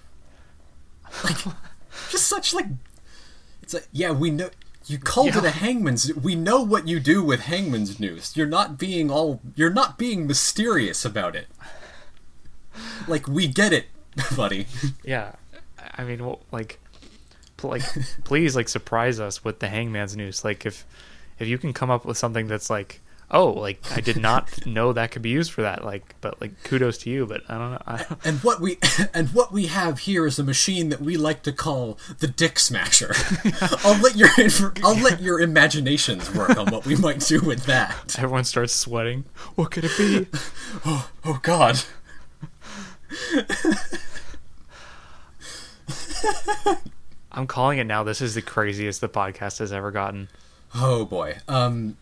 Like, 1.23 1.37
just 2.09 2.27
such 2.27 2.53
like, 2.53 2.65
it's 3.61 3.73
like, 3.73 3.87
yeah, 3.91 4.11
we 4.11 4.31
know. 4.31 4.49
You 4.85 4.97
called 4.97 5.29
it 5.29 5.35
Yeah. 5.43 5.45
a 5.49 5.51
hangman's. 5.51 6.13
We 6.13 6.35
know 6.35 6.61
what 6.61 6.89
you 6.89 6.99
do 6.99 7.23
with 7.23 7.41
hangman's 7.41 8.01
noose. 8.01 8.35
You're 8.35 8.47
not 8.47 8.77
being 8.77 9.09
all. 9.09 9.39
You're 9.55 9.69
not 9.71 9.97
being 9.97 10.27
mysterious 10.27 11.05
about 11.05 11.37
it. 11.37 11.47
Like 13.07 13.27
we 13.27 13.47
get 13.47 13.71
it, 13.71 13.85
buddy. 14.35 14.67
Yeah. 15.03 15.33
I 15.97 16.03
mean, 16.03 16.25
well, 16.25 16.41
like, 16.51 16.79
like, 17.61 17.83
please, 18.25 18.55
like, 18.57 18.67
surprise 18.67 19.19
us 19.21 19.43
with 19.45 19.59
the 19.59 19.67
Hangman's 19.69 20.17
noose. 20.17 20.43
Like, 20.43 20.65
if 20.65 20.85
if 21.39 21.47
you 21.47 21.57
can 21.57 21.71
come 21.71 21.89
up 21.89 22.03
with 22.03 22.17
something 22.17 22.47
that's 22.47 22.69
like, 22.69 22.99
oh, 23.34 23.49
like, 23.51 23.79
I 23.91 23.99
did 23.99 24.17
not 24.17 24.65
know 24.65 24.93
that 24.93 25.11
could 25.11 25.21
be 25.21 25.29
used 25.29 25.51
for 25.51 25.63
that. 25.63 25.84
Like, 25.84 26.15
but 26.21 26.39
like, 26.39 26.63
kudos 26.63 26.99
to 26.99 27.09
you. 27.09 27.25
But 27.25 27.41
I 27.49 27.57
don't 27.57 27.71
know. 27.71 27.81
I, 27.86 28.05
And 28.23 28.41
what 28.43 28.61
we 28.61 28.77
and 29.13 29.29
what 29.29 29.51
we 29.51 29.65
have 29.65 29.99
here 29.99 30.25
is 30.25 30.39
a 30.39 30.43
machine 30.43 30.89
that 30.89 31.01
we 31.01 31.17
like 31.17 31.43
to 31.43 31.51
call 31.51 31.97
the 32.19 32.27
Dick 32.27 32.59
Smasher. 32.59 33.13
I'll 33.84 33.99
let 34.01 34.15
your 34.15 34.29
I'll 34.84 34.95
let 35.01 35.21
your 35.21 35.41
imaginations 35.41 36.34
work 36.34 36.55
on 36.57 36.67
what 36.67 36.86
we 36.86 36.95
might 36.95 37.19
do 37.19 37.41
with 37.41 37.65
that. 37.65 38.17
everyone 38.17 38.45
starts 38.45 38.73
sweating. 38.73 39.25
What 39.55 39.71
could 39.71 39.86
it 39.86 39.97
be? 39.97 40.27
oh, 40.86 41.09
Oh 41.25 41.39
God. 41.41 41.84
I'm 47.31 47.47
calling 47.47 47.79
it 47.79 47.86
now. 47.86 48.03
This 48.03 48.21
is 48.21 48.36
the 48.36 48.41
craziest 48.41 49.01
the 49.01 49.09
podcast 49.09 49.59
has 49.59 49.73
ever 49.73 49.91
gotten. 49.91 50.29
Oh 50.75 51.05
boy. 51.05 51.38
Um 51.47 51.97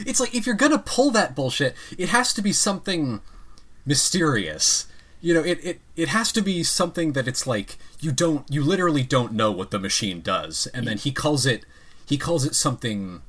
It's 0.00 0.20
like 0.20 0.34
if 0.34 0.46
you're 0.46 0.56
to 0.56 0.78
pull 0.78 1.10
that 1.12 1.34
bullshit, 1.34 1.74
it 1.98 2.08
has 2.10 2.32
to 2.34 2.42
be 2.42 2.52
something 2.52 3.20
mysterious. 3.84 4.86
You 5.20 5.34
know, 5.34 5.42
it, 5.42 5.64
it 5.64 5.80
it 5.96 6.08
has 6.08 6.32
to 6.32 6.42
be 6.42 6.64
something 6.64 7.12
that 7.12 7.28
it's 7.28 7.46
like 7.46 7.78
you 8.00 8.10
don't 8.12 8.44
you 8.50 8.62
literally 8.62 9.02
don't 9.02 9.32
know 9.32 9.52
what 9.52 9.70
the 9.70 9.78
machine 9.78 10.20
does. 10.20 10.66
And 10.74 10.86
then 10.86 10.98
he 10.98 11.12
calls 11.12 11.46
it 11.46 11.64
he 12.06 12.18
calls 12.18 12.44
it 12.44 12.54
something 12.54 13.22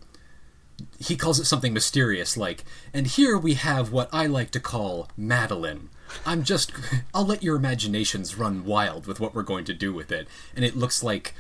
he 0.99 1.16
calls 1.16 1.39
it 1.39 1.45
something 1.45 1.72
mysterious 1.72 2.36
like 2.36 2.66
and 2.93 3.05
here 3.05 3.38
we 3.38 3.53
have 3.53 3.91
what 3.91 4.09
i 4.11 4.26
like 4.26 4.49
to 4.51 4.59
call 4.59 5.07
madeline. 5.16 5.89
I'm 6.26 6.43
just 6.43 6.72
i'll 7.14 7.26
let 7.26 7.43
your 7.43 7.55
imaginations 7.55 8.38
run 8.38 8.66
wild 8.66 9.05
with 9.05 9.20
what 9.20 9.36
we're 9.36 9.43
going 9.43 9.66
to 9.66 9.74
do 9.74 9.93
with 9.93 10.11
it. 10.11 10.28
And 10.55 10.66
it 10.66 10.76
looks 10.76 11.03
like 11.03 11.36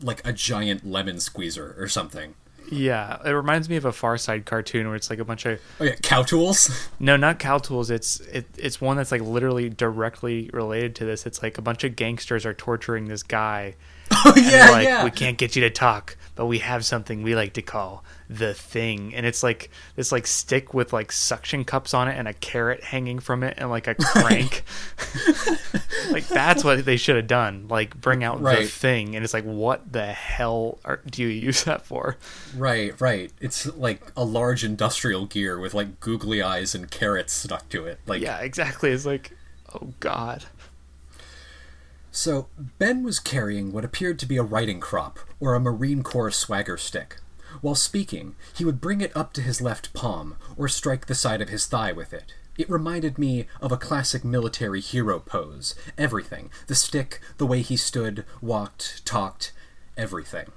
like 0.00 0.26
a 0.26 0.32
giant 0.32 0.86
lemon 0.86 1.20
squeezer 1.20 1.74
or 1.78 1.88
something 1.88 2.34
Yeah, 2.74 3.18
it 3.24 3.30
reminds 3.30 3.68
me 3.68 3.76
of 3.76 3.84
a 3.84 3.92
Far 3.92 4.18
Side 4.18 4.44
cartoon 4.46 4.86
where 4.86 4.96
it's 4.96 5.10
like 5.10 5.18
a 5.18 5.24
bunch 5.24 5.46
of 5.46 5.60
oh 5.80 5.84
yeah 5.84 5.94
cow 6.02 6.22
tools 6.22 6.88
no, 6.98 7.16
not 7.16 7.38
cow 7.38 7.58
tools. 7.58 7.90
It's 7.90 8.20
it, 8.20 8.46
it's 8.56 8.80
one 8.80 8.96
that's 8.96 9.12
like 9.12 9.20
literally 9.20 9.68
directly 9.68 10.50
related 10.52 10.94
to 10.96 11.04
this. 11.04 11.26
It's 11.26 11.42
like 11.42 11.58
a 11.58 11.62
bunch 11.62 11.84
of 11.84 11.96
gangsters 11.96 12.46
are 12.46 12.54
torturing 12.54 13.06
this 13.06 13.22
guy. 13.22 13.74
oh 14.10 14.34
yeah 14.36 14.70
like, 14.70 14.86
yeah 14.86 15.04
we 15.04 15.10
can't 15.10 15.38
get 15.38 15.56
you 15.56 15.62
to 15.62 15.70
talk, 15.70 16.16
but 16.34 16.46
we 16.46 16.58
have 16.58 16.84
something 16.84 17.22
we 17.22 17.34
like 17.34 17.52
to 17.54 17.62
call 17.62 18.04
the 18.28 18.54
thing. 18.54 19.14
And 19.14 19.26
it's 19.26 19.42
like 19.42 19.70
this 19.96 20.10
like 20.12 20.26
stick 20.26 20.74
with 20.74 20.92
like 20.92 21.12
suction 21.12 21.64
cups 21.64 21.94
on 21.94 22.08
it 22.08 22.18
and 22.18 22.26
a 22.26 22.32
carrot 22.32 22.82
hanging 22.82 23.18
from 23.18 23.42
it 23.42 23.54
and 23.58 23.70
like 23.70 23.86
a 23.86 23.94
crank. 23.98 24.64
like 26.10 26.26
that's 26.28 26.64
what 26.64 26.84
they 26.84 26.96
should 26.96 27.16
have 27.16 27.26
done. 27.26 27.66
Like 27.68 27.94
bring 28.00 28.24
out 28.24 28.42
the 28.42 28.66
thing. 28.66 29.14
And 29.14 29.24
it's 29.24 29.34
like, 29.34 29.44
what 29.44 29.92
the 29.92 30.06
hell 30.06 30.78
are, 30.84 31.00
do 31.06 31.22
you 31.22 31.28
use 31.28 31.64
that 31.64 31.84
for? 31.86 32.16
right 32.56 32.98
right 33.00 33.32
it's 33.40 33.66
like 33.76 34.00
a 34.16 34.24
large 34.24 34.64
industrial 34.64 35.26
gear 35.26 35.58
with 35.58 35.74
like 35.74 36.00
googly 36.00 36.42
eyes 36.42 36.74
and 36.74 36.90
carrots 36.90 37.32
stuck 37.32 37.68
to 37.68 37.84
it 37.84 37.98
like 38.06 38.22
Yeah, 38.22 38.38
exactly. 38.38 38.90
It's 38.90 39.06
like, 39.06 39.32
oh 39.74 39.92
god. 40.00 40.44
So, 42.16 42.46
Ben 42.78 43.02
was 43.02 43.18
carrying 43.18 43.72
what 43.72 43.84
appeared 43.84 44.20
to 44.20 44.26
be 44.26 44.36
a 44.36 44.42
riding 44.44 44.78
crop, 44.78 45.18
or 45.40 45.54
a 45.54 45.60
Marine 45.60 46.04
Corps 46.04 46.30
swagger 46.30 46.76
stick. 46.76 47.16
While 47.60 47.74
speaking, 47.74 48.36
he 48.54 48.64
would 48.64 48.80
bring 48.80 49.00
it 49.00 49.14
up 49.16 49.32
to 49.32 49.42
his 49.42 49.60
left 49.60 49.92
palm, 49.94 50.36
or 50.56 50.68
strike 50.68 51.06
the 51.06 51.16
side 51.16 51.42
of 51.42 51.48
his 51.48 51.66
thigh 51.66 51.90
with 51.90 52.12
it. 52.12 52.32
It 52.56 52.70
reminded 52.70 53.18
me 53.18 53.46
of 53.60 53.72
a 53.72 53.76
classic 53.76 54.24
military 54.24 54.80
hero 54.80 55.18
pose. 55.18 55.74
Everything. 55.98 56.50
The 56.68 56.76
stick, 56.76 57.20
the 57.38 57.46
way 57.46 57.62
he 57.62 57.76
stood, 57.76 58.24
walked, 58.40 59.04
talked, 59.04 59.52
everything. 59.96 60.52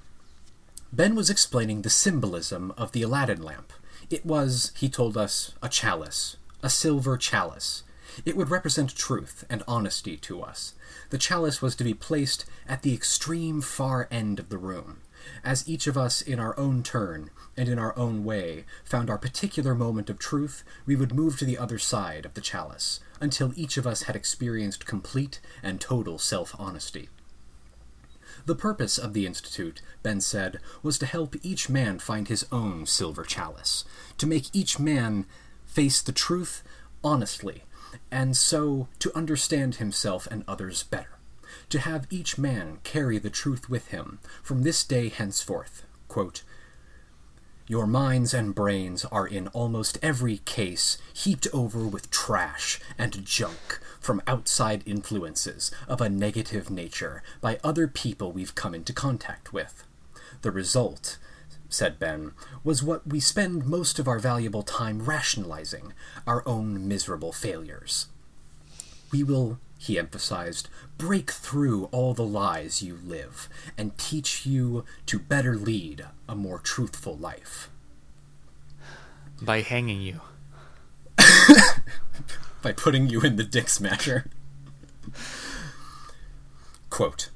Ben 0.94 1.16
was 1.16 1.32
explaining 1.32 1.82
the 1.82 1.90
symbolism 1.90 2.72
of 2.78 2.92
the 2.92 3.02
Aladdin 3.02 3.42
lamp. 3.42 3.74
It 4.12 4.24
was, 4.24 4.74
he 4.78 4.90
told 4.90 5.18
us, 5.18 5.56
a 5.64 5.70
chalice, 5.70 6.38
a 6.62 6.70
silver 6.70 7.18
chalice. 7.18 7.82
It 8.26 8.38
would 8.38 8.52
represent 8.52 8.96
truth 8.96 9.44
and 9.50 9.64
honesty 9.68 10.18
to 10.18 10.44
us. 10.44 10.76
The 11.10 11.18
chalice 11.18 11.62
was 11.62 11.76
to 11.78 11.84
be 11.84 11.94
placed 11.94 12.46
at 12.68 12.82
the 12.82 12.94
extreme 12.94 13.62
far 13.62 14.08
end 14.12 14.40
of 14.40 14.50
the 14.50 14.58
room. 14.58 15.02
As 15.44 15.68
each 15.68 15.88
of 15.88 15.98
us, 15.98 16.22
in 16.22 16.40
our 16.40 16.58
own 16.60 16.84
turn 16.84 17.32
and 17.56 17.68
in 17.68 17.80
our 17.80 17.98
own 17.98 18.24
way, 18.24 18.66
found 18.84 19.10
our 19.10 19.18
particular 19.18 19.74
moment 19.74 20.10
of 20.10 20.20
truth, 20.20 20.64
we 20.86 20.96
would 20.96 21.14
move 21.14 21.38
to 21.38 21.46
the 21.46 21.58
other 21.58 21.80
side 21.80 22.26
of 22.26 22.34
the 22.34 22.42
chalice, 22.42 23.00
until 23.20 23.54
each 23.56 23.78
of 23.78 23.88
us 23.88 24.04
had 24.04 24.16
experienced 24.16 24.86
complete 24.86 25.40
and 25.64 25.82
total 25.82 26.18
self 26.18 26.56
honesty. 26.60 27.10
The 28.46 28.56
purpose 28.56 28.98
of 28.98 29.14
the 29.14 29.26
Institute, 29.26 29.82
Ben 30.04 30.22
said, 30.22 30.60
was 30.84 30.98
to 31.00 31.06
help 31.06 31.36
each 31.42 31.70
man 31.70 32.00
find 32.00 32.28
his 32.28 32.46
own 32.52 32.86
silver 32.86 33.24
chalice, 33.24 33.84
to 34.18 34.28
make 34.28 34.54
each 34.54 34.80
man 34.80 35.26
face 35.66 36.02
the 36.02 36.12
truth 36.12 36.64
honestly, 37.04 37.64
and 38.12 38.36
so 38.36 38.88
to 39.00 39.16
understand 39.16 39.76
himself 39.76 40.28
and 40.30 40.44
others 40.48 40.84
better, 40.84 41.20
to 41.70 41.80
have 41.80 42.08
each 42.10 42.38
man 42.38 42.80
carry 42.84 43.18
the 43.18 43.30
truth 43.30 43.70
with 43.70 43.90
him 43.90 44.20
from 44.44 44.64
this 44.64 44.84
day 44.84 45.10
henceforth. 45.10 45.86
Quote, 46.08 46.44
your 47.70 47.86
minds 47.86 48.34
and 48.34 48.56
brains 48.56 49.04
are 49.06 49.28
in 49.28 49.50
almost 49.50 50.00
every 50.02 50.38
case 50.38 50.98
heaped 51.14 51.48
over 51.52 51.86
with 51.86 52.10
trash 52.10 52.80
and 52.98 53.26
junk 53.26 53.82
from 54.00 54.22
outside 54.26 54.84
influences 54.86 55.70
of 55.86 56.00
a 56.00 56.08
negative 56.08 56.70
nature 56.70 57.24
by 57.42 57.60
other 57.66 57.90
people 57.90 58.32
we've 58.32 58.56
come 58.56 58.74
into 58.74 58.94
contact 58.94 59.52
with. 59.52 59.84
The 60.44 60.52
result, 60.52 61.18
said 61.70 62.00
Ben, 62.00 62.32
was 62.64 62.84
what 62.84 63.08
we 63.08 63.20
spend 63.20 63.66
most 63.66 64.00
of 64.00 64.08
our 64.08 64.20
valuable 64.20 64.64
time 64.64 65.04
rationalizing 65.04 65.94
our 66.26 66.44
own 66.48 66.88
miserable 66.88 67.32
failures. 67.32 68.08
We 69.12 69.24
will, 69.24 69.60
he 69.78 70.00
emphasized, 70.00 70.70
break 70.98 71.32
through 71.32 71.86
all 71.86 72.14
the 72.14 72.26
lies 72.26 72.82
you 72.82 72.98
live 73.04 73.48
and 73.78 73.98
teach 73.98 74.46
you 74.46 74.86
to 75.06 75.20
better 75.20 75.56
lead 75.56 76.06
a 76.28 76.36
more 76.36 76.60
truthful 76.60 77.16
life. 77.16 77.70
By 79.42 79.62
hanging 79.62 80.02
you. 80.02 80.22
By 82.62 82.72
putting 82.72 83.10
you 83.10 83.22
in 83.22 83.36
the 83.36 83.44
dick 83.44 83.70
smasher. 83.70 84.30
Quote 86.90 87.30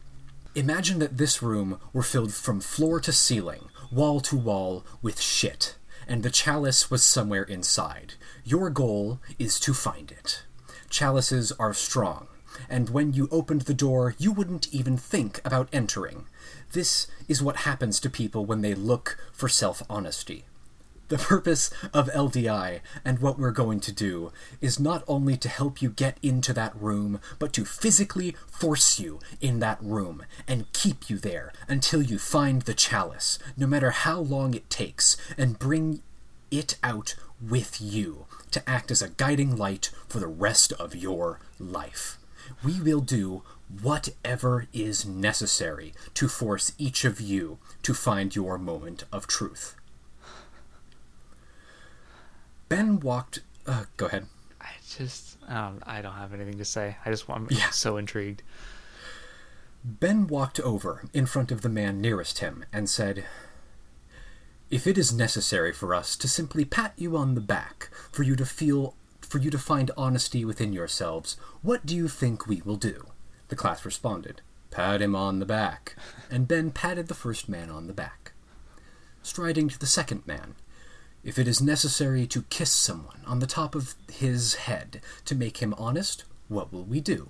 Imagine 0.56 1.00
that 1.00 1.18
this 1.18 1.42
room 1.42 1.80
were 1.94 2.04
filled 2.04 2.34
from 2.34 2.60
floor 2.60 3.00
to 3.00 3.14
ceiling, 3.14 3.70
wall 3.92 4.22
to 4.22 4.38
wall, 4.38 4.86
with 5.02 5.20
shit, 5.20 5.76
and 6.08 6.24
the 6.24 6.30
chalice 6.30 6.90
was 6.90 7.04
somewhere 7.04 7.44
inside. 7.44 8.14
Your 8.44 8.70
goal 8.70 9.20
is 9.38 9.60
to 9.62 9.74
find 9.74 10.12
it. 10.12 10.44
Chalices 10.90 11.52
are 11.54 11.74
strong, 11.74 12.28
and 12.70 12.90
when 12.90 13.14
you 13.14 13.28
opened 13.32 13.62
the 13.62 13.74
door, 13.74 14.16
you 14.18 14.32
wouldn't 14.32 14.74
even 14.74 14.98
think 14.98 15.40
about 15.46 15.70
entering. 15.72 16.26
This 16.72 17.08
is 17.28 17.44
what 17.44 17.58
happens 17.58 18.00
to 18.00 18.10
people 18.10 18.46
when 18.46 18.62
they 18.62 18.74
look 18.74 19.18
for 19.32 19.48
self 19.50 19.84
honesty. 19.90 20.46
The 21.12 21.18
purpose 21.18 21.70
of 21.94 22.08
LDI 22.12 22.80
and 23.04 23.20
what 23.20 23.38
we're 23.38 23.52
going 23.52 23.82
to 23.82 23.92
do 23.92 24.32
is 24.62 24.80
not 24.80 25.04
only 25.10 25.36
to 25.36 25.50
help 25.50 25.82
you 25.82 25.90
get 25.90 26.18
into 26.24 26.54
that 26.54 26.74
room, 26.74 27.20
but 27.38 27.52
to 27.52 27.66
physically 27.66 28.34
force 28.50 28.98
you 28.98 29.20
in 29.42 29.60
that 29.60 29.84
room 29.84 30.24
and 30.48 30.72
keep 30.72 31.10
you 31.10 31.18
there 31.18 31.52
until 31.68 32.02
you 32.02 32.18
find 32.18 32.62
the 32.62 32.74
chalice, 32.74 33.40
no 33.58 33.68
matter 33.68 33.92
how 33.92 34.22
long 34.22 34.54
it 34.54 34.70
takes, 34.70 35.18
and 35.38 35.60
bring 35.60 36.02
it 36.50 36.78
out 36.82 37.16
with 37.46 37.82
you 37.82 38.26
to 38.52 38.70
act 38.70 38.90
as 38.90 39.02
a 39.02 39.10
guiding 39.10 39.58
light 39.58 39.92
for 40.08 40.20
the 40.20 40.28
rest 40.28 40.72
of 40.80 40.96
your 40.96 41.42
life. 41.60 42.20
We 42.64 42.80
will 42.80 43.02
do 43.02 43.44
whatever 43.82 44.68
is 44.72 45.06
necessary 45.06 45.94
to 46.14 46.30
force 46.30 46.72
each 46.78 47.04
of 47.04 47.20
you 47.20 47.60
to 47.84 47.94
find 47.94 48.34
your 48.34 48.58
moment 48.58 49.04
of 49.12 49.28
truth. 49.28 49.76
Ben 52.72 53.02
walked. 53.02 53.42
Uh, 53.68 53.84
go 53.98 54.06
ahead. 54.06 54.28
I 54.62 54.70
just, 54.98 55.38
I 55.46 55.56
don't, 55.56 55.84
I 55.86 56.02
don't 56.02 56.14
have 56.14 56.34
anything 56.34 56.58
to 56.58 56.64
say. 56.66 56.96
I 57.06 57.10
just 57.10 57.28
want, 57.28 57.52
I'm 57.52 57.58
Yeah. 57.58 57.70
so 57.72 57.98
intrigued. 57.98 58.44
Ben 59.84 60.26
walked 60.28 60.58
over 60.62 61.04
in 61.14 61.26
front 61.26 61.52
of 61.52 61.64
the 61.64 61.70
man 61.70 62.00
nearest 62.00 62.40
him 62.40 62.64
and 62.72 62.90
said, 62.90 63.26
If 64.70 64.88
it 64.88 64.98
is 64.98 65.12
necessary 65.14 65.74
for 65.74 65.94
us 65.94 66.16
to 66.16 66.30
simply 66.30 66.64
pat 66.64 66.94
you 66.96 67.18
on 67.18 67.36
the 67.36 67.42
back, 67.42 67.90
for 68.10 68.24
you 68.24 68.38
to 68.38 68.46
feel, 68.46 68.96
for 69.20 69.40
you 69.40 69.50
to 69.50 69.58
find 69.60 69.92
honesty 69.98 70.46
within 70.46 70.72
yourselves, 70.72 71.36
what 71.62 71.86
do 71.86 71.94
you 71.94 72.08
think 72.08 72.48
we 72.48 72.62
will 72.64 72.78
do? 72.78 73.08
The 73.50 73.58
class 73.58 73.84
responded, 73.84 74.42
Pat 74.70 75.02
him 75.02 75.14
on 75.14 75.40
the 75.40 75.46
back. 75.46 75.98
And 76.30 76.48
Ben 76.48 76.72
patted 76.72 77.10
the 77.10 77.14
first 77.16 77.50
man 77.50 77.70
on 77.70 77.88
the 77.88 77.94
back. 77.94 78.32
Striding 79.24 79.68
to 79.68 79.78
the 79.78 79.86
second 79.86 80.26
man, 80.26 80.56
If 81.24 81.38
it 81.38 81.48
is 81.48 81.62
necessary 81.62 82.26
to 82.28 82.42
kiss 82.44 82.72
someone 82.72 83.22
on 83.28 83.40
the 83.40 83.48
top 83.48 83.76
of 83.76 83.94
his 84.12 84.56
head 84.56 85.02
to 85.26 85.36
make 85.36 85.58
him 85.58 85.76
honest, 85.78 86.24
what 86.48 86.74
will 86.74 86.84
we 86.84 87.00
do? 87.00 87.30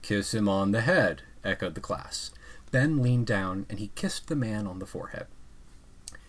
Kiss 0.00 0.32
him 0.32 0.48
on 0.48 0.72
the 0.72 0.80
head, 0.80 1.22
echoed 1.44 1.74
the 1.74 1.82
class. 1.82 2.30
Ben 2.70 3.02
leaned 3.02 3.26
down 3.26 3.66
and 3.68 3.78
he 3.78 3.90
kissed 3.94 4.28
the 4.28 4.36
man 4.36 4.66
on 4.66 4.78
the 4.78 4.86
forehead. 4.86 5.26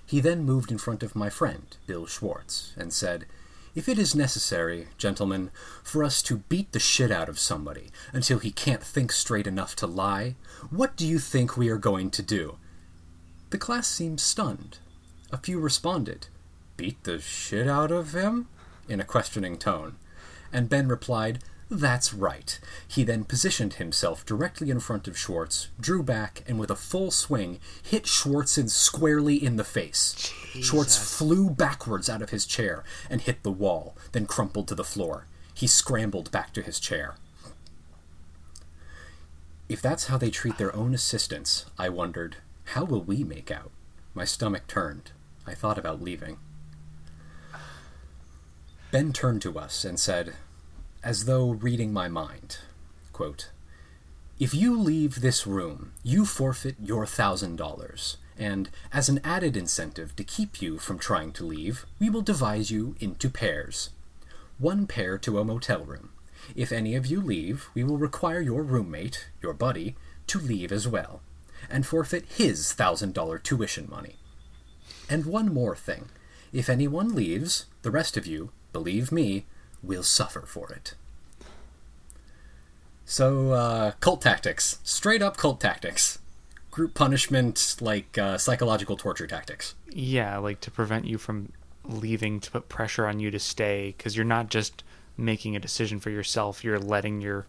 He 0.06 0.20
then 0.20 0.44
moved 0.44 0.70
in 0.70 0.78
front 0.78 1.02
of 1.02 1.16
my 1.16 1.30
friend, 1.30 1.78
Bill 1.88 2.06
Schwartz, 2.06 2.74
and 2.76 2.92
said, 2.92 3.26
If 3.74 3.88
it 3.88 3.98
is 3.98 4.14
necessary, 4.14 4.90
gentlemen, 4.98 5.52
for 5.84 6.04
us 6.04 6.22
to 6.24 6.44
beat 6.50 6.74
the 6.74 6.80
shit 6.80 7.10
out 7.12 7.30
of 7.30 7.40
somebody 7.40 7.90
until 8.12 8.40
he 8.40 8.52
can't 8.52 8.84
think 8.84 9.14
straight 9.14 9.48
enough 9.48 9.78
to 9.78 9.88
lie, 9.88 10.36
what 10.70 10.98
do 10.98 11.08
you 11.08 11.20
think 11.20 11.56
we 11.56 11.70
are 11.70 11.78
going 11.78 12.10
to 12.12 12.22
do? 12.22 12.58
The 13.52 13.58
class 13.58 13.88
seemed 13.88 14.20
stunned. 14.20 14.80
A 15.32 15.38
few 15.38 15.58
responded, 15.62 16.28
Beat 16.82 17.04
the 17.04 17.20
shit 17.20 17.68
out 17.68 17.92
of 17.92 18.16
him? 18.16 18.48
in 18.90 19.00
a 19.00 19.06
questioning 19.06 19.56
tone. 19.56 19.98
And 20.52 20.68
Ben 20.68 20.88
replied, 20.88 21.38
That's 21.70 22.12
right. 22.12 22.60
He 22.88 23.04
then 23.04 23.24
positioned 23.24 23.76
himself 23.76 24.26
directly 24.26 24.72
in 24.72 24.80
front 24.80 25.08
of 25.08 25.16
Schwartz, 25.16 25.68
drew 25.80 26.02
back, 26.02 26.44
and 26.48 26.58
with 26.58 26.72
a 26.72 26.76
full 26.76 27.12
swing, 27.12 27.60
hit 27.84 28.06
Schwartzen 28.06 28.68
squarely 28.68 29.36
in 29.36 29.58
the 29.58 29.64
face. 29.64 30.34
Schwartz 30.60 30.98
flew 30.98 31.52
backwards 31.52 32.10
out 32.10 32.24
of 32.24 32.32
his 32.32 32.48
chair 32.48 32.84
and 33.12 33.22
hit 33.22 33.44
the 33.44 33.52
wall, 33.52 33.96
then 34.12 34.26
crumpled 34.26 34.68
to 34.70 34.76
the 34.76 34.84
floor. 34.84 35.28
He 35.54 35.68
scrambled 35.68 36.32
back 36.32 36.52
to 36.54 36.64
his 36.64 36.80
chair. 36.80 37.14
If 39.70 39.84
that's 39.84 40.08
how 40.08 40.18
they 40.18 40.32
treat 40.32 40.58
their 40.58 40.76
own 40.76 40.96
assistants, 40.96 41.68
I 41.78 41.90
wondered, 41.90 42.38
how 42.74 42.86
will 42.86 43.04
we 43.04 43.24
make 43.24 43.52
out? 43.52 43.70
My 44.16 44.26
stomach 44.26 44.66
turned. 44.66 45.12
I 45.46 45.54
thought 45.54 45.78
about 45.78 46.02
leaving. 46.02 46.40
Ben 48.92 49.14
turned 49.14 49.42
to 49.44 49.58
us 49.58 49.86
and 49.86 49.98
said, 49.98 50.34
as 51.02 51.24
though 51.24 51.52
reading 51.52 51.94
my 51.94 52.10
mind, 52.10 52.58
quote, 53.14 53.50
If 54.38 54.54
you 54.54 54.78
leave 54.78 55.22
this 55.22 55.48
room, 55.48 55.94
you 56.04 56.26
forfeit 56.26 56.76
your 56.84 57.06
thousand 57.06 57.56
dollars, 57.56 58.18
and 58.38 58.70
as 58.92 59.08
an 59.08 59.22
added 59.24 59.56
incentive 59.56 60.14
to 60.18 60.26
keep 60.26 60.62
you 60.62 60.78
from 60.78 61.00
trying 61.00 61.32
to 61.34 61.46
leave, 61.46 61.86
we 62.00 62.10
will 62.10 62.22
divide 62.22 62.70
you 62.70 62.98
into 63.00 63.30
pairs. 63.30 63.92
One 64.60 64.88
pair 64.88 65.18
to 65.20 65.40
a 65.40 65.46
motel 65.46 65.86
room. 65.86 66.10
If 66.54 66.74
any 66.74 66.94
of 66.94 67.06
you 67.06 67.22
leave, 67.22 67.70
we 67.74 67.86
will 67.86 67.98
require 67.98 68.42
your 68.42 68.62
roommate, 68.62 69.30
your 69.42 69.54
buddy, 69.54 69.96
to 70.28 70.38
leave 70.38 70.74
as 70.74 70.86
well, 70.86 71.22
and 71.70 71.86
forfeit 71.86 72.26
his 72.26 72.74
thousand 72.74 73.14
dollar 73.14 73.38
tuition 73.38 73.88
money. 73.90 74.18
And 75.10 75.26
one 75.26 75.54
more 75.54 75.78
thing. 75.78 76.10
If 76.52 76.70
anyone 76.70 77.16
leaves, 77.16 77.68
the 77.84 77.92
rest 77.92 78.18
of 78.18 78.28
you, 78.28 78.52
believe 78.74 79.12
me, 79.12 79.46
will 79.84 80.04
suffer 80.04 80.42
for 80.42 80.72
it. 80.72 80.96
So, 83.06 83.52
uh, 83.52 83.92
cult 84.00 84.22
tactics. 84.22 84.80
Straight 84.84 85.22
up 85.22 85.38
cult 85.38 85.60
tactics. 85.60 86.20
Group 86.70 86.94
punishment, 86.94 87.76
like 87.82 88.18
uh, 88.18 88.38
psychological 88.38 88.96
torture 88.96 89.28
tactics. 89.28 89.76
Yeah, 89.90 90.38
like 90.38 90.62
to 90.62 90.72
prevent 90.72 91.06
you 91.06 91.18
from 91.18 91.52
leaving, 91.84 92.40
to 92.40 92.52
put 92.52 92.70
pressure 92.70 93.08
on 93.08 93.20
you 93.20 93.30
to 93.32 93.40
stay, 93.40 93.94
because 93.98 94.16
you're 94.16 94.26
not 94.26 94.50
just 94.50 94.84
making 95.18 95.56
a 95.56 95.60
decision 95.60 96.00
for 96.00 96.10
yourself, 96.10 96.64
you're 96.64 96.80
letting 96.80 97.20
your 97.20 97.48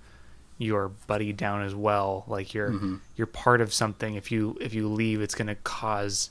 your 0.58 0.88
buddy 1.06 1.32
down 1.32 1.62
as 1.62 1.74
well 1.74 2.24
like 2.28 2.54
you're 2.54 2.70
mm-hmm. 2.70 2.96
you're 3.16 3.26
part 3.26 3.60
of 3.60 3.72
something 3.72 4.14
if 4.14 4.30
you 4.30 4.56
if 4.60 4.72
you 4.72 4.88
leave 4.88 5.20
it's 5.20 5.34
going 5.34 5.48
to 5.48 5.54
cause 5.56 6.30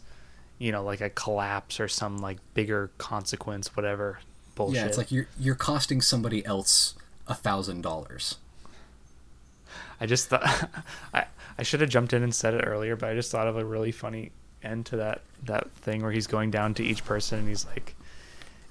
you 0.58 0.72
know 0.72 0.84
like 0.84 1.02
a 1.02 1.10
collapse 1.10 1.80
or 1.80 1.88
some 1.88 2.18
like 2.20 2.38
bigger 2.54 2.92
consequence 2.98 3.76
whatever 3.76 4.20
bullshit. 4.66 4.82
Yeah 4.82 4.88
it's 4.88 4.98
like 4.98 5.12
you're 5.12 5.28
you're 5.40 5.56
costing 5.56 6.02
somebody 6.02 6.46
else 6.46 6.96
a 7.28 7.36
thousand 7.36 7.82
dollars. 7.82 8.38
I 10.00 10.06
just 10.06 10.30
thought 10.30 10.44
i 11.14 11.26
i 11.58 11.64
should 11.64 11.82
have 11.82 11.90
jumped 11.90 12.14
in 12.14 12.24
and 12.24 12.34
said 12.34 12.54
it 12.54 12.64
earlier 12.66 12.96
but 12.96 13.10
i 13.10 13.14
just 13.14 13.32
thought 13.32 13.48
of 13.48 13.58
a 13.58 13.64
really 13.64 13.92
funny 13.92 14.32
end 14.64 14.86
to 14.88 14.98
that 14.98 15.22
that 15.44 15.70
thing 15.72 16.02
where 16.02 16.12
he's 16.12 16.28
going 16.28 16.50
down 16.50 16.74
to 16.76 16.84
each 16.84 17.04
person 17.06 17.40
and 17.40 17.48
he's 17.48 17.66
like 17.66 17.96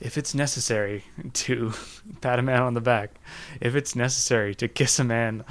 if 0.01 0.17
it's 0.17 0.35
necessary 0.35 1.05
to 1.35 1.73
pat 2.21 2.39
a 2.39 2.43
man 2.43 2.63
on 2.63 2.75
the 2.75 2.81
back, 2.81 3.11
if 3.61 3.75
it's 3.75 3.95
necessary 3.95 4.55
to 4.57 4.69
kiss 4.69 4.99
a 4.99 5.05
man 5.05 5.45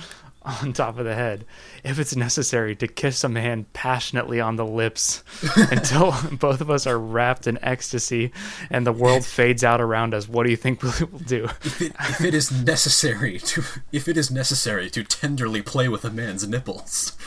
on 0.62 0.74
top 0.74 0.98
of 0.98 1.06
the 1.06 1.16
head, 1.16 1.46
if 1.84 2.00
it's 2.00 2.16
necessary 2.16 2.76
to 2.76 2.88
kiss 2.88 3.24
a 3.24 3.30
man 3.30 3.66
passionately 3.74 4.40
on 4.40 4.56
the 4.56 4.66
lips 4.66 5.24
until 5.72 6.14
both 6.34 6.62
of 6.62 6.70
us 6.70 6.88
are 6.88 7.00
wrapped 7.00 7.48
in 7.48 7.60
ecstasy 7.64 8.32
and 8.70 8.86
the 8.86 8.92
world 8.92 9.26
fades 9.26 9.64
out 9.64 9.82
around 9.82 10.14
us, 10.14 10.28
what 10.28 10.44
do 10.44 10.50
you 10.50 10.58
think 10.58 10.82
we 10.84 10.90
will 11.06 11.20
do? 11.20 11.46
If 11.64 11.82
it, 11.82 11.94
if 12.00 12.22
it 12.22 12.34
is 12.34 12.52
necessary 12.52 13.40
to, 13.40 13.64
if 13.92 14.08
it 14.08 14.18
is 14.18 14.32
necessary 14.32 14.90
to 14.92 15.04
tenderly 15.04 15.62
play 15.62 15.88
with 15.88 16.06
a 16.06 16.10
man's 16.10 16.48
nipples 16.48 17.18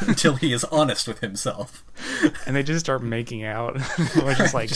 until 0.00 0.36
he 0.36 0.52
is 0.52 0.64
honest 0.64 1.08
with 1.08 1.20
himself, 1.20 1.84
and 2.46 2.54
they 2.54 2.62
just 2.62 2.80
start 2.80 3.02
making 3.02 3.44
out, 3.44 3.76
we're 4.16 4.34
just 4.34 4.54
like, 4.54 4.70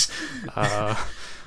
uh, 0.57 0.95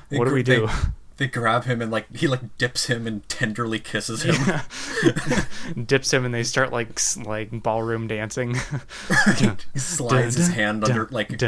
what 0.09 0.27
do 0.27 0.33
we 0.33 0.43
do? 0.43 0.67
They, 0.67 0.73
they, 1.17 1.27
grab 1.27 1.65
him 1.65 1.81
and 1.81 1.91
like 1.91 2.13
he 2.15 2.27
like 2.27 2.57
dips 2.57 2.85
him 2.87 3.07
and 3.07 3.27
tenderly 3.29 3.79
kisses 3.79 4.23
him. 4.23 4.35
Yeah. 4.47 5.45
dips 5.85 6.13
him 6.13 6.25
and 6.25 6.33
they 6.33 6.43
start 6.43 6.71
like 6.71 6.99
like 7.25 7.51
ballroom 7.51 8.07
dancing. 8.07 8.57
Right. 9.09 9.65
he 9.73 9.79
slides 9.79 10.35
his 10.35 10.49
hand 10.49 10.83
under 10.83 11.07
like. 11.11 11.41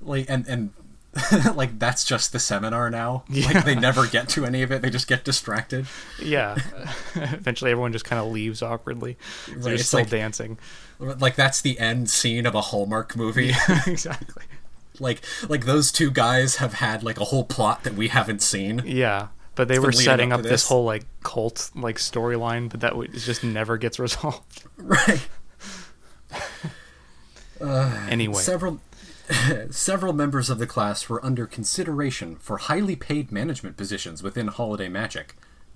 like 0.00 0.26
and 0.28 0.46
and 0.46 0.70
like 1.54 1.78
that's 1.78 2.04
just 2.04 2.32
the 2.32 2.38
seminar 2.38 2.90
now. 2.90 3.24
Yeah. 3.28 3.46
Like 3.46 3.64
they 3.64 3.74
never 3.74 4.06
get 4.06 4.28
to 4.30 4.44
any 4.44 4.62
of 4.62 4.70
it. 4.70 4.82
They 4.82 4.90
just 4.90 5.08
get 5.08 5.24
distracted. 5.24 5.86
Yeah. 6.22 6.56
Eventually, 7.14 7.70
everyone 7.70 7.92
just 7.92 8.04
kind 8.04 8.20
of 8.20 8.30
leaves 8.30 8.62
awkwardly. 8.62 9.16
Right. 9.48 9.62
They're 9.62 9.78
still 9.78 10.00
like, 10.00 10.10
dancing. 10.10 10.58
Like 10.98 11.36
that's 11.36 11.60
the 11.60 11.78
end 11.78 12.10
scene 12.10 12.44
of 12.46 12.54
a 12.54 12.60
Hallmark 12.60 13.16
movie. 13.16 13.46
Yeah, 13.46 13.82
exactly. 13.86 14.44
like 14.98 15.22
like 15.48 15.64
those 15.64 15.92
two 15.92 16.10
guys 16.10 16.56
have 16.56 16.74
had 16.74 17.02
like 17.02 17.20
a 17.20 17.24
whole 17.24 17.44
plot 17.44 17.84
that 17.84 17.94
we 17.94 18.08
haven't 18.08 18.42
seen. 18.42 18.82
Yeah. 18.84 19.28
But 19.54 19.68
they 19.68 19.74
it's 19.76 19.84
were 19.84 19.92
setting 19.92 20.32
up, 20.32 20.38
up 20.38 20.42
this. 20.42 20.50
this. 20.50 20.68
whole 20.68 20.84
like 20.84 21.04
cult 21.22 21.70
like 21.74 21.96
storyline, 21.96 22.68
but 22.68 22.80
that 22.80 22.90
w- 22.90 23.10
just 23.12 23.42
never 23.42 23.76
gets 23.76 23.98
resolved. 23.98 24.64
Right. 24.76 25.26
Uh, 27.60 28.06
anyway, 28.08 28.40
several 28.40 28.80
several 29.70 30.12
members 30.12 30.48
of 30.48 30.58
the 30.58 30.66
class 30.66 31.08
were 31.08 31.24
under 31.24 31.46
consideration 31.46 32.36
for 32.36 32.56
highly 32.58 32.96
paid 32.96 33.32
management 33.32 33.76
positions 33.76 34.22
within 34.22 34.48
Holiday 34.48 34.88
Magic. 34.88 35.34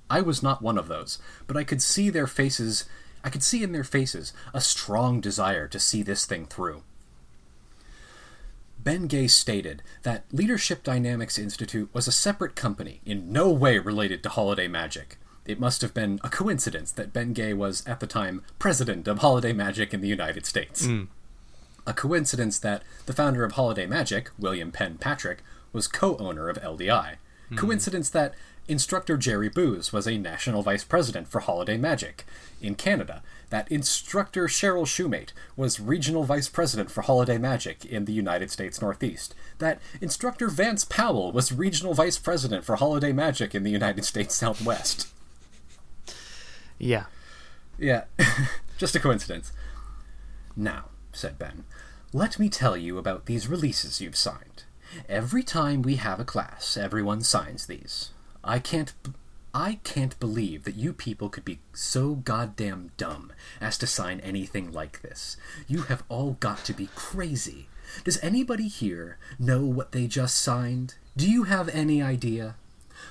I 0.08 0.20
was 0.20 0.42
not 0.42 0.62
one 0.62 0.78
of 0.78 0.88
those, 0.88 1.18
but 1.46 1.56
I 1.56 1.64
could 1.64 1.82
see 1.82 2.08
their 2.08 2.26
faces 2.26 2.84
I 3.24 3.30
could 3.30 3.42
see 3.42 3.62
in 3.62 3.72
their 3.72 3.84
faces 3.84 4.32
a 4.52 4.60
strong 4.60 5.20
desire 5.20 5.68
to 5.68 5.78
see 5.78 6.02
this 6.02 6.26
thing 6.26 6.46
through. 6.46 6.82
Ben 8.78 9.06
Gay 9.06 9.28
stated 9.28 9.82
that 10.02 10.24
Leadership 10.32 10.82
Dynamics 10.82 11.38
Institute 11.38 11.88
was 11.92 12.08
a 12.08 12.12
separate 12.12 12.56
company, 12.56 13.00
in 13.06 13.32
no 13.32 13.50
way 13.50 13.78
related 13.78 14.22
to 14.24 14.28
Holiday 14.28 14.66
Magic. 14.66 15.18
It 15.46 15.60
must 15.60 15.82
have 15.82 15.94
been 15.94 16.18
a 16.24 16.28
coincidence 16.28 16.90
that 16.92 17.12
Ben 17.12 17.32
Gay 17.32 17.54
was, 17.54 17.86
at 17.86 18.00
the 18.00 18.06
time, 18.08 18.42
president 18.58 19.06
of 19.06 19.18
Holiday 19.18 19.52
Magic 19.52 19.94
in 19.94 20.00
the 20.00 20.08
United 20.08 20.46
States. 20.46 20.86
Mm 20.86 21.08
a 21.86 21.92
coincidence 21.92 22.58
that 22.58 22.82
the 23.06 23.12
founder 23.12 23.44
of 23.44 23.52
Holiday 23.52 23.86
Magic, 23.86 24.30
William 24.38 24.70
Penn 24.70 24.98
Patrick, 24.98 25.42
was 25.72 25.88
co 25.88 26.16
owner 26.16 26.48
of 26.48 26.58
LDI. 26.58 27.16
Mm. 27.50 27.56
Coincidence 27.56 28.10
that 28.10 28.34
instructor 28.68 29.16
Jerry 29.16 29.48
Booz 29.48 29.92
was 29.92 30.06
a 30.06 30.18
national 30.18 30.62
vice 30.62 30.84
president 30.84 31.28
for 31.28 31.40
Holiday 31.40 31.76
Magic 31.76 32.24
in 32.60 32.74
Canada. 32.74 33.22
That 33.50 33.70
instructor 33.70 34.46
Cheryl 34.46 34.86
Shoemate 34.86 35.32
was 35.56 35.80
regional 35.80 36.24
vice 36.24 36.48
president 36.48 36.90
for 36.90 37.02
Holiday 37.02 37.38
Magic 37.38 37.84
in 37.84 38.04
the 38.04 38.12
United 38.12 38.50
States 38.50 38.80
Northeast. 38.80 39.34
That 39.58 39.80
instructor 40.00 40.48
Vance 40.48 40.84
Powell 40.84 41.32
was 41.32 41.52
regional 41.52 41.92
vice 41.92 42.18
president 42.18 42.64
for 42.64 42.76
Holiday 42.76 43.12
Magic 43.12 43.54
in 43.54 43.62
the 43.62 43.70
United 43.70 44.04
States 44.04 44.34
Southwest. 44.34 45.08
Yeah. 46.78 47.04
Yeah. 47.78 48.04
Just 48.78 48.96
a 48.96 49.00
coincidence. 49.00 49.52
Now, 50.56 50.86
said 51.12 51.38
Ben, 51.38 51.64
let 52.12 52.38
me 52.38 52.48
tell 52.48 52.76
you 52.76 52.98
about 52.98 53.26
these 53.26 53.48
releases 53.48 54.00
you've 54.00 54.16
signed. 54.16 54.64
Every 55.08 55.42
time 55.42 55.82
we 55.82 55.96
have 55.96 56.20
a 56.20 56.24
class, 56.24 56.76
everyone 56.76 57.22
signs 57.22 57.66
these. 57.66 58.10
I 58.44 58.58
can't. 58.58 58.92
I 59.54 59.80
can't 59.84 60.18
believe 60.18 60.64
that 60.64 60.76
you 60.76 60.94
people 60.94 61.28
could 61.28 61.44
be 61.44 61.58
so 61.74 62.14
goddamn 62.14 62.92
dumb 62.96 63.32
as 63.60 63.76
to 63.78 63.86
sign 63.86 64.18
anything 64.20 64.72
like 64.72 65.02
this. 65.02 65.36
You 65.68 65.82
have 65.82 66.04
all 66.08 66.38
got 66.40 66.64
to 66.64 66.72
be 66.72 66.88
crazy. 66.94 67.68
Does 68.02 68.18
anybody 68.22 68.68
here 68.68 69.18
know 69.38 69.66
what 69.66 69.92
they 69.92 70.06
just 70.06 70.38
signed? 70.38 70.94
Do 71.18 71.30
you 71.30 71.42
have 71.44 71.68
any 71.68 72.00
idea? 72.00 72.54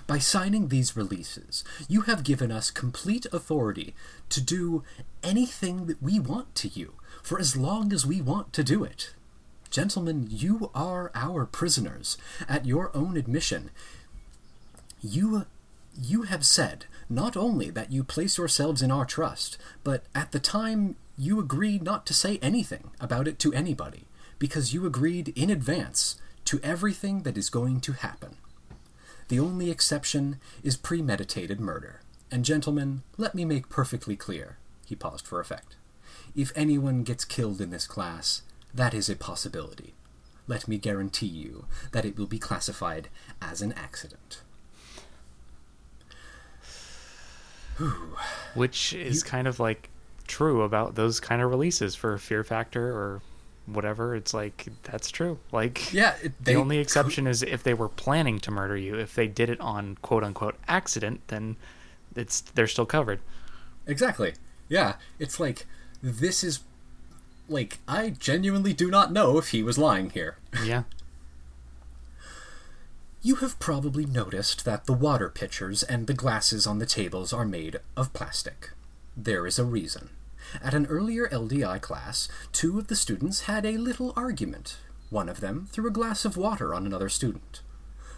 By 0.07 0.17
signing 0.17 0.67
these 0.69 0.97
releases, 0.97 1.63
you 1.87 2.01
have 2.01 2.23
given 2.23 2.51
us 2.51 2.71
complete 2.71 3.27
authority 3.31 3.93
to 4.29 4.41
do 4.41 4.83
anything 5.21 5.85
that 5.85 6.01
we 6.01 6.19
want 6.19 6.55
to 6.55 6.69
you 6.69 6.93
for 7.21 7.39
as 7.39 7.55
long 7.55 7.93
as 7.93 8.05
we 8.05 8.19
want 8.19 8.51
to 8.53 8.63
do 8.63 8.83
it. 8.83 9.13
Gentlemen, 9.69 10.27
you 10.29 10.69
are 10.73 11.11
our 11.15 11.45
prisoners. 11.45 12.17
At 12.49 12.65
your 12.65 12.95
own 12.95 13.15
admission, 13.15 13.69
you 15.01 15.45
you 15.99 16.23
have 16.23 16.45
said 16.45 16.85
not 17.09 17.35
only 17.35 17.69
that 17.69 17.91
you 17.91 18.03
place 18.03 18.37
yourselves 18.37 18.81
in 18.81 18.91
our 18.91 19.05
trust, 19.05 19.57
but 19.83 20.03
at 20.15 20.31
the 20.31 20.39
time 20.39 20.95
you 21.17 21.39
agreed 21.39 21.83
not 21.83 22.05
to 22.05 22.13
say 22.13 22.39
anything 22.41 22.91
about 22.99 23.27
it 23.27 23.37
to 23.39 23.53
anybody, 23.53 24.05
because 24.39 24.73
you 24.73 24.85
agreed 24.85 25.29
in 25.35 25.49
advance 25.49 26.15
to 26.45 26.59
everything 26.63 27.23
that 27.23 27.37
is 27.37 27.49
going 27.49 27.81
to 27.81 27.91
happen. 27.91 28.37
The 29.27 29.39
only 29.39 29.69
exception 29.69 30.39
is 30.63 30.77
premeditated 30.77 31.59
murder. 31.59 32.01
And, 32.31 32.45
gentlemen, 32.45 33.03
let 33.17 33.35
me 33.35 33.43
make 33.43 33.69
perfectly 33.69 34.15
clear. 34.15 34.57
He 34.85 34.95
paused 34.95 35.27
for 35.27 35.39
effect. 35.39 35.75
If 36.35 36.51
anyone 36.55 37.03
gets 37.03 37.25
killed 37.25 37.59
in 37.59 37.69
this 37.69 37.87
class, 37.87 38.41
that 38.73 38.93
is 38.93 39.09
a 39.09 39.15
possibility. 39.15 39.93
Let 40.47 40.67
me 40.67 40.77
guarantee 40.77 41.27
you 41.27 41.65
that 41.91 42.05
it 42.05 42.17
will 42.17 42.27
be 42.27 42.39
classified 42.39 43.09
as 43.41 43.61
an 43.61 43.73
accident. 43.73 44.41
Which 48.53 48.93
is 48.93 49.23
you... 49.23 49.29
kind 49.29 49.47
of 49.47 49.59
like 49.59 49.89
true 50.27 50.61
about 50.61 50.95
those 50.95 51.19
kind 51.19 51.41
of 51.41 51.49
releases 51.49 51.95
for 51.95 52.17
Fear 52.17 52.43
Factor 52.43 52.91
or 52.91 53.21
whatever. 53.65 54.15
It's 54.15 54.33
like 54.33 54.67
that's 54.83 55.11
true. 55.11 55.39
Like 55.51 55.93
yeah, 55.93 56.15
it, 56.21 56.33
the 56.43 56.55
only 56.55 56.79
exception 56.79 57.27
is 57.27 57.43
if 57.43 57.63
they 57.63 57.73
were 57.73 57.89
planning 57.89 58.39
to 58.39 58.51
murder 58.51 58.77
you. 58.77 58.95
If 58.95 59.15
they 59.15 59.27
did 59.27 59.49
it 59.49 59.59
on 59.59 59.97
quote 60.01 60.23
unquote 60.23 60.55
accident, 60.67 61.21
then 61.27 61.57
it's 62.15 62.41
they're 62.41 62.67
still 62.67 62.85
covered. 62.85 63.19
Exactly. 63.87 64.33
Yeah, 64.69 64.95
it's 65.19 65.39
like 65.39 65.65
this 66.01 66.43
is 66.43 66.61
like 67.49 67.79
I 67.87 68.09
genuinely 68.09 68.73
do 68.73 68.89
not 68.89 69.11
know 69.11 69.37
if 69.37 69.49
he 69.49 69.63
was 69.63 69.77
lying 69.77 70.09
here. 70.09 70.37
Yeah. 70.63 70.83
You 73.23 73.35
have 73.35 73.59
probably 73.59 74.07
noticed 74.07 74.65
that 74.65 74.87
the 74.87 74.93
water 74.93 75.29
pitchers 75.29 75.83
and 75.83 76.07
the 76.07 76.13
glasses 76.15 76.65
on 76.65 76.79
the 76.79 76.87
tables 76.87 77.31
are 77.31 77.45
made 77.45 77.79
of 77.95 78.11
plastic. 78.13 78.71
There 79.15 79.45
is 79.45 79.59
a 79.59 79.63
reason. 79.63 80.09
At 80.59 80.73
an 80.73 80.87
earlier 80.87 81.27
LDI 81.27 81.81
class, 81.81 82.27
two 82.51 82.79
of 82.79 82.87
the 82.87 82.95
students 82.95 83.41
had 83.41 83.63
a 83.63 83.77
little 83.77 84.11
argument. 84.15 84.77
One 85.11 85.29
of 85.29 85.39
them 85.39 85.67
threw 85.71 85.87
a 85.87 85.91
glass 85.91 86.25
of 86.25 86.35
water 86.35 86.73
on 86.73 86.87
another 86.87 87.09
student. 87.09 87.61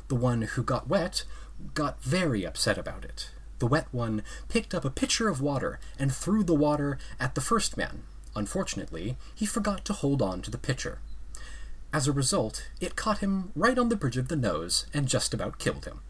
The 0.07 0.15
one 0.15 0.43
who 0.43 0.63
got 0.63 0.87
wet 0.87 1.25
got 1.73 2.01
very 2.01 2.45
upset 2.45 2.77
about 2.77 3.03
it. 3.03 3.29
The 3.59 3.67
wet 3.67 3.87
one 3.91 4.23
picked 4.47 4.73
up 4.73 4.85
a 4.85 4.89
pitcher 4.89 5.27
of 5.27 5.41
water 5.41 5.81
and 5.99 6.15
threw 6.15 6.45
the 6.45 6.55
water 6.55 6.97
at 7.19 7.35
the 7.35 7.41
first 7.41 7.75
man. 7.75 8.03
Unfortunately, 8.37 9.17
he 9.35 9.45
forgot 9.45 9.83
to 9.83 9.93
hold 9.93 10.21
on 10.21 10.41
to 10.43 10.49
the 10.49 10.57
pitcher. 10.57 10.99
As 11.93 12.07
a 12.07 12.11
result, 12.11 12.69
it 12.81 12.95
caught 12.95 13.19
him 13.19 13.51
right 13.55 13.77
on 13.77 13.89
the 13.89 13.95
bridge 13.95 14.17
of 14.17 14.27
the 14.27 14.35
nose 14.35 14.87
and 14.95 15.07
just 15.07 15.31
about 15.31 15.59
killed 15.59 15.85
him. 15.85 16.01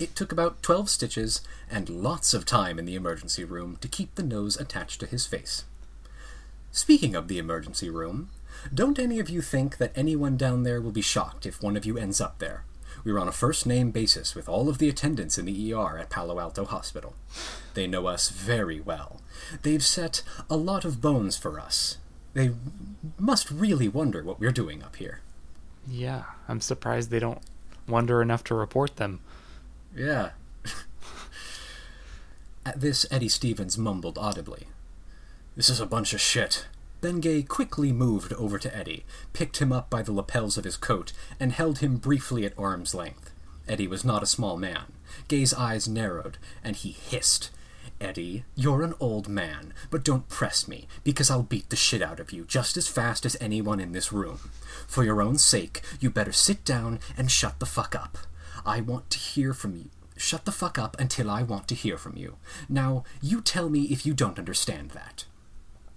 It 0.00 0.16
took 0.16 0.32
about 0.32 0.62
12 0.62 0.88
stitches 0.88 1.42
and 1.70 1.90
lots 1.90 2.32
of 2.32 2.46
time 2.46 2.78
in 2.78 2.86
the 2.86 2.94
emergency 2.94 3.44
room 3.44 3.76
to 3.82 3.88
keep 3.88 4.14
the 4.14 4.22
nose 4.22 4.56
attached 4.56 5.00
to 5.00 5.06
his 5.06 5.26
face. 5.26 5.64
Speaking 6.72 7.14
of 7.14 7.28
the 7.28 7.38
emergency 7.38 7.90
room, 7.90 8.30
don't 8.72 8.98
any 8.98 9.20
of 9.20 9.28
you 9.28 9.42
think 9.42 9.76
that 9.76 9.92
anyone 9.94 10.38
down 10.38 10.62
there 10.62 10.80
will 10.80 10.90
be 10.90 11.02
shocked 11.02 11.44
if 11.44 11.62
one 11.62 11.76
of 11.76 11.84
you 11.84 11.98
ends 11.98 12.18
up 12.18 12.38
there? 12.38 12.64
We 13.04 13.12
are 13.12 13.18
on 13.18 13.28
a 13.28 13.32
first 13.32 13.66
name 13.66 13.90
basis 13.90 14.34
with 14.34 14.48
all 14.48 14.70
of 14.70 14.78
the 14.78 14.88
attendants 14.88 15.36
in 15.36 15.44
the 15.44 15.74
ER 15.74 15.98
at 15.98 16.08
Palo 16.08 16.40
Alto 16.40 16.64
Hospital. 16.64 17.14
They 17.74 17.86
know 17.86 18.06
us 18.06 18.30
very 18.30 18.80
well. 18.80 19.20
They've 19.62 19.84
set 19.84 20.22
a 20.48 20.56
lot 20.56 20.86
of 20.86 21.02
bones 21.02 21.36
for 21.36 21.60
us. 21.60 21.98
They 22.34 22.50
must 23.18 23.50
really 23.50 23.88
wonder 23.88 24.22
what 24.22 24.40
we're 24.40 24.52
doing 24.52 24.82
up 24.82 24.96
here. 24.96 25.20
Yeah. 25.88 26.24
I'm 26.48 26.60
surprised 26.60 27.10
they 27.10 27.18
don't 27.18 27.42
wonder 27.88 28.20
enough 28.20 28.44
to 28.44 28.54
report 28.54 28.96
them. 28.96 29.20
Yeah. 29.94 30.30
At 32.66 32.80
this, 32.80 33.06
Eddie 33.10 33.28
Stevens 33.28 33.78
mumbled 33.78 34.18
audibly. 34.18 34.66
This 35.56 35.70
is 35.70 35.80
a 35.80 35.86
bunch 35.86 36.12
of 36.12 36.20
shit. 36.20 36.66
Then 37.00 37.20
Gay 37.20 37.42
quickly 37.42 37.92
moved 37.92 38.32
over 38.32 38.58
to 38.58 38.74
Eddie, 38.74 39.04
picked 39.32 39.58
him 39.58 39.72
up 39.72 39.90
by 39.90 40.02
the 40.02 40.12
lapels 40.12 40.56
of 40.56 40.64
his 40.64 40.76
coat, 40.76 41.12
and 41.38 41.52
held 41.52 41.78
him 41.78 41.98
briefly 41.98 42.46
at 42.46 42.58
arm's 42.58 42.94
length. 42.94 43.30
Eddie 43.68 43.86
was 43.86 44.04
not 44.04 44.22
a 44.22 44.26
small 44.26 44.56
man. 44.56 44.86
Gay's 45.28 45.54
eyes 45.54 45.86
narrowed, 45.86 46.38
and 46.64 46.76
he 46.76 46.90
hissed. 46.90 47.50
Eddie, 48.00 48.44
you're 48.54 48.82
an 48.82 48.94
old 49.00 49.28
man, 49.28 49.72
but 49.90 50.04
don't 50.04 50.28
press 50.28 50.68
me, 50.68 50.86
because 51.02 51.30
I'll 51.30 51.42
beat 51.42 51.70
the 51.70 51.76
shit 51.76 52.02
out 52.02 52.20
of 52.20 52.32
you 52.32 52.44
just 52.44 52.76
as 52.76 52.88
fast 52.88 53.24
as 53.24 53.36
anyone 53.40 53.80
in 53.80 53.92
this 53.92 54.12
room. 54.12 54.38
For 54.86 55.04
your 55.04 55.22
own 55.22 55.38
sake, 55.38 55.82
you 56.00 56.10
better 56.10 56.32
sit 56.32 56.64
down 56.64 57.00
and 57.16 57.30
shut 57.30 57.60
the 57.60 57.66
fuck 57.66 57.94
up. 57.94 58.18
I 58.66 58.80
want 58.80 59.10
to 59.10 59.18
hear 59.18 59.54
from 59.54 59.76
you. 59.76 59.90
Shut 60.16 60.44
the 60.44 60.52
fuck 60.52 60.78
up 60.78 60.98
until 60.98 61.30
I 61.30 61.42
want 61.42 61.66
to 61.68 61.74
hear 61.74 61.96
from 61.98 62.16
you. 62.16 62.36
Now, 62.68 63.04
you 63.20 63.40
tell 63.40 63.68
me 63.68 63.84
if 63.84 64.06
you 64.06 64.14
don't 64.14 64.38
understand 64.38 64.90
that. 64.90 65.24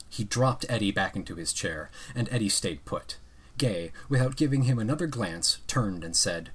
He 0.09 0.23
dropped 0.23 0.65
Eddie 0.69 0.91
back 0.91 1.15
into 1.15 1.35
his 1.35 1.53
chair, 1.53 1.91
and 2.15 2.27
Eddie 2.31 2.49
stayed 2.49 2.85
put. 2.85 3.17
Gay, 3.57 3.91
without 4.09 4.35
giving 4.35 4.63
him 4.63 4.79
another 4.79 5.07
glance, 5.07 5.59
turned 5.67 6.03
and 6.03 6.15
said, 6.15 6.49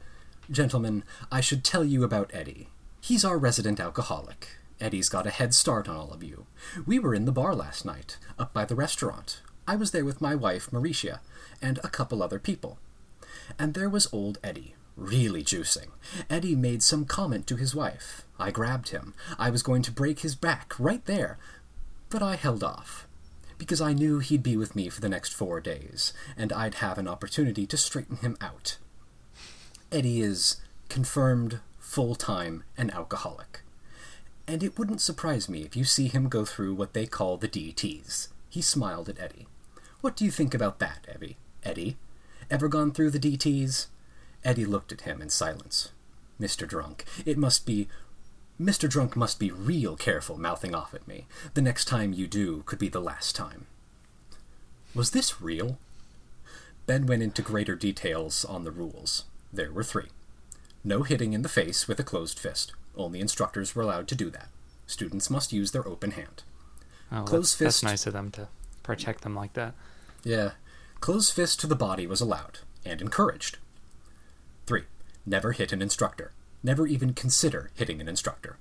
Gentlemen, 0.50 1.04
I 1.30 1.40
should 1.40 1.64
tell 1.64 1.84
you 1.84 2.04
about 2.04 2.30
Eddie. 2.34 2.68
He's 3.00 3.24
our 3.24 3.38
resident 3.38 3.80
alcoholic. 3.80 4.48
Eddie's 4.82 5.08
got 5.08 5.28
a 5.28 5.30
head 5.30 5.54
start 5.54 5.88
on 5.88 5.96
all 5.96 6.12
of 6.12 6.24
you. 6.24 6.46
We 6.84 6.98
were 6.98 7.14
in 7.14 7.24
the 7.24 7.32
bar 7.32 7.54
last 7.54 7.84
night, 7.84 8.18
up 8.38 8.52
by 8.52 8.64
the 8.64 8.74
restaurant. 8.74 9.40
I 9.66 9.76
was 9.76 9.92
there 9.92 10.04
with 10.04 10.20
my 10.20 10.34
wife, 10.34 10.70
Mauricia, 10.72 11.20
and 11.62 11.78
a 11.78 11.88
couple 11.88 12.20
other 12.20 12.40
people. 12.40 12.78
And 13.58 13.74
there 13.74 13.88
was 13.88 14.12
old 14.12 14.38
Eddie, 14.42 14.74
really 14.96 15.44
juicing. 15.44 15.90
Eddie 16.28 16.56
made 16.56 16.82
some 16.82 17.04
comment 17.04 17.46
to 17.46 17.56
his 17.56 17.76
wife. 17.76 18.24
I 18.40 18.50
grabbed 18.50 18.88
him. 18.88 19.14
I 19.38 19.50
was 19.50 19.62
going 19.62 19.82
to 19.82 19.92
break 19.92 20.20
his 20.20 20.34
back 20.34 20.74
right 20.80 21.04
there, 21.06 21.38
but 22.10 22.22
I 22.22 22.34
held 22.34 22.64
off. 22.64 23.06
Because 23.58 23.80
I 23.80 23.92
knew 23.92 24.18
he'd 24.18 24.42
be 24.42 24.56
with 24.56 24.74
me 24.74 24.88
for 24.88 25.00
the 25.00 25.08
next 25.08 25.32
four 25.32 25.60
days, 25.60 26.12
and 26.36 26.52
I'd 26.52 26.74
have 26.76 26.98
an 26.98 27.06
opportunity 27.06 27.66
to 27.68 27.76
straighten 27.76 28.16
him 28.16 28.36
out. 28.40 28.78
Eddie 29.92 30.20
is 30.20 30.56
confirmed 30.88 31.60
full 31.78 32.16
time 32.16 32.64
an 32.76 32.90
alcoholic. 32.90 33.61
And 34.46 34.62
it 34.62 34.78
wouldn't 34.78 35.00
surprise 35.00 35.48
me 35.48 35.62
if 35.62 35.76
you 35.76 35.84
see 35.84 36.08
him 36.08 36.28
go 36.28 36.44
through 36.44 36.74
what 36.74 36.94
they 36.94 37.06
call 37.06 37.36
the 37.36 37.48
DTs. 37.48 38.28
He 38.48 38.60
smiled 38.60 39.08
at 39.08 39.20
Eddie. 39.20 39.46
What 40.00 40.16
do 40.16 40.24
you 40.24 40.30
think 40.30 40.52
about 40.52 40.78
that, 40.80 41.06
Eddie? 41.08 41.36
Eddie? 41.62 41.96
Ever 42.50 42.68
gone 42.68 42.92
through 42.92 43.10
the 43.10 43.18
DTs? 43.20 43.86
Eddie 44.44 44.66
looked 44.66 44.92
at 44.92 45.02
him 45.02 45.22
in 45.22 45.30
silence. 45.30 45.90
Mr. 46.40 46.66
Drunk, 46.66 47.04
it 47.24 47.38
must 47.38 47.64
be. 47.64 47.88
Mr. 48.60 48.88
Drunk 48.88 49.16
must 49.16 49.38
be 49.38 49.50
real 49.50 49.96
careful 49.96 50.38
mouthing 50.38 50.74
off 50.74 50.92
at 50.92 51.06
me. 51.06 51.26
The 51.54 51.62
next 51.62 51.86
time 51.86 52.12
you 52.12 52.26
do 52.26 52.62
could 52.66 52.78
be 52.78 52.88
the 52.88 53.00
last 53.00 53.36
time. 53.36 53.66
Was 54.94 55.12
this 55.12 55.40
real? 55.40 55.78
Ben 56.86 57.06
went 57.06 57.22
into 57.22 57.42
greater 57.42 57.76
details 57.76 58.44
on 58.44 58.64
the 58.64 58.72
rules. 58.72 59.24
There 59.52 59.72
were 59.72 59.84
three. 59.84 60.08
No 60.84 61.04
hitting 61.04 61.32
in 61.32 61.42
the 61.42 61.48
face 61.48 61.86
with 61.86 62.00
a 62.00 62.04
closed 62.04 62.38
fist. 62.38 62.72
Only 62.96 63.20
instructors 63.20 63.74
were 63.74 63.82
allowed 63.82 64.08
to 64.08 64.14
do 64.14 64.30
that. 64.30 64.48
Students 64.86 65.30
must 65.30 65.52
use 65.52 65.70
their 65.70 65.86
open 65.86 66.12
hand. 66.12 66.42
Oh, 67.10 67.22
Closed 67.22 67.54
that's, 67.54 67.76
fist. 67.76 67.82
that's 67.82 67.92
nice 67.92 68.06
of 68.06 68.12
them 68.12 68.30
to 68.32 68.48
protect 68.82 69.22
them 69.22 69.34
like 69.34 69.54
that. 69.54 69.74
Yeah. 70.24 70.52
Closed 71.00 71.32
fist 71.32 71.60
to 71.60 71.66
the 71.66 71.74
body 71.74 72.06
was 72.06 72.20
allowed 72.20 72.60
and 72.84 73.00
encouraged. 73.00 73.58
3. 74.66 74.82
Never 75.26 75.52
hit 75.52 75.72
an 75.72 75.82
instructor. 75.82 76.32
Never 76.62 76.86
even 76.86 77.12
consider 77.14 77.70
hitting 77.74 78.00
an 78.00 78.08
instructor. 78.08 78.58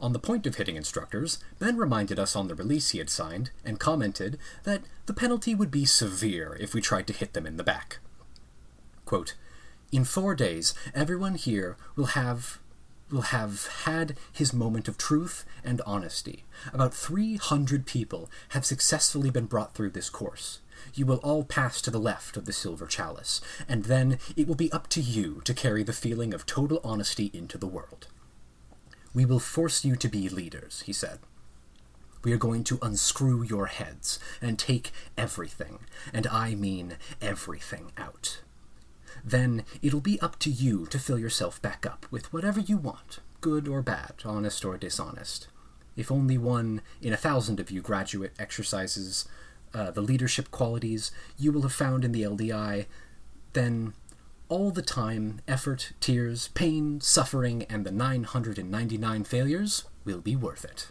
On 0.00 0.12
the 0.12 0.18
point 0.18 0.46
of 0.46 0.56
hitting 0.56 0.76
instructors, 0.76 1.38
Ben 1.58 1.76
reminded 1.76 2.18
us 2.18 2.34
on 2.34 2.48
the 2.48 2.54
release 2.56 2.90
he 2.90 2.98
had 2.98 3.10
signed 3.10 3.50
and 3.64 3.78
commented 3.78 4.36
that 4.64 4.82
the 5.06 5.14
penalty 5.14 5.54
would 5.54 5.70
be 5.70 5.84
severe 5.84 6.56
if 6.60 6.74
we 6.74 6.80
tried 6.80 7.06
to 7.06 7.12
hit 7.12 7.34
them 7.34 7.46
in 7.46 7.56
the 7.56 7.64
back. 7.64 7.98
Quote, 9.04 9.34
in 9.92 10.04
four 10.04 10.34
days, 10.34 10.74
everyone 10.94 11.34
here 11.34 11.76
will 11.94 12.06
have 12.06 12.58
will 13.12 13.22
have 13.22 13.66
had 13.84 14.16
his 14.32 14.52
moment 14.52 14.88
of 14.88 14.98
truth 14.98 15.44
and 15.62 15.80
honesty. 15.86 16.44
About 16.72 16.94
300 16.94 17.86
people 17.86 18.30
have 18.50 18.64
successfully 18.64 19.30
been 19.30 19.46
brought 19.46 19.74
through 19.74 19.90
this 19.90 20.10
course. 20.10 20.60
You 20.94 21.06
will 21.06 21.18
all 21.18 21.44
pass 21.44 21.80
to 21.82 21.90
the 21.90 22.00
left 22.00 22.36
of 22.36 22.46
the 22.46 22.52
silver 22.52 22.86
chalice, 22.86 23.40
and 23.68 23.84
then 23.84 24.18
it 24.36 24.48
will 24.48 24.54
be 24.54 24.72
up 24.72 24.88
to 24.88 25.00
you 25.00 25.42
to 25.44 25.54
carry 25.54 25.82
the 25.82 25.92
feeling 25.92 26.34
of 26.34 26.46
total 26.46 26.80
honesty 26.82 27.30
into 27.32 27.58
the 27.58 27.66
world. 27.66 28.08
We 29.14 29.24
will 29.24 29.38
force 29.38 29.84
you 29.84 29.94
to 29.96 30.08
be 30.08 30.28
leaders, 30.28 30.82
he 30.86 30.92
said. 30.92 31.20
We 32.24 32.32
are 32.32 32.38
going 32.38 32.64
to 32.64 32.78
unscrew 32.82 33.42
your 33.42 33.66
heads 33.66 34.18
and 34.40 34.58
take 34.58 34.92
everything, 35.18 35.80
and 36.12 36.26
I 36.28 36.54
mean 36.54 36.96
everything, 37.20 37.92
out. 37.98 38.40
Then 39.24 39.64
it'll 39.80 40.00
be 40.00 40.20
up 40.20 40.38
to 40.40 40.50
you 40.50 40.86
to 40.86 40.98
fill 40.98 41.18
yourself 41.18 41.60
back 41.62 41.86
up 41.86 42.06
with 42.10 42.32
whatever 42.32 42.60
you 42.60 42.76
want, 42.76 43.20
good 43.40 43.68
or 43.68 43.82
bad, 43.82 44.14
honest 44.24 44.64
or 44.64 44.76
dishonest. 44.76 45.48
If 45.96 46.10
only 46.10 46.38
one 46.38 46.82
in 47.00 47.12
a 47.12 47.18
thousand 47.18 47.60
of 47.60 47.70
you 47.70 47.80
graduate 47.80 48.32
exercises 48.38 49.26
uh, 49.74 49.90
the 49.90 50.00
leadership 50.00 50.50
qualities 50.50 51.12
you 51.38 51.52
will 51.52 51.62
have 51.62 51.72
found 51.72 52.04
in 52.04 52.12
the 52.12 52.22
LDI, 52.22 52.86
then 53.52 53.94
all 54.48 54.70
the 54.70 54.82
time, 54.82 55.40
effort, 55.48 55.92
tears, 56.00 56.48
pain, 56.48 57.00
suffering, 57.00 57.62
and 57.64 57.86
the 57.86 57.90
999 57.90 59.24
failures 59.24 59.84
will 60.04 60.20
be 60.20 60.36
worth 60.36 60.64
it. 60.64 60.90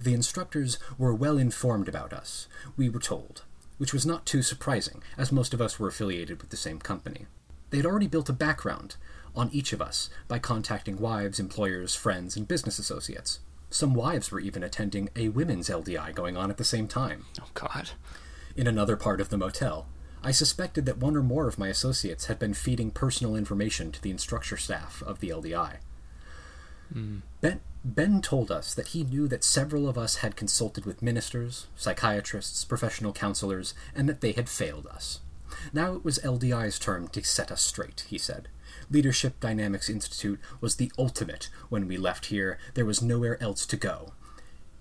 The 0.00 0.14
instructors 0.14 0.78
were 0.98 1.14
well 1.14 1.38
informed 1.38 1.88
about 1.88 2.12
us, 2.12 2.48
we 2.76 2.88
were 2.88 3.00
told, 3.00 3.42
which 3.78 3.92
was 3.92 4.06
not 4.06 4.26
too 4.26 4.42
surprising, 4.42 5.02
as 5.16 5.30
most 5.30 5.54
of 5.54 5.60
us 5.60 5.78
were 5.78 5.88
affiliated 5.88 6.40
with 6.40 6.50
the 6.50 6.56
same 6.56 6.80
company. 6.80 7.26
They 7.70 7.78
had 7.78 7.86
already 7.86 8.06
built 8.06 8.28
a 8.28 8.34
background 8.34 8.96
on 9.34 9.50
each 9.52 9.72
of 9.72 9.80
us 9.80 10.10
by 10.28 10.38
contacting 10.38 10.98
wives, 10.98 11.38
employers, 11.38 11.94
friends, 11.94 12.36
and 12.36 12.48
business 12.48 12.78
associates. 12.78 13.40
Some 13.70 13.94
wives 13.94 14.30
were 14.30 14.40
even 14.40 14.64
attending 14.64 15.08
a 15.14 15.28
women's 15.28 15.68
LDI 15.68 16.14
going 16.14 16.36
on 16.36 16.50
at 16.50 16.56
the 16.56 16.64
same 16.64 16.88
time. 16.88 17.26
Oh 17.40 17.48
God. 17.54 17.90
In 18.56 18.66
another 18.66 18.96
part 18.96 19.20
of 19.20 19.28
the 19.28 19.38
motel, 19.38 19.86
I 20.22 20.32
suspected 20.32 20.84
that 20.86 20.98
one 20.98 21.16
or 21.16 21.22
more 21.22 21.46
of 21.46 21.58
my 21.58 21.68
associates 21.68 22.26
had 22.26 22.38
been 22.38 22.52
feeding 22.52 22.90
personal 22.90 23.36
information 23.36 23.92
to 23.92 24.02
the 24.02 24.10
instructor 24.10 24.56
staff 24.56 25.02
of 25.06 25.20
the 25.20 25.30
LDI. 25.30 25.76
Hmm. 26.92 27.18
Ben, 27.40 27.60
ben 27.84 28.20
told 28.20 28.50
us 28.50 28.74
that 28.74 28.88
he 28.88 29.04
knew 29.04 29.28
that 29.28 29.44
several 29.44 29.88
of 29.88 29.96
us 29.96 30.16
had 30.16 30.36
consulted 30.36 30.84
with 30.84 31.00
ministers, 31.00 31.68
psychiatrists, 31.76 32.64
professional 32.64 33.12
counselors, 33.12 33.72
and 33.94 34.08
that 34.08 34.20
they 34.20 34.32
had 34.32 34.48
failed 34.48 34.88
us. 34.88 35.20
Now 35.72 35.94
it 35.94 36.04
was 36.04 36.18
LDI's 36.18 36.78
turn 36.78 37.08
to 37.08 37.22
set 37.22 37.50
us 37.50 37.62
straight, 37.62 38.04
he 38.08 38.18
said. 38.18 38.48
Leadership 38.90 39.40
Dynamics 39.40 39.88
Institute 39.88 40.40
was 40.60 40.76
the 40.76 40.92
ultimate 40.98 41.48
when 41.68 41.86
we 41.86 41.96
left 41.96 42.26
here. 42.26 42.58
There 42.74 42.84
was 42.84 43.02
nowhere 43.02 43.40
else 43.42 43.66
to 43.66 43.76
go. 43.76 44.12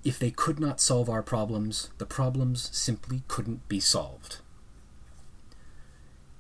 If 0.03 0.17
they 0.17 0.32
could 0.32 0.59
not 0.59 0.80
solve 0.80 1.09
our 1.09 1.24
problems, 1.24 1.89
the 1.97 2.05
problems 2.05 2.70
simply 2.76 3.24
couldn't 3.28 3.67
be 3.67 3.80
solved. 3.80 4.38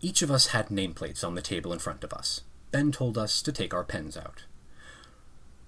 Each 0.01 0.21
of 0.21 0.31
us 0.31 0.47
had 0.47 0.69
nameplates 0.69 1.23
on 1.23 1.35
the 1.35 1.41
table 1.41 1.73
in 1.73 1.79
front 1.79 2.03
of 2.03 2.13
us. 2.13 2.41
Ben 2.71 2.91
told 2.91 3.17
us 3.17 3.41
to 3.41 3.51
take 3.51 3.73
our 3.73 3.83
pens 3.83 4.15
out. 4.15 4.45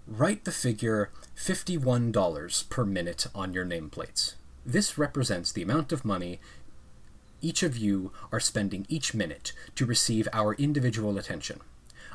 Write 0.08 0.46
the 0.46 0.52
figure 0.52 1.12
$51 1.36 2.70
per 2.70 2.86
minute 2.86 3.28
on 3.36 3.54
your 3.54 3.66
nameplates. 3.66 4.36
This 4.66 4.98
represents 4.98 5.52
the 5.52 5.64
amount 5.64 5.92
of 5.92 6.06
money 6.06 6.40
each 7.42 7.64
of 7.64 7.78
you 7.78 8.12
are 8.32 8.40
spending 8.40 8.86
each 8.90 9.14
minute 9.14 9.54
to 9.76 9.86
receive 9.86 10.28
our 10.34 10.54
individual 10.56 11.18
attention. 11.18 11.60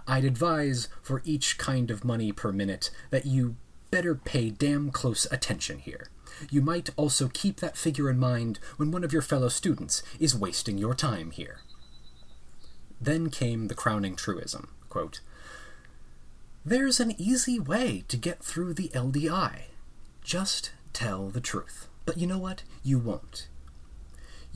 I'd 0.06 0.24
advise 0.24 0.88
for 1.02 1.22
each 1.24 1.58
kind 1.58 1.90
of 1.90 2.04
money 2.04 2.32
per 2.32 2.52
minute 2.52 2.90
that 3.10 3.26
you 3.26 3.56
better 3.90 4.14
pay 4.14 4.50
damn 4.50 4.90
close 4.90 5.26
attention 5.30 5.78
here. 5.78 6.08
You 6.50 6.60
might 6.60 6.90
also 6.96 7.28
keep 7.28 7.60
that 7.60 7.76
figure 7.76 8.10
in 8.10 8.18
mind 8.18 8.58
when 8.76 8.90
one 8.90 9.04
of 9.04 9.12
your 9.12 9.22
fellow 9.22 9.48
students 9.48 10.02
is 10.20 10.36
wasting 10.36 10.78
your 10.78 10.94
time 10.94 11.30
here. 11.30 11.60
Then 13.00 13.30
came 13.30 13.68
the 13.68 13.74
crowning 13.74 14.16
truism 14.16 14.68
quote, 14.96 15.20
There's 16.64 17.00
an 17.00 17.14
easy 17.18 17.58
way 17.60 18.04
to 18.08 18.16
get 18.16 18.42
through 18.42 18.72
the 18.72 18.88
LDI. 18.94 19.64
Just 20.24 20.72
tell 20.94 21.28
the 21.28 21.40
truth. 21.40 21.88
But 22.06 22.16
you 22.16 22.26
know 22.26 22.38
what? 22.38 22.62
You 22.82 22.98
won't. 22.98 23.48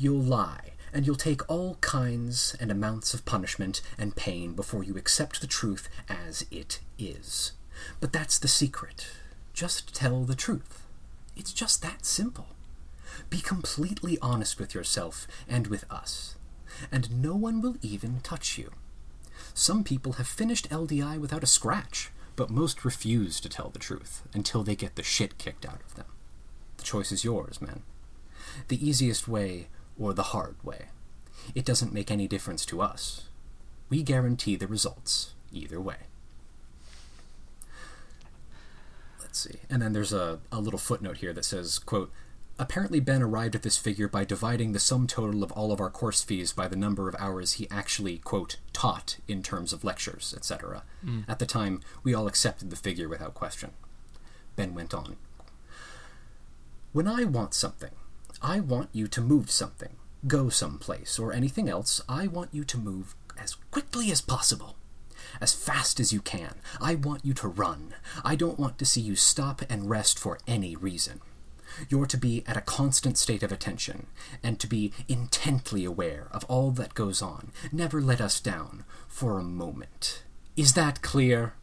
You'll 0.01 0.23
lie, 0.23 0.71
and 0.95 1.07
you'll 1.07 1.15
take 1.15 1.47
all 1.51 1.75
kinds 1.83 2.57
and 2.59 2.71
amounts 2.71 3.13
of 3.13 3.27
punishment 3.27 3.83
and 3.99 4.17
pain 4.17 4.55
before 4.55 4.83
you 4.83 4.97
accept 4.97 5.43
the 5.43 5.47
truth 5.47 5.91
as 6.09 6.47
it 6.51 6.81
is. 6.99 7.53
But 8.01 8.11
that's 8.11 8.39
the 8.39 8.49
secret. 8.49 9.09
Just 9.53 9.95
tell 9.95 10.25
the 10.25 10.35
truth. 10.35 10.87
It's 11.37 11.53
just 11.53 11.83
that 11.83 12.07
simple. 12.07 12.47
Be 13.29 13.43
completely 13.43 14.17
honest 14.23 14.59
with 14.59 14.75
yourself 14.75 15.27
and 15.47 15.67
with 15.67 15.85
us, 15.91 16.37
and 16.91 17.21
no 17.23 17.37
one 17.37 17.61
will 17.61 17.77
even 17.83 18.21
touch 18.23 18.57
you. 18.57 18.71
Some 19.53 19.85
people 19.85 20.13
have 20.13 20.27
finished 20.27 20.71
LDI 20.71 21.21
without 21.21 21.45
a 21.45 21.47
scratch, 21.47 22.11
but 22.37 22.49
most 22.49 22.87
refuse 22.87 23.39
to 23.41 23.51
tell 23.51 23.69
the 23.69 23.79
truth 23.79 24.23
until 24.33 24.63
they 24.63 24.77
get 24.77 24.97
the 24.97 25.03
shit 25.03 25.37
kicked 25.37 25.67
out 25.67 25.83
of 25.87 25.95
them. 25.97 26.07
The 26.79 26.85
choice 26.85 27.13
is 27.13 27.23
yours, 27.23 27.61
man. 27.61 27.83
The 28.69 28.89
easiest 28.89 29.29
way 29.29 29.69
or 30.01 30.15
the 30.15 30.25
hard 30.35 30.57
way. 30.65 30.87
It 31.55 31.65
doesn't 31.65 31.93
make 31.93 32.11
any 32.11 32.27
difference 32.27 32.65
to 32.67 32.81
us. 32.81 33.29
We 33.89 34.03
guarantee 34.03 34.57
the 34.57 34.67
results 34.67 35.35
either 35.53 35.81
way. 35.81 35.97
Let's 39.21 39.41
see. 39.41 39.61
And 39.69 39.83
then 39.83 39.93
there's 39.93 40.13
a, 40.13 40.41
a 40.51 40.61
little 40.61 40.79
footnote 40.79 41.19
here 41.19 41.33
that 41.33 41.45
says, 41.45 41.79
quote, 41.79 42.11
Apparently, 42.59 43.01
Ben 43.01 43.23
arrived 43.23 43.55
at 43.55 43.63
this 43.63 43.79
figure 43.79 44.07
by 44.07 44.23
dividing 44.23 44.73
the 44.73 44.79
sum 44.79 45.07
total 45.07 45.43
of 45.43 45.51
all 45.53 45.73
of 45.73 45.81
our 45.81 45.89
course 45.89 46.23
fees 46.23 46.53
by 46.53 46.69
the 46.69 46.77
number 46.77 47.09
of 47.09 47.17
hours 47.19 47.55
he 47.55 47.67
actually, 47.71 48.19
quote, 48.19 48.59
taught 48.75 49.17
in 49.27 49.43
terms 49.43 49.73
of 49.73 49.83
lectures, 49.83 50.35
etc. 50.37 50.83
Mm. 51.03 51.25
At 51.27 51.39
the 51.39 51.47
time, 51.47 51.81
we 52.03 52.13
all 52.13 52.27
accepted 52.27 52.69
the 52.69 52.77
figure 52.77 53.09
without 53.09 53.33
question. 53.33 53.71
Ben 54.57 54.75
went 54.75 54.93
on. 54.93 55.17
When 56.93 57.09
I 57.09 57.25
want 57.25 57.55
something, 57.55 57.93
I 58.43 58.61
want 58.61 58.89
you 58.93 59.07
to 59.09 59.21
move 59.21 59.51
something, 59.51 59.97
go 60.27 60.49
someplace, 60.49 61.19
or 61.19 61.33
anything 61.33 61.69
else. 61.69 62.01
I 62.09 62.27
want 62.27 62.51
you 62.53 62.65
to 62.65 62.79
move 62.79 63.15
as 63.39 63.57
quickly 63.71 64.11
as 64.11 64.23
possible, 64.23 64.77
as 65.41 65.53
fast 65.53 66.01
as 66.01 66.13
you 66.13 66.21
can. 66.21 66.55
I 66.81 66.95
want 66.95 67.25
you 67.25 67.35
to 67.35 67.49
run. 67.49 67.95
I 68.25 68.37
don't 68.37 68.59
want 68.59 68.79
to 68.79 68.87
see 68.87 69.03
you 69.03 69.15
stop 69.15 69.63
and 69.69 69.91
rest 69.91 70.19
for 70.19 70.39
any 70.47 70.75
reason. 70.75 71.21
You're 71.89 72.07
to 72.07 72.17
be 72.17 72.43
at 72.47 72.57
a 72.57 72.63
constant 72.63 73.19
state 73.19 73.43
of 73.43 73.53
attention, 73.53 74.07
and 74.43 74.59
to 74.59 74.67
be 74.67 74.93
intently 75.07 75.85
aware 75.85 76.29
of 76.33 76.45
all 76.45 76.71
that 76.73 76.95
goes 76.95 77.23
on. 77.23 77.53
Never 77.71 78.01
let 78.01 78.21
us 78.21 78.41
down 78.41 78.85
for 79.07 79.39
a 79.39 79.45
moment. 79.45 80.23
Is 80.57 80.73
that 80.75 81.03
clear? 81.03 81.55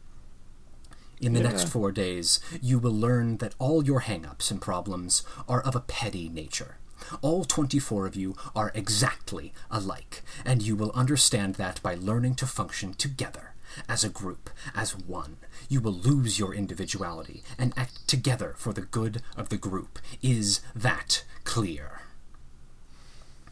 In 1.20 1.32
the 1.32 1.40
yeah. 1.40 1.48
next 1.48 1.68
four 1.68 1.90
days, 1.90 2.40
you 2.62 2.78
will 2.78 2.94
learn 2.94 3.38
that 3.38 3.54
all 3.58 3.84
your 3.84 4.00
hang 4.00 4.24
ups 4.24 4.50
and 4.50 4.60
problems 4.60 5.22
are 5.48 5.60
of 5.60 5.74
a 5.74 5.80
petty 5.80 6.28
nature. 6.28 6.76
All 7.22 7.44
24 7.44 8.06
of 8.06 8.16
you 8.16 8.36
are 8.54 8.72
exactly 8.74 9.52
alike, 9.70 10.22
and 10.44 10.62
you 10.62 10.76
will 10.76 10.92
understand 10.92 11.54
that 11.56 11.82
by 11.82 11.94
learning 11.94 12.34
to 12.36 12.46
function 12.46 12.94
together, 12.94 13.54
as 13.88 14.04
a 14.04 14.08
group, 14.08 14.50
as 14.74 14.96
one. 14.96 15.36
You 15.68 15.80
will 15.80 15.92
lose 15.92 16.38
your 16.38 16.54
individuality 16.54 17.42
and 17.58 17.72
act 17.76 18.06
together 18.08 18.54
for 18.56 18.72
the 18.72 18.82
good 18.82 19.22
of 19.36 19.48
the 19.48 19.56
group. 19.56 19.98
Is 20.22 20.60
that 20.74 21.24
clear? 21.44 22.02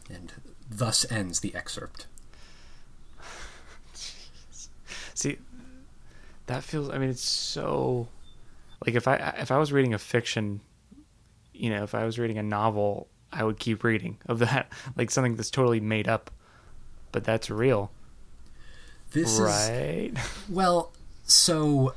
And 0.09 0.33
thus 0.69 1.09
ends 1.11 1.41
the 1.41 1.53
excerpt. 1.55 2.07
See, 5.13 5.37
that 6.47 6.63
feels. 6.63 6.89
I 6.89 6.97
mean, 6.97 7.09
it's 7.09 7.27
so. 7.27 8.07
Like 8.85 8.95
if 8.95 9.07
I 9.07 9.15
if 9.37 9.51
I 9.51 9.57
was 9.57 9.71
reading 9.71 9.93
a 9.93 9.99
fiction, 9.99 10.61
you 11.53 11.69
know, 11.69 11.83
if 11.83 11.95
I 11.95 12.05
was 12.05 12.19
reading 12.19 12.37
a 12.37 12.43
novel, 12.43 13.07
I 13.31 13.43
would 13.43 13.59
keep 13.59 13.83
reading 13.83 14.17
of 14.25 14.39
that, 14.39 14.71
like 14.95 15.11
something 15.11 15.35
that's 15.35 15.51
totally 15.51 15.79
made 15.79 16.07
up, 16.07 16.31
but 17.11 17.23
that's 17.23 17.49
real. 17.49 17.91
This 19.11 19.39
right. 19.39 20.11
Is, 20.15 20.19
well, 20.49 20.91
so 21.23 21.93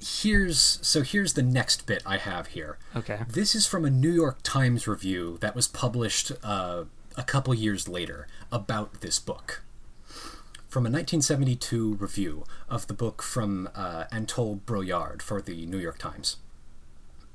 here's 0.00 0.78
so 0.82 1.02
here's 1.02 1.34
the 1.34 1.42
next 1.42 1.86
bit 1.86 2.02
I 2.04 2.18
have 2.18 2.48
here. 2.48 2.78
Okay. 2.94 3.20
This 3.28 3.54
is 3.54 3.66
from 3.66 3.84
a 3.84 3.90
New 3.90 4.10
York 4.10 4.38
Times 4.42 4.86
review 4.86 5.38
that 5.40 5.54
was 5.54 5.68
published 5.68 6.32
uh, 6.42 6.84
a 7.16 7.22
couple 7.22 7.54
years 7.54 7.88
later 7.88 8.26
about 8.50 9.00
this 9.00 9.18
book 9.18 9.62
from 10.72 10.86
a 10.86 10.88
1972 10.88 11.96
review 11.96 12.44
of 12.66 12.86
the 12.86 12.94
book 12.94 13.20
from 13.22 13.68
uh, 13.74 14.04
Anatole 14.10 14.58
Broyard 14.64 15.20
for 15.20 15.42
the 15.42 15.66
New 15.66 15.76
York 15.76 15.98
Times. 15.98 16.38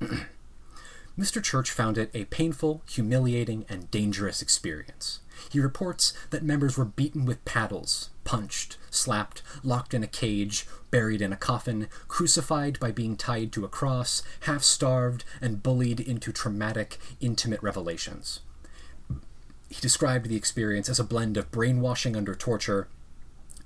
Mr. 1.16 1.40
Church 1.40 1.70
found 1.70 1.96
it 1.96 2.10
a 2.12 2.24
painful, 2.24 2.82
humiliating, 2.90 3.64
and 3.68 3.88
dangerous 3.92 4.42
experience. 4.42 5.20
He 5.52 5.60
reports 5.60 6.14
that 6.30 6.42
members 6.42 6.76
were 6.76 6.84
beaten 6.84 7.26
with 7.26 7.44
paddles, 7.44 8.10
punched, 8.24 8.76
slapped, 8.90 9.44
locked 9.62 9.94
in 9.94 10.02
a 10.02 10.08
cage, 10.08 10.66
buried 10.90 11.22
in 11.22 11.32
a 11.32 11.36
coffin, 11.36 11.86
crucified 12.08 12.80
by 12.80 12.90
being 12.90 13.16
tied 13.16 13.52
to 13.52 13.64
a 13.64 13.68
cross, 13.68 14.24
half 14.40 14.64
starved, 14.64 15.24
and 15.40 15.62
bullied 15.62 16.00
into 16.00 16.32
traumatic, 16.32 16.98
intimate 17.20 17.62
revelations. 17.62 18.40
He 19.68 19.80
described 19.80 20.28
the 20.28 20.34
experience 20.34 20.88
as 20.88 20.98
a 20.98 21.04
blend 21.04 21.36
of 21.36 21.52
brainwashing 21.52 22.16
under 22.16 22.34
torture 22.34 22.88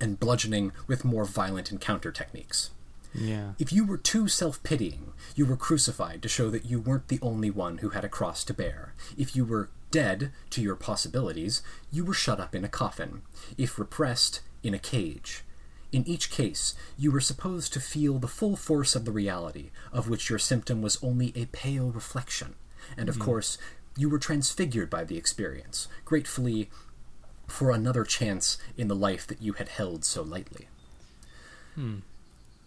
and 0.02 0.20
bludgeoning 0.20 0.72
with 0.86 1.04
more 1.04 1.24
violent 1.24 1.70
encounter 1.70 2.10
techniques. 2.12 2.70
Yeah. 3.14 3.52
If 3.58 3.72
you 3.72 3.84
were 3.86 3.98
too 3.98 4.28
self 4.28 4.62
pitying, 4.62 5.12
you 5.36 5.46
were 5.46 5.56
crucified 5.56 6.22
to 6.22 6.28
show 6.28 6.50
that 6.50 6.66
you 6.66 6.80
weren't 6.80 7.08
the 7.08 7.20
only 7.22 7.50
one 7.50 7.78
who 7.78 7.90
had 7.90 8.04
a 8.04 8.08
cross 8.08 8.42
to 8.44 8.54
bear. 8.54 8.94
If 9.16 9.36
you 9.36 9.44
were 9.44 9.70
dead 9.90 10.32
to 10.50 10.62
your 10.62 10.76
possibilities, 10.76 11.62
you 11.90 12.04
were 12.04 12.14
shut 12.14 12.40
up 12.40 12.54
in 12.54 12.64
a 12.64 12.68
coffin. 12.68 13.22
If 13.56 13.78
repressed, 13.78 14.40
in 14.62 14.74
a 14.74 14.78
cage. 14.78 15.42
In 15.90 16.08
each 16.08 16.30
case, 16.30 16.74
you 16.96 17.12
were 17.12 17.20
supposed 17.20 17.72
to 17.74 17.80
feel 17.80 18.18
the 18.18 18.28
full 18.28 18.56
force 18.56 18.94
of 18.96 19.04
the 19.04 19.12
reality, 19.12 19.70
of 19.92 20.08
which 20.08 20.30
your 20.30 20.38
symptom 20.38 20.80
was 20.80 20.98
only 21.02 21.32
a 21.36 21.46
pale 21.46 21.90
reflection. 21.90 22.54
And 22.96 23.08
of 23.08 23.16
mm-hmm. 23.16 23.24
course, 23.24 23.58
you 23.96 24.08
were 24.08 24.18
transfigured 24.18 24.88
by 24.88 25.04
the 25.04 25.18
experience, 25.18 25.88
gratefully 26.04 26.70
for 27.46 27.70
another 27.70 28.04
chance 28.04 28.58
in 28.76 28.88
the 28.88 28.96
life 28.96 29.26
that 29.26 29.42
you 29.42 29.54
had 29.54 29.68
held 29.68 30.04
so 30.04 30.22
lightly. 30.22 30.68
Hmm. 31.74 31.98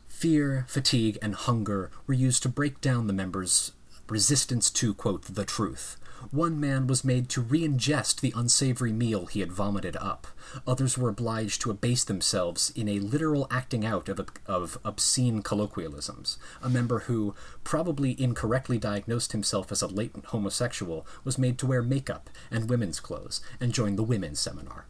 Fear, 0.08 0.66
fatigue, 0.70 1.18
and 1.22 1.36
hunger 1.36 1.92
were 2.08 2.14
used 2.14 2.42
to 2.44 2.50
break 2.50 2.82
down 2.82 3.08
the 3.08 3.14
members' 3.14 3.74
resistance 4.08 4.70
to, 4.72 4.94
quote, 4.94 5.24
the 5.24 5.46
truth. 5.46 5.98
One 6.32 6.60
man 6.60 6.88
was 6.88 7.04
made 7.04 7.30
to 7.30 7.42
re 7.42 7.62
ingest 7.62 8.22
the 8.22 8.34
unsavory 8.36 8.94
meal 8.94 9.26
he 9.26 9.42
had 9.42 9.52
vomited 9.52 9.96
up. 9.98 10.28
Others 10.66 10.98
were 10.98 11.10
obliged 11.10 11.62
to 11.62 11.72
abase 11.72 12.04
themselves 12.04 12.72
in 12.76 12.88
a 12.88 13.00
literal 13.00 13.48
acting 13.52 13.86
out 13.86 14.08
of, 14.10 14.30
of 14.46 14.78
obscene 14.84 15.42
colloquialisms. 15.42 16.38
A 16.62 16.70
member 16.70 17.00
who, 17.00 17.36
probably 17.64 18.20
incorrectly 18.20 18.78
diagnosed 18.78 19.34
himself 19.34 19.72
as 19.72 19.82
a 19.82 19.88
latent 19.88 20.28
homosexual, 20.28 21.06
was 21.24 21.38
made 21.38 21.58
to 21.60 21.68
wear 21.68 21.82
makeup 21.82 22.30
and 22.50 22.70
women's 22.70 23.00
clothes 23.00 23.42
and 23.60 23.74
join 23.74 23.96
the 23.96 24.04
women's 24.04 24.40
seminar. 24.40 24.86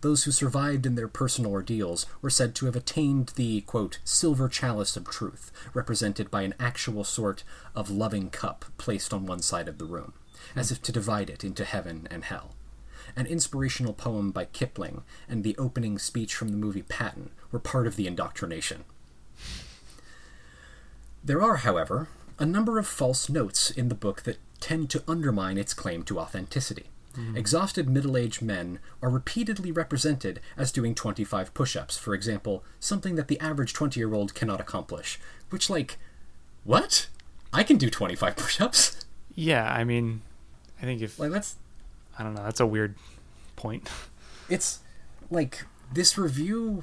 Those 0.00 0.24
who 0.24 0.30
survived 0.30 0.86
in 0.86 0.94
their 0.94 1.08
personal 1.08 1.50
ordeals 1.50 2.06
were 2.22 2.30
said 2.30 2.54
to 2.56 2.66
have 2.66 2.76
attained 2.76 3.32
the, 3.34 3.62
quote, 3.62 3.98
silver 4.04 4.48
chalice 4.48 4.96
of 4.96 5.08
truth, 5.08 5.50
represented 5.74 6.30
by 6.30 6.42
an 6.42 6.54
actual 6.60 7.02
sort 7.02 7.42
of 7.74 7.90
loving 7.90 8.30
cup 8.30 8.64
placed 8.78 9.12
on 9.12 9.26
one 9.26 9.40
side 9.40 9.68
of 9.68 9.78
the 9.78 9.84
room, 9.84 10.12
as 10.56 10.70
if 10.70 10.82
to 10.82 10.92
divide 10.92 11.30
it 11.30 11.44
into 11.44 11.64
heaven 11.64 12.08
and 12.10 12.24
hell. 12.24 12.54
An 13.16 13.26
inspirational 13.26 13.92
poem 13.92 14.30
by 14.30 14.44
Kipling 14.44 15.02
and 15.28 15.42
the 15.42 15.56
opening 15.58 15.98
speech 15.98 16.34
from 16.34 16.48
the 16.48 16.56
movie 16.56 16.82
Patton 16.82 17.30
were 17.50 17.58
part 17.58 17.86
of 17.86 17.96
the 17.96 18.06
indoctrination. 18.06 18.84
There 21.24 21.42
are, 21.42 21.56
however, 21.56 22.08
a 22.38 22.46
number 22.46 22.78
of 22.78 22.86
false 22.86 23.28
notes 23.28 23.70
in 23.70 23.88
the 23.88 23.94
book 23.94 24.22
that 24.22 24.38
tend 24.60 24.90
to 24.90 25.02
undermine 25.06 25.58
its 25.58 25.74
claim 25.74 26.02
to 26.04 26.18
authenticity. 26.18 26.86
Mm-hmm. 27.16 27.36
Exhausted 27.36 27.88
middle 27.88 28.16
aged 28.16 28.40
men 28.40 28.78
are 29.02 29.10
repeatedly 29.10 29.72
represented 29.72 30.40
as 30.56 30.70
doing 30.70 30.94
25 30.94 31.52
push 31.54 31.76
ups, 31.76 31.98
for 31.98 32.14
example, 32.14 32.64
something 32.78 33.16
that 33.16 33.28
the 33.28 33.40
average 33.40 33.72
20 33.72 33.98
year 33.98 34.14
old 34.14 34.34
cannot 34.34 34.60
accomplish. 34.60 35.18
Which, 35.50 35.68
like, 35.68 35.98
what? 36.64 37.08
I 37.52 37.64
can 37.64 37.76
do 37.76 37.90
25 37.90 38.36
push 38.36 38.60
ups? 38.60 39.04
Yeah, 39.34 39.72
I 39.72 39.84
mean, 39.84 40.22
I 40.80 40.84
think 40.84 41.02
if 41.02 41.18
Like, 41.18 41.30
that's. 41.32 41.56
I 42.18 42.22
don't 42.22 42.34
know, 42.34 42.42
that's 42.42 42.60
a 42.60 42.66
weird 42.66 42.96
point. 43.56 43.88
It's 44.48 44.80
like 45.30 45.64
this 45.92 46.18
review. 46.18 46.82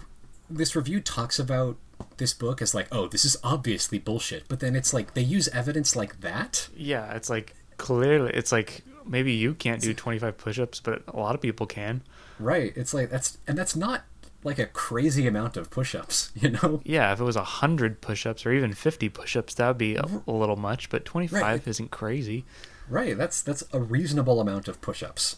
This 0.50 0.74
review 0.74 1.02
talks 1.02 1.38
about 1.38 1.76
this 2.16 2.34
book 2.34 2.62
as 2.62 2.74
like, 2.74 2.88
oh, 2.94 3.08
this 3.10 3.26
is 3.26 3.36
obviously 3.44 4.00
bullshit, 4.00 4.48
but 4.48 4.62
then 4.62 4.74
it's 4.74 4.94
like 4.94 5.14
they 5.16 5.22
use 5.22 5.50
evidence 5.50 5.94
like 5.94 6.22
that. 6.22 6.70
Yeah, 6.78 7.12
it's 7.14 7.30
like 7.30 7.56
clearly, 7.76 8.32
it's 8.34 8.54
like 8.54 8.84
maybe 9.06 9.34
you 9.34 9.54
can't 9.54 9.82
do 9.82 9.94
25 9.94 10.38
push-ups, 10.38 10.80
but 10.80 11.04
a 11.10 11.18
lot 11.20 11.36
of 11.36 11.42
people 11.42 11.66
can. 11.66 12.04
Right. 12.40 12.72
It's 12.78 12.94
like 12.94 13.10
that's 13.10 13.38
and 13.50 13.58
that's 13.58 13.76
not 13.76 14.04
like 14.46 14.60
a 14.60 14.66
crazy 14.68 15.28
amount 15.28 15.58
of 15.58 15.70
push-ups, 15.70 16.32
you 16.40 16.52
know? 16.52 16.80
Yeah, 16.86 17.12
if 17.12 17.20
it 17.20 17.24
was 17.26 17.36
100 17.36 18.00
push-ups 18.00 18.46
or 18.46 18.54
even 18.54 18.72
50 18.74 19.10
push-ups, 19.10 19.56
that 19.56 19.68
would 19.68 19.78
be 19.78 19.96
a, 19.98 20.06
a 20.26 20.32
little 20.32 20.56
much, 20.56 20.90
but 20.90 21.04
25 21.04 21.42
Right. 21.42 21.68
isn't 21.68 21.92
crazy. 21.92 22.46
Right. 22.90 23.18
That's 23.18 23.42
that's 23.42 23.64
a 23.74 23.80
reasonable 23.80 24.40
amount 24.40 24.68
of 24.68 24.82
push-ups. 24.82 25.38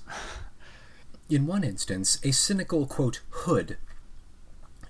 In 1.29 1.45
one 1.45 1.63
instance, 1.63 2.19
a 2.23 2.31
cynical 2.31 2.85
quote 2.87 3.21
hood 3.29 3.77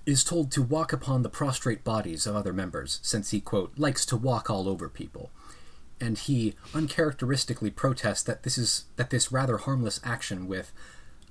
is 0.06 0.24
told 0.24 0.50
to 0.50 0.62
walk 0.62 0.92
upon 0.92 1.22
the 1.22 1.28
prostrate 1.28 1.84
bodies 1.84 2.26
of 2.26 2.34
other 2.34 2.52
members, 2.52 2.98
since 3.02 3.30
he 3.30 3.40
quote 3.40 3.78
likes 3.78 4.06
to 4.06 4.16
walk 4.16 4.50
all 4.50 4.68
over 4.68 4.88
people. 4.88 5.30
And 6.00 6.16
he 6.16 6.54
uncharacteristically 6.74 7.70
protests 7.70 8.22
that 8.22 8.42
this 8.42 8.56
is 8.56 8.84
that 8.96 9.10
this 9.10 9.30
rather 9.30 9.58
harmless 9.58 10.00
action 10.02 10.48
with 10.48 10.72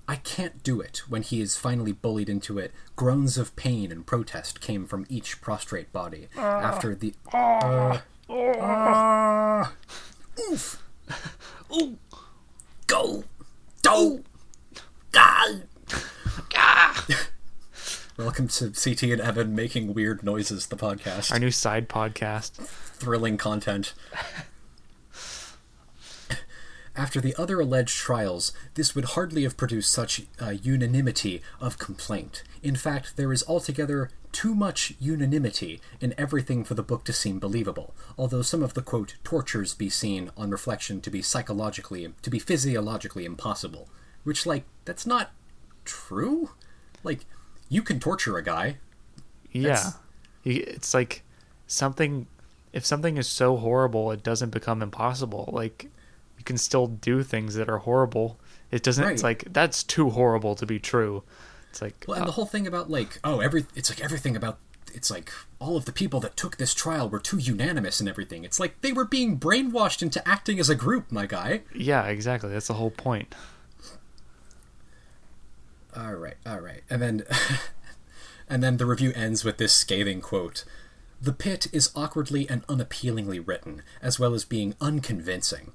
I 0.08 0.16
can't 0.16 0.64
do 0.64 0.82
it 0.82 1.04
when 1.08 1.22
he 1.22 1.40
is 1.40 1.56
finally 1.56 1.92
bullied 1.92 2.30
into 2.30 2.58
it. 2.58 2.74
Groans 2.96 3.38
of 3.38 3.56
pain 3.56 3.92
and 3.92 4.06
protest 4.06 4.60
came 4.60 4.88
from 4.88 5.06
each 5.08 5.40
prostrate 5.40 5.94
body 5.94 6.30
after 6.36 6.96
the 6.96 7.14
uh, 7.32 8.00
uh, 8.28 9.68
oof 10.52 10.84
Ooh, 11.74 11.98
go 12.88 13.24
do 13.82 14.24
go 15.12 15.62
ah! 16.56 17.06
Welcome 18.18 18.48
to 18.50 18.72
CT 18.72 19.04
and 19.04 19.22
Evan 19.22 19.56
making 19.56 19.94
weird 19.94 20.24
noises, 20.24 20.68
the 20.68 20.76
podcast. 20.76 21.32
Our 21.32 21.40
new 21.40 21.52
side 21.52 21.88
podcast. 21.88 22.54
Thrilling 22.56 23.38
content. 23.38 23.94
After 27.00 27.22
the 27.22 27.34
other 27.38 27.62
alleged 27.62 27.96
trials, 27.96 28.52
this 28.74 28.94
would 28.94 29.06
hardly 29.16 29.44
have 29.44 29.56
produced 29.56 29.90
such 29.90 30.24
uh, 30.42 30.50
unanimity 30.50 31.42
of 31.62 31.78
complaint. 31.80 32.44
In 32.62 32.76
fact, 32.76 33.16
there 33.16 33.32
is 33.32 33.42
altogether 33.48 34.10
too 34.34 34.54
much 34.54 34.94
unanimity 35.00 35.80
in 36.02 36.14
everything 36.18 36.66
for 36.66 36.74
the 36.74 36.84
book 36.84 37.06
to 37.06 37.14
seem 37.14 37.40
believable, 37.40 37.96
although 38.18 38.42
some 38.42 38.62
of 38.62 38.74
the 38.74 38.82
quote 38.82 39.16
tortures 39.24 39.74
be 39.74 39.90
seen 39.90 40.30
on 40.36 40.52
reflection 40.52 41.00
to 41.00 41.10
be 41.10 41.22
psychologically 41.22 42.14
to 42.22 42.30
be 42.30 42.38
physiologically 42.38 43.24
impossible. 43.24 43.88
Which 44.26 44.46
like 44.46 44.66
that's 44.84 45.06
not 45.06 45.32
true? 45.86 46.50
Like 47.02 47.22
you 47.70 47.82
can 47.82 48.02
torture 48.02 48.38
a 48.38 48.44
guy. 48.44 48.78
Yeah. 49.54 49.70
That's- 49.70 49.98
It's 50.44 50.94
like 50.94 51.24
something 51.66 52.28
if 52.74 52.86
something 52.86 53.16
is 53.18 53.28
so 53.28 53.56
horrible 53.56 54.12
it 54.12 54.22
doesn't 54.22 54.50
become 54.50 54.82
impossible. 54.82 55.50
Like 55.54 55.90
you 56.40 56.46
can 56.46 56.58
still 56.58 56.88
do 56.88 57.22
things 57.22 57.54
that 57.56 57.70
are 57.70 57.80
horrible. 57.80 58.40
It 58.72 58.82
doesn't 58.82 59.08
it's 59.08 59.24
like 59.24 59.52
that's 59.52 59.84
too 59.84 60.10
horrible 60.10 60.56
to 60.56 60.66
be 60.66 60.80
true. 60.80 61.24
It's 61.70 61.82
like 61.82 62.06
Well, 62.08 62.16
and 62.16 62.24
uh, 62.24 62.28
the 62.28 62.32
whole 62.32 62.46
thing 62.46 62.66
about 62.66 62.90
like, 62.90 63.20
oh, 63.24 63.42
every 63.42 63.66
it's 63.76 63.90
like 63.90 64.02
everything 64.02 64.36
about 64.36 64.58
it's 64.94 65.12
like 65.12 65.32
all 65.60 65.78
of 65.78 65.86
the 65.86 65.92
people 65.92 66.20
that 66.22 66.36
took 66.36 66.58
this 66.58 66.74
trial 66.74 67.10
were 67.10 67.20
too 67.20 67.38
unanimous 67.38 68.00
and 68.00 68.08
everything. 68.10 68.44
It's 68.44 68.60
like 68.60 68.82
they 68.82 68.94
were 68.94 69.06
being 69.06 69.40
brainwashed 69.40 70.02
into 70.02 70.26
acting 70.28 70.60
as 70.60 70.70
a 70.70 70.76
group, 70.76 71.12
my 71.12 71.26
guy. 71.26 71.62
yeah, 71.76 72.06
exactly. 72.06 72.50
That's 72.50 72.68
the 72.68 72.74
whole 72.76 72.92
point. 72.92 73.36
All 75.96 76.14
right, 76.14 76.36
all 76.46 76.60
right, 76.60 76.84
and 76.90 77.02
then 77.02 77.24
and 78.50 78.64
then 78.64 78.78
the 78.78 78.86
review 78.86 79.12
ends 79.16 79.44
with 79.44 79.58
this 79.58 79.74
scathing 79.74 80.22
quote: 80.22 80.64
"The 81.22 81.34
pit 81.34 81.68
is 81.74 81.92
awkwardly 81.96 82.48
and 82.48 82.64
unappealingly 82.70 83.40
written, 83.40 83.82
as 84.02 84.20
well 84.20 84.34
as 84.34 84.46
being 84.46 84.76
unconvincing." 84.80 85.74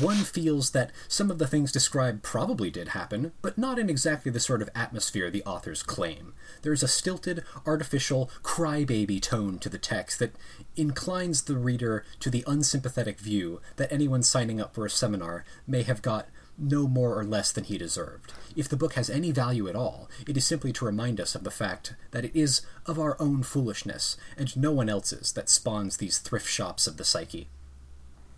One 0.00 0.24
feels 0.24 0.72
that 0.72 0.90
some 1.08 1.30
of 1.30 1.38
the 1.38 1.46
things 1.46 1.72
described 1.72 2.22
probably 2.22 2.68
did 2.68 2.88
happen, 2.88 3.32
but 3.40 3.56
not 3.56 3.78
in 3.78 3.88
exactly 3.88 4.30
the 4.30 4.38
sort 4.38 4.60
of 4.60 4.68
atmosphere 4.74 5.30
the 5.30 5.42
authors 5.44 5.82
claim. 5.82 6.34
There 6.60 6.74
is 6.74 6.82
a 6.82 6.88
stilted, 6.88 7.42
artificial, 7.64 8.30
crybaby 8.42 9.22
tone 9.22 9.58
to 9.60 9.70
the 9.70 9.78
text 9.78 10.18
that 10.18 10.34
inclines 10.76 11.44
the 11.44 11.56
reader 11.56 12.04
to 12.20 12.28
the 12.28 12.44
unsympathetic 12.46 13.18
view 13.18 13.62
that 13.76 13.90
anyone 13.90 14.22
signing 14.22 14.60
up 14.60 14.74
for 14.74 14.84
a 14.84 14.90
seminar 14.90 15.46
may 15.66 15.82
have 15.82 16.02
got 16.02 16.28
no 16.58 16.86
more 16.86 17.18
or 17.18 17.24
less 17.24 17.50
than 17.50 17.64
he 17.64 17.78
deserved. 17.78 18.34
If 18.54 18.68
the 18.68 18.76
book 18.76 18.94
has 18.94 19.08
any 19.08 19.30
value 19.30 19.66
at 19.66 19.76
all, 19.76 20.10
it 20.28 20.36
is 20.36 20.44
simply 20.44 20.74
to 20.74 20.84
remind 20.84 21.22
us 21.22 21.34
of 21.34 21.42
the 21.42 21.50
fact 21.50 21.94
that 22.10 22.24
it 22.26 22.36
is 22.36 22.60
of 22.84 22.98
our 22.98 23.16
own 23.18 23.42
foolishness, 23.42 24.18
and 24.36 24.54
no 24.58 24.72
one 24.72 24.90
else's, 24.90 25.32
that 25.32 25.48
spawns 25.48 25.96
these 25.96 26.18
thrift 26.18 26.48
shops 26.48 26.86
of 26.86 26.98
the 26.98 27.04
psyche. 27.04 27.48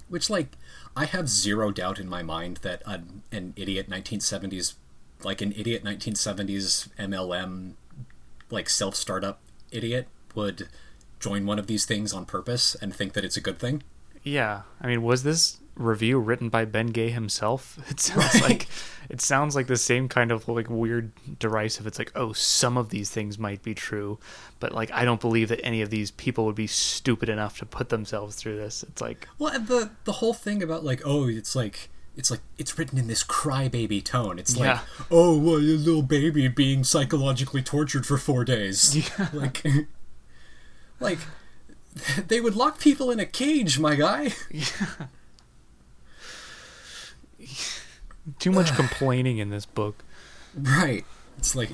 Which, 0.09 0.31
like, 0.31 0.57
I 0.97 1.05
have 1.05 1.29
zero 1.29 1.71
doubt 1.71 1.99
in 1.99 2.09
my 2.09 2.23
mind 2.23 2.59
that 2.59 2.83
an, 2.87 3.23
an 3.31 3.53
idiot 3.57 3.89
1970s, 3.91 4.75
like 5.23 5.41
an 5.41 5.53
idiot 5.53 5.85
1970s 5.85 6.89
MLM, 6.99 7.75
like 8.51 8.69
self 8.69 8.95
startup 8.95 9.41
idiot, 9.71 10.09
would 10.35 10.69
join 11.21 11.47
one 11.47 11.59
of 11.59 11.67
these 11.67 11.85
things 11.85 12.13
on 12.13 12.25
purpose 12.25 12.75
and 12.81 12.95
think 12.95 13.13
that 13.13 13.25
it's 13.25 13.37
a 13.37 13.41
good 13.41 13.59
thing. 13.59 13.83
Yeah. 14.23 14.63
I 14.81 14.87
mean, 14.87 15.03
was 15.03 15.23
this 15.23 15.59
review 15.79 16.19
written 16.19 16.49
by 16.51 16.65
Ben 16.67 16.89
Gay 16.89 17.11
himself? 17.11 17.79
It 17.91 18.01
sounds 18.01 18.35
Right. 18.35 18.43
like 18.43 18.67
it 19.09 19.23
sounds 19.23 19.57
like 19.57 19.69
the 19.69 19.77
same 19.79 20.07
kind 20.09 20.31
of 20.31 20.47
like 20.49 20.69
weird 20.69 21.13
derisive. 21.39 21.87
It's 21.87 21.99
like, 21.99 22.13
oh, 22.15 22.35
some 22.35 22.77
of 22.77 22.91
these 22.91 23.09
things 23.09 23.39
might 23.39 23.63
be 23.63 23.73
true, 23.75 24.19
but 24.61 24.73
like 24.73 24.91
I 24.93 25.05
don't 25.07 25.21
believe 25.21 25.49
that 25.49 25.65
any 25.65 25.81
of 25.81 25.89
these 25.91 26.11
people 26.11 26.45
would 26.45 26.55
be 26.57 26.67
stupid 26.67 27.29
enough 27.31 27.59
to 27.61 27.67
put 27.67 27.89
themselves 27.89 28.37
through 28.37 28.57
this. 28.57 28.83
It's 28.83 29.01
like, 29.01 29.27
Well, 29.39 29.59
the 29.59 29.91
the 30.05 30.13
whole 30.13 30.35
thing 30.35 30.63
about 30.63 30.85
like, 30.85 31.01
oh, 31.07 31.27
it's 31.29 31.57
like 31.57 31.89
it's 32.17 32.31
like 32.31 32.41
it's 32.59 32.77
written 32.77 32.99
in 32.99 33.07
this 33.07 33.23
crybaby 33.25 34.05
tone. 34.05 34.39
It's 34.41 34.57
like, 34.57 34.81
oh, 35.11 35.39
well, 35.39 35.55
a 35.57 35.63
little 35.63 36.03
baby 36.03 36.49
being 36.49 36.83
psychologically 36.85 37.63
tortured 37.63 38.05
for 38.07 38.19
four 38.19 38.45
days. 38.45 38.95
Yeah. 39.19 39.29
Like, 39.33 39.65
like 41.01 41.19
they 42.27 42.41
would 42.41 42.57
lock 42.57 42.79
people 42.81 43.11
in 43.11 43.21
a 43.21 43.27
cage, 43.27 43.79
my 43.79 43.95
guy. 43.95 44.33
Too 48.39 48.53
much 48.53 48.75
complaining 48.75 49.39
in 49.39 49.51
this 49.51 49.67
book. 49.67 50.05
Right. 50.55 51.05
It's 51.37 51.55
like, 51.55 51.71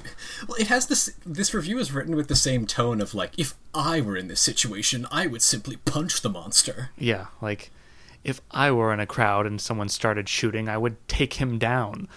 well, 0.47 0.57
it 0.61 0.67
has 0.67 0.89
this. 0.89 1.15
This 1.25 1.55
review 1.55 1.79
is 1.79 1.91
written 1.91 2.17
with 2.17 2.29
the 2.29 2.37
same 2.37 2.67
tone 2.67 3.01
of 3.01 3.15
like, 3.15 3.33
if 3.39 3.55
I 3.73 4.01
were 4.03 4.17
in 4.17 4.29
this 4.29 4.41
situation, 4.41 5.07
I 5.11 5.27
would 5.27 5.41
simply 5.41 5.77
punch 5.77 6.21
the 6.21 6.29
monster. 6.29 6.91
Yeah, 6.99 7.27
like 7.41 7.71
if 8.25 8.43
I 8.51 8.71
were 8.73 8.93
in 8.93 9.01
a 9.01 9.07
crowd 9.07 9.47
and 9.47 9.61
someone 9.61 9.89
started 9.89 10.29
shooting, 10.29 10.69
I 10.69 10.77
would 10.77 10.97
take 11.09 11.35
him 11.35 11.57
down. 11.57 12.09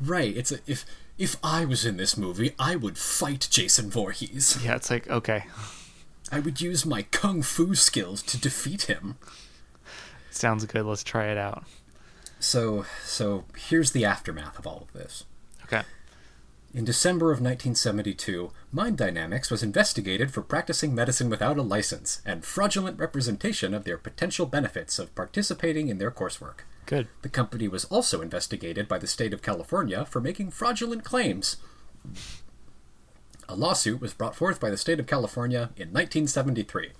Right. 0.00 0.36
It's 0.36 0.50
a, 0.50 0.58
if 0.66 0.84
if 1.16 1.36
I 1.44 1.64
was 1.64 1.84
in 1.84 1.96
this 1.96 2.16
movie, 2.16 2.52
I 2.58 2.74
would 2.74 2.98
fight 2.98 3.46
Jason 3.50 3.90
Voorhees. 3.90 4.58
Yeah, 4.64 4.74
it's 4.74 4.90
like 4.90 5.08
okay, 5.08 5.44
I 6.32 6.40
would 6.40 6.60
use 6.60 6.86
my 6.86 7.02
kung 7.02 7.42
fu 7.42 7.74
skills 7.74 8.22
to 8.22 8.38
defeat 8.38 8.82
him. 8.82 9.16
sounds 10.30 10.64
good. 10.64 10.86
Let's 10.86 11.04
try 11.04 11.26
it 11.26 11.38
out. 11.38 11.64
So, 12.40 12.86
so 13.04 13.44
here's 13.56 13.92
the 13.92 14.04
aftermath 14.04 14.58
of 14.58 14.66
all 14.66 14.82
of 14.88 14.92
this. 14.92 15.24
Okay. 15.64 15.82
In 16.72 16.84
December 16.84 17.26
of 17.26 17.40
1972, 17.40 18.50
Mind 18.72 18.96
Dynamics 18.96 19.50
was 19.50 19.62
investigated 19.62 20.32
for 20.32 20.40
practicing 20.40 20.94
medicine 20.94 21.28
without 21.28 21.58
a 21.58 21.62
license 21.62 22.22
and 22.24 22.44
fraudulent 22.44 22.98
representation 22.98 23.74
of 23.74 23.84
their 23.84 23.98
potential 23.98 24.46
benefits 24.46 24.98
of 24.98 25.14
participating 25.14 25.88
in 25.88 25.98
their 25.98 26.10
coursework. 26.10 26.60
Good. 26.86 27.08
The 27.22 27.28
company 27.28 27.68
was 27.68 27.84
also 27.86 28.22
investigated 28.22 28.88
by 28.88 28.98
the 28.98 29.06
state 29.06 29.34
of 29.34 29.42
California 29.42 30.04
for 30.06 30.20
making 30.20 30.52
fraudulent 30.52 31.04
claims. 31.04 31.56
A 33.48 33.54
lawsuit 33.54 34.00
was 34.00 34.14
brought 34.14 34.36
forth 34.36 34.60
by 34.60 34.70
the 34.70 34.76
state 34.76 35.00
of 35.00 35.06
California 35.06 35.70
in 35.76 35.92
1973 35.92 36.92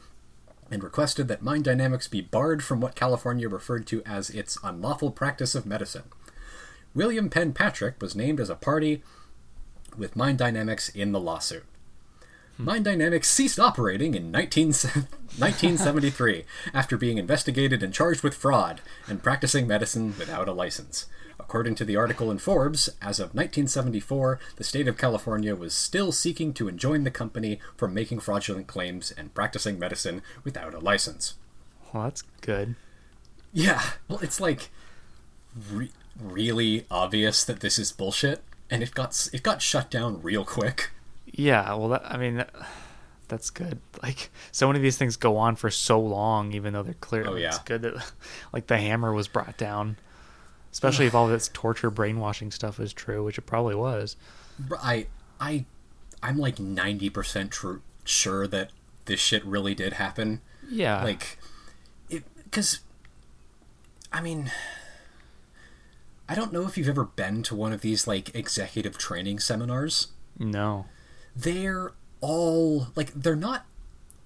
and 0.71 0.85
requested 0.85 1.29
that 1.29 1.43
Mind 1.43 1.65
Dynamics 1.65 2.09
be 2.09 2.21
barred 2.21 2.63
from 2.63 2.81
what 2.81 2.95
California 2.95 3.49
referred 3.49 3.87
to 3.89 4.03
as 4.05 4.31
its 4.31 4.59
unlawful 4.63 5.11
practice 5.11 5.55
of 5.55 5.67
medicine. 5.67 6.05
William 6.95 7.29
Penn 7.29 7.53
Patrick 7.53 8.01
was 8.01 8.17
named 8.17 8.41
as 8.41 8.51
a 8.51 8.55
party 8.55 9.03
with 9.97 10.17
Mind 10.17 10.39
Dynamics 10.39 10.89
in 10.89 11.13
the 11.13 11.21
lawsuit. 11.21 11.65
Hmm. 12.57 12.65
Mind 12.65 12.85
Dynamics 12.85 13.29
ceased 13.29 13.59
operating 13.59 14.15
in 14.15 14.31
19, 14.31 14.67
1973 14.69 16.45
after 16.75 16.97
being 16.97 17.19
investigated 17.19 17.83
and 17.83 17.95
charged 17.95 18.23
with 18.23 18.35
fraud 18.35 18.81
and 19.09 19.23
practicing 19.23 19.67
medicine 19.67 20.15
without 20.19 20.49
a 20.49 20.53
license. 20.53 21.07
According 21.51 21.75
to 21.75 21.85
the 21.85 21.97
article 21.97 22.31
in 22.31 22.39
Forbes, 22.39 22.89
as 23.03 23.19
of 23.19 23.35
1974, 23.35 24.39
the 24.55 24.63
state 24.63 24.87
of 24.87 24.97
California 24.97 25.57
was 25.57 25.75
still 25.75 26.13
seeking 26.13 26.55
to 26.55 26.69
enjoin 26.69 27.03
the 27.03 27.11
company 27.11 27.59
from 27.77 27.93
making 27.93 28.21
fraudulent 28.21 28.69
claims 28.69 29.11
and 29.11 29.35
practicing 29.35 29.77
medicine 29.77 30.23
without 30.45 30.75
a 30.75 30.79
license. 30.79 31.35
Well, 31.93 32.05
that's 32.05 32.23
good. 32.41 32.77
Yeah, 33.53 33.83
well, 34.07 34.21
it's 34.21 34.41
like 34.41 34.71
re- 35.73 35.91
really 36.17 36.87
obvious 36.89 37.43
that 37.43 37.59
this 37.59 37.81
is 37.81 37.91
bullshit, 37.91 38.45
and 38.71 38.81
it 38.81 38.95
got 38.95 39.29
it 39.33 39.43
got 39.43 39.61
shut 39.61 39.91
down 39.91 40.23
real 40.23 40.45
quick. 40.45 40.91
Yeah, 41.27 41.75
well, 41.75 41.89
that, 41.89 42.03
I 42.05 42.17
mean, 42.17 42.37
that, 42.37 42.55
that's 43.27 43.51
good. 43.51 43.81
Like, 44.05 44.31
so 44.53 44.69
many 44.69 44.79
of 44.79 44.85
these 44.85 44.97
things 44.97 45.17
go 45.17 45.37
on 45.37 45.57
for 45.57 45.69
so 45.69 46.01
long, 46.01 46.53
even 46.53 46.75
though 46.75 46.85
they're 46.85 46.95
clear. 46.95 47.27
Oh, 47.27 47.35
yeah. 47.35 47.49
It's 47.49 47.59
good 47.59 47.83
that, 47.83 48.13
like, 48.53 48.69
the 48.69 48.79
hammer 48.79 49.13
was 49.13 49.27
brought 49.27 49.59
down, 49.59 49.97
especially 50.73 51.07
if 51.07 51.15
all 51.15 51.27
this 51.29 51.49
torture, 51.53 51.91
brainwashing 51.91 52.51
stuff 52.51 52.79
is 52.81 52.93
true, 52.93 53.25
which 53.25 53.39
it 53.39 53.43
probably 53.43 53.75
was. 53.75 54.17
I 54.83 55.07
I 55.41 55.65
I'm 56.23 56.37
like 56.39 56.59
ninety 56.59 57.11
percent 57.11 57.51
true 57.51 57.83
sure 58.05 58.47
that 58.49 58.71
this 59.05 59.21
shit 59.21 59.45
really 59.45 59.75
did 59.75 59.95
happen. 59.95 60.41
Yeah. 60.69 61.03
Like, 61.03 61.39
it 62.09 62.25
because 62.45 62.81
I 64.13 64.21
mean. 64.21 64.51
I 66.29 66.37
don't 66.37 66.53
know 66.53 66.65
if 66.65 66.79
you've 66.79 66.89
ever 66.89 67.07
been 67.07 67.43
to 67.43 67.57
one 67.57 67.73
of 67.73 67.81
these 67.81 68.07
like 68.07 68.33
executive 68.37 68.97
training 68.97 69.41
seminars. 69.41 70.13
no. 70.39 70.87
they're 71.35 71.93
all 72.21 72.89
like 72.95 73.13
they're 73.15 73.35
not 73.35 73.67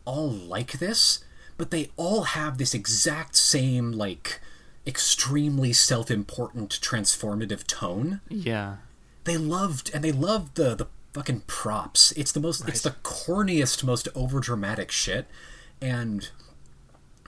all 0.04 0.28
like 0.30 0.72
this 0.72 1.24
but 1.56 1.70
they 1.70 1.90
all 1.96 2.22
have 2.24 2.58
this 2.58 2.74
exact 2.74 3.36
same 3.36 3.92
like 3.92 4.40
extremely 4.86 5.72
self-important 5.72 6.70
transformative 6.80 7.66
tone. 7.66 8.20
Yeah. 8.28 8.76
they 9.24 9.36
loved 9.36 9.90
and 9.94 10.04
they 10.04 10.12
loved 10.12 10.56
the 10.56 10.74
the 10.74 10.86
fucking 11.12 11.42
props. 11.46 12.12
It's 12.12 12.32
the 12.32 12.40
most 12.40 12.68
it's 12.68 12.82
the 12.82 12.96
corniest 13.02 13.84
most 13.84 14.08
overdramatic 14.14 14.90
shit. 14.90 15.26
And 15.80 16.28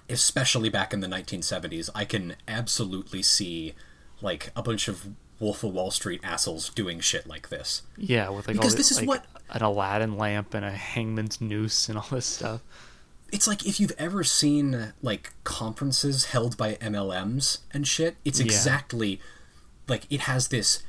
especially 0.09 0.69
back 0.69 0.93
in 0.93 1.01
the 1.01 1.09
1970s 1.09 1.91
i 1.95 2.05
can 2.05 2.37
absolutely 2.47 3.23
see 3.23 3.75
like 4.23 4.53
a 4.55 4.63
bunch 4.63 4.87
of 4.87 5.09
wolf 5.41 5.65
of 5.65 5.73
wall 5.73 5.91
street 5.91 6.21
assholes 6.25 6.71
doing 6.71 6.99
shit 7.01 7.27
like 7.27 7.51
this. 7.51 7.83
Yeah, 7.99 8.31
with 8.31 8.47
like 8.49 8.57
Because 8.57 8.73
all 8.73 8.77
this 8.79 8.91
is 8.91 8.99
like, 9.01 9.09
what- 9.09 9.27
an 9.51 9.63
Aladdin 9.63 10.17
lamp 10.17 10.55
and 10.55 10.65
a 10.65 10.71
hangman's 10.71 11.41
noose 11.43 11.89
and 11.91 11.99
all 11.99 12.07
this 12.11 12.25
stuff. 12.25 12.63
It's 13.33 13.47
like 13.47 13.67
if 13.67 13.81
you've 13.81 13.95
ever 13.99 14.23
seen 14.25 14.93
like 15.03 15.33
conferences 15.45 16.27
held 16.27 16.57
by 16.57 16.75
MLMs 16.77 17.59
and 17.73 17.87
shit, 17.87 18.17
it's 18.25 18.39
Yeah. 18.41 18.47
exactly 18.47 19.21
like 19.89 20.07
it 20.11 20.21
has 20.23 20.49
this 20.49 20.83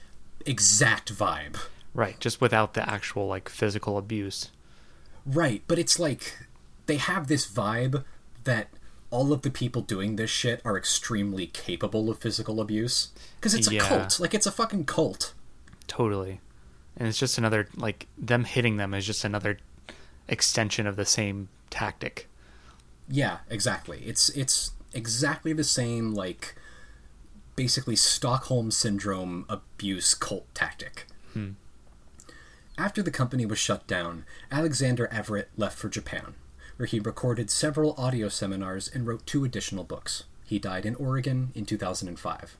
exact 0.45 1.13
vibe. 1.13 1.57
Right, 1.93 2.19
just 2.19 2.39
without 2.41 2.73
the 2.73 2.87
actual 2.87 3.27
like 3.27 3.49
physical 3.49 3.97
abuse. 3.97 4.51
Right, 5.25 5.63
but 5.67 5.79
it's 5.79 5.99
like 5.99 6.37
they 6.85 6.97
have 6.97 7.27
this 7.27 7.47
vibe 7.49 8.03
that 8.43 8.69
all 9.09 9.33
of 9.33 9.41
the 9.41 9.49
people 9.49 9.81
doing 9.81 10.15
this 10.15 10.29
shit 10.29 10.61
are 10.65 10.77
extremely 10.77 11.47
capable 11.47 12.09
of 12.09 12.19
physical 12.19 12.59
abuse 12.61 13.09
because 13.39 13.53
it's 13.53 13.67
a 13.69 13.75
Yeah. 13.75 13.87
cult. 13.87 14.19
Like 14.19 14.33
it's 14.33 14.45
a 14.45 14.51
fucking 14.51 14.85
cult. 14.85 15.33
Totally. 15.87 16.39
And 16.95 17.07
it's 17.07 17.17
just 17.17 17.37
another 17.37 17.67
like 17.75 18.07
them 18.17 18.43
hitting 18.45 18.77
them 18.77 18.93
is 18.93 19.05
just 19.05 19.23
another 19.23 19.59
extension 20.27 20.85
of 20.87 20.95
the 20.97 21.05
same 21.05 21.47
tactic. 21.69 22.27
Yeah, 23.09 23.39
exactly. 23.49 24.03
It's 24.05 24.29
it's 24.29 24.71
exactly 24.93 25.53
the 25.53 25.63
same 25.63 26.13
like 26.13 26.55
basically 27.55 27.95
Stockholm 27.95 28.71
syndrome 28.71 29.45
abuse 29.49 30.13
cult 30.13 30.53
tactic. 30.53 31.07
Hmm. 31.33 31.51
After 32.77 33.01
the 33.01 33.11
company 33.11 33.45
was 33.45 33.57
shut 33.57 33.87
down, 33.87 34.25
Alexander 34.51 35.07
Everett 35.11 35.49
left 35.57 35.77
for 35.77 35.89
Japan, 35.89 36.35
where 36.75 36.85
he 36.85 36.99
recorded 36.99 37.49
several 37.49 37.95
audio 37.97 38.29
seminars 38.29 38.87
and 38.93 39.07
wrote 39.07 39.25
two 39.25 39.43
additional 39.43 39.83
books. 39.83 40.25
He 40.45 40.59
died 40.59 40.85
in 40.85 40.95
Oregon 40.95 41.51
in 41.55 41.65
2005. 41.65 42.57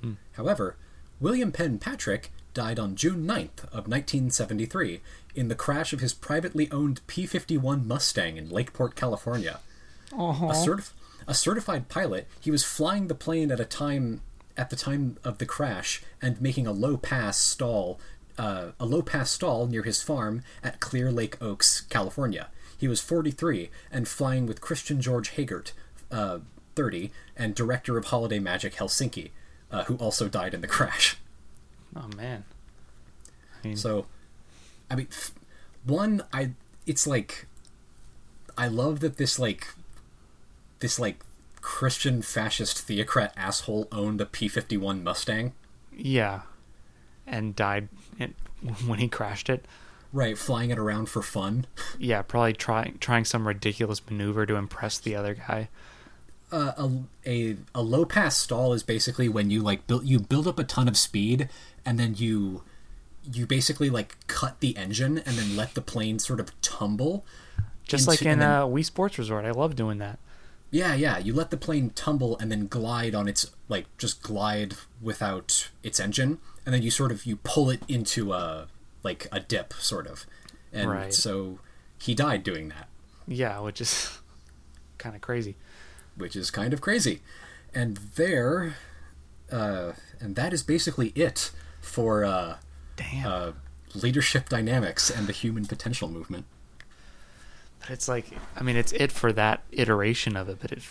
Hmm. 0.00 0.12
However, 0.32 0.76
William 1.20 1.52
Penn 1.52 1.78
Patrick 1.78 2.32
died 2.58 2.80
on 2.80 2.96
June 2.96 3.24
9th 3.24 3.66
of 3.66 3.86
1973 3.86 5.00
in 5.36 5.46
the 5.46 5.54
crash 5.54 5.92
of 5.92 6.00
his 6.00 6.12
privately 6.12 6.68
owned 6.72 7.06
P-51 7.06 7.86
Mustang 7.86 8.36
in 8.36 8.50
Lakeport, 8.50 8.96
California. 8.96 9.60
A, 10.50 10.54
certif- 10.54 10.90
a 11.28 11.34
certified 11.34 11.88
pilot, 11.88 12.26
he 12.40 12.50
was 12.50 12.64
flying 12.64 13.06
the 13.06 13.14
plane 13.14 13.52
at 13.52 13.60
a 13.60 13.64
time 13.64 14.22
at 14.56 14.70
the 14.70 14.76
time 14.76 15.18
of 15.22 15.38
the 15.38 15.46
crash 15.46 16.02
and 16.20 16.40
making 16.40 16.66
a 16.66 16.72
low 16.72 16.96
pass 16.96 17.38
stall, 17.38 18.00
uh, 18.36 18.72
a 18.80 18.84
low 18.84 19.02
pass 19.02 19.30
stall 19.30 19.68
near 19.68 19.84
his 19.84 20.02
farm 20.02 20.42
at 20.64 20.80
Clear 20.80 21.12
Lake 21.12 21.40
Oaks, 21.40 21.82
California. 21.82 22.48
He 22.76 22.88
was 22.88 23.00
43 23.00 23.70
and 23.92 24.08
flying 24.08 24.46
with 24.46 24.60
Christian 24.60 25.00
George 25.00 25.36
Hagert, 25.36 25.70
uh, 26.10 26.40
30, 26.74 27.12
and 27.36 27.54
director 27.54 27.96
of 27.96 28.06
Holiday 28.06 28.40
Magic 28.40 28.74
Helsinki, 28.74 29.30
uh, 29.70 29.84
who 29.84 29.94
also 29.98 30.26
died 30.26 30.54
in 30.54 30.60
the 30.60 30.66
crash. 30.76 31.18
Oh 31.96 32.08
man. 32.16 32.44
I 33.62 33.68
mean, 33.68 33.76
So, 33.76 34.06
I 34.90 34.94
mean, 34.96 35.08
one, 35.84 36.22
I 36.32 36.52
it's 36.86 37.06
like, 37.06 37.46
I 38.56 38.68
love 38.68 39.00
that 39.00 39.16
this 39.16 39.38
like, 39.38 39.68
this 40.80 40.98
like 40.98 41.22
Christian 41.60 42.22
fascist 42.22 42.80
theocrat 42.80 43.32
asshole 43.36 43.88
owned 43.92 44.20
a 44.20 44.26
P 44.26 44.48
fifty 44.48 44.76
one 44.76 45.02
Mustang. 45.02 45.52
yeah. 45.92 46.42
And 47.26 47.54
died 47.54 47.88
when 48.86 48.98
he 48.98 49.06
crashed 49.08 49.50
it. 49.50 49.66
Right, 50.14 50.38
flying 50.38 50.70
it 50.70 50.78
around 50.78 51.10
for 51.10 51.20
fun. 51.20 51.66
Yeah, 51.98 52.22
probably 52.22 52.54
trying 52.54 52.96
trying 52.98 53.26
some 53.26 53.46
ridiculous 53.46 54.00
maneuver 54.08 54.46
to 54.46 54.54
impress 54.54 54.96
the 54.98 55.14
other 55.14 55.34
guy. 55.34 55.68
Uh, 56.50 56.72
a, 56.78 56.90
a 57.26 57.56
a 57.74 57.82
low 57.82 58.06
pass 58.06 58.38
stall 58.38 58.72
is 58.72 58.82
basically 58.82 59.28
when 59.28 59.50
you 59.50 59.60
like 59.60 59.86
build 59.86 60.06
you 60.06 60.18
build 60.18 60.48
up 60.48 60.58
a 60.58 60.64
ton 60.64 60.88
of 60.88 60.96
speed 60.96 61.50
and 61.88 61.98
then 61.98 62.14
you 62.16 62.62
you 63.32 63.46
basically 63.46 63.88
like 63.90 64.16
cut 64.26 64.60
the 64.60 64.76
engine 64.76 65.18
and 65.18 65.36
then 65.38 65.56
let 65.56 65.74
the 65.74 65.80
plane 65.82 66.18
sort 66.18 66.40
of 66.40 66.48
tumble. 66.60 67.24
Just 67.84 68.02
into- 68.02 68.10
like 68.10 68.22
in 68.22 68.38
then- 68.40 68.48
uh, 68.48 68.62
Wii 68.66 68.84
Sports 68.84 69.18
Resort. 69.18 69.44
I 69.44 69.50
love 69.50 69.74
doing 69.76 69.98
that. 69.98 70.18
Yeah, 70.70 70.94
yeah. 70.94 71.16
You 71.18 71.32
let 71.32 71.50
the 71.50 71.56
plane 71.56 71.90
tumble 71.90 72.36
and 72.38 72.52
then 72.52 72.66
glide 72.68 73.14
on 73.14 73.26
its 73.28 73.50
like 73.68 73.86
just 73.96 74.22
glide 74.22 74.74
without 75.00 75.70
its 75.82 75.98
engine, 75.98 76.38
and 76.66 76.74
then 76.74 76.82
you 76.82 76.90
sort 76.90 77.10
of 77.10 77.24
you 77.24 77.36
pull 77.36 77.70
it 77.70 77.82
into 77.88 78.32
a 78.34 78.68
like 79.02 79.26
a 79.32 79.40
dip, 79.40 79.72
sort 79.74 80.06
of. 80.06 80.26
And 80.72 80.90
Right. 80.90 81.14
so 81.14 81.58
he 81.98 82.14
died 82.14 82.42
doing 82.44 82.68
that, 82.68 82.88
Yeah, 83.26 83.60
which 83.60 83.80
is 83.80 84.18
kind 84.98 85.14
of 85.16 85.22
crazy. 85.22 85.56
which 86.16 86.36
is 86.36 86.50
kind 86.50 86.72
of 86.74 86.80
crazy. 86.82 87.22
And 87.74 87.96
there, 88.16 88.76
uh, 89.50 89.92
and 90.20 90.36
that 90.36 90.52
is 90.52 90.62
basically 90.62 91.08
it 91.14 91.50
for 91.80 92.24
uh, 92.24 92.56
Damn. 92.96 93.26
uh, 93.26 93.52
leadership 93.94 94.48
dynamics 94.48 95.10
and 95.10 95.26
the 95.26 95.32
human 95.32 95.66
potential 95.66 96.08
movement. 96.08 96.46
But 97.80 97.90
it's 97.90 98.08
like, 98.08 98.26
I 98.56 98.62
mean, 98.62 98.76
it's 98.76 98.92
it 98.92 99.12
for 99.12 99.32
that 99.32 99.62
iteration 99.72 100.36
of 100.36 100.48
it, 100.48 100.58
but 100.60 100.72
it 100.72 100.82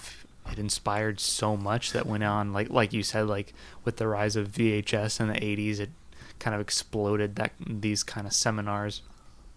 it 0.51 0.57
inspired 0.57 1.19
so 1.19 1.57
much 1.57 1.91
that 1.91 2.05
went 2.05 2.23
on. 2.23 2.53
Like 2.53 2.69
like 2.69 2.93
you 2.93 3.03
said, 3.03 3.27
like 3.27 3.53
with 3.83 3.97
the 3.97 4.07
rise 4.07 4.35
of 4.35 4.49
VHS 4.49 5.19
in 5.19 5.27
the 5.27 5.33
'80s, 5.33 5.79
it 5.79 5.89
kind 6.39 6.55
of 6.55 6.61
exploded 6.61 7.35
that 7.35 7.51
these 7.59 8.03
kind 8.03 8.25
of 8.25 8.33
seminars 8.33 9.01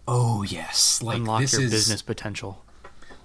Oh 0.07 0.43
yes, 0.43 1.01
like 1.01 1.17
unlock 1.17 1.41
this 1.41 1.53
your 1.53 1.61
is 1.63 1.71
business 1.71 2.01
potential. 2.01 2.63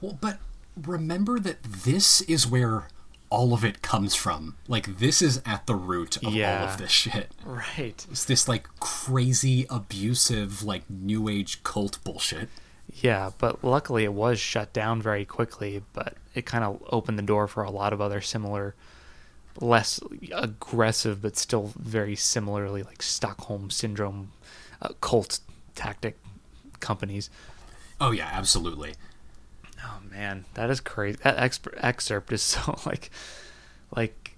Well, 0.01 0.19
but 0.21 0.39
remember 0.77 1.39
that 1.39 1.63
this 1.63 2.21
is 2.23 2.47
where 2.47 2.89
all 3.31 3.53
of 3.53 3.65
it 3.65 3.83
comes 3.83 4.15
from. 4.15 4.57
Like 4.69 4.99
this 4.99 5.21
is 5.23 5.43
at 5.45 5.67
the 5.67 5.75
root 5.75 6.17
of 6.19 6.35
all 6.35 6.43
of 6.43 6.79
this 6.79 6.91
shit. 6.91 7.33
Right. 7.45 8.07
It's 8.11 8.25
this 8.25 8.49
like 8.49 8.69
crazy, 8.81 9.67
abusive, 9.69 10.63
like 10.63 10.89
new 10.89 11.29
age 11.29 11.63
cult 11.63 11.99
bullshit. 12.05 12.49
Yeah, 12.93 13.31
but 13.39 13.65
luckily 13.65 14.05
it 14.05 14.13
was 14.13 14.39
shut 14.39 14.73
down 14.73 15.03
very 15.03 15.25
quickly. 15.25 15.83
But 15.93 16.15
it 16.35 16.47
kind 16.47 16.65
of 16.65 16.83
opened 16.89 17.19
the 17.19 17.23
door 17.23 17.49
for 17.49 17.63
a 17.63 17.71
lot 17.71 17.93
of 17.93 18.01
other 18.01 18.21
similar, 18.21 18.75
less 19.61 20.01
aggressive 20.33 21.23
but 21.23 21.37
still 21.37 21.73
very 21.77 22.17
similarly 22.17 22.83
like 22.83 23.03
Stockholm 23.03 23.71
syndrome 23.71 24.33
uh, 24.81 24.91
cult 25.01 25.41
tactic 25.75 26.19
companies. 26.81 27.31
Oh 28.01 28.11
yeah, 28.11 28.29
absolutely. 28.33 28.95
Oh 29.87 30.01
man, 30.11 30.45
that 30.55 30.69
is 30.71 30.81
crazy. 30.81 31.19
That 31.23 31.37
exp- 31.37 31.73
excerpt 31.79 32.33
is 32.33 32.43
so 32.53 32.79
like, 32.85 33.11
like, 33.95 34.33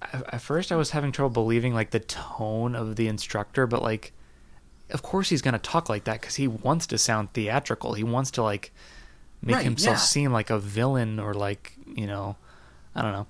at 0.00 0.34
at 0.34 0.40
first 0.40 0.70
I 0.70 0.76
was 0.76 0.90
having 0.90 1.10
trouble 1.10 1.30
believing 1.30 1.74
like 1.74 1.90
the 1.90 2.00
tone 2.00 2.76
of 2.76 2.94
the 2.96 3.08
instructor, 3.08 3.66
but 3.66 3.82
like, 3.82 4.12
of 4.90 5.02
course 5.02 5.28
he's 5.30 5.42
going 5.42 5.54
to 5.54 5.58
talk 5.58 5.88
like 5.88 6.04
that 6.04 6.20
because 6.20 6.36
he 6.36 6.46
wants 6.46 6.86
to 6.88 6.98
sound 6.98 7.32
theatrical. 7.32 7.94
He 7.94 8.04
wants 8.04 8.30
to 8.32 8.42
like 8.42 8.72
make 9.42 9.56
Right, 9.56 9.64
himself 9.64 9.96
yeah. 9.96 10.00
seem 10.00 10.32
like 10.32 10.50
a 10.50 10.58
villain 10.60 11.18
or 11.18 11.34
like 11.34 11.72
you 11.96 12.06
know, 12.06 12.36
I 12.94 13.02
don't 13.02 13.12
know. 13.12 13.26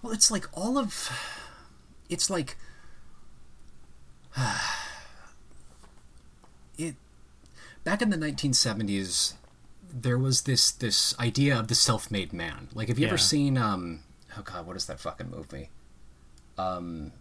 Well, 0.00 0.12
it's 0.12 0.30
like 0.30 0.46
all 0.56 0.78
of. 0.78 1.10
It's 2.08 2.30
like. 2.30 2.56
it. 6.78 6.96
Back 7.84 8.00
in 8.00 8.10
the 8.10 8.16
1970s, 8.16 9.34
there 9.92 10.18
was 10.18 10.42
this 10.42 10.70
this 10.70 11.18
idea 11.18 11.58
of 11.58 11.68
the 11.68 11.74
self-made 11.74 12.32
man. 12.32 12.68
Like, 12.74 12.88
have 12.88 12.98
you 12.98 13.06
ever 13.06 13.18
seen 13.18 13.56
um? 13.58 14.00
Oh 14.36 14.42
God, 14.42 14.66
what 14.66 14.76
is 14.76 14.86
that 14.86 15.00
fucking 15.00 15.30
movie? 15.30 15.70
Um. 16.58 17.12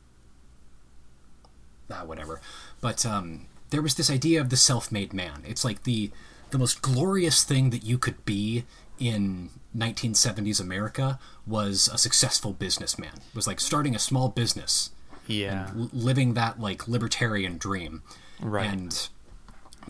Ah, 1.92 2.06
whatever. 2.06 2.40
But 2.80 3.06
um, 3.06 3.48
there 3.70 3.82
was 3.82 3.96
this 3.96 4.10
idea 4.10 4.40
of 4.40 4.50
the 4.50 4.58
self-made 4.58 5.14
man. 5.14 5.44
It's 5.46 5.66
like 5.66 5.84
the 5.84 6.12
the 6.52 6.58
most 6.58 6.82
glorious 6.82 7.44
thing 7.44 7.70
that 7.72 7.84
you 7.84 7.98
could 7.98 8.24
be 8.26 8.66
in 9.00 9.50
1970s 9.76 10.60
America 10.60 11.18
was 11.48 11.90
a 11.92 11.98
successful 11.98 12.54
businessman. 12.54 13.14
It 13.16 13.36
Was 13.36 13.48
like 13.48 13.60
starting 13.60 13.96
a 13.96 14.00
small 14.00 14.30
business, 14.30 14.92
Yeah, 15.28 15.70
living 15.74 16.34
that 16.36 16.60
like 16.60 16.88
libertarian 16.88 17.58
dream. 17.58 18.04
Right. 18.40 18.68
And 18.70 19.10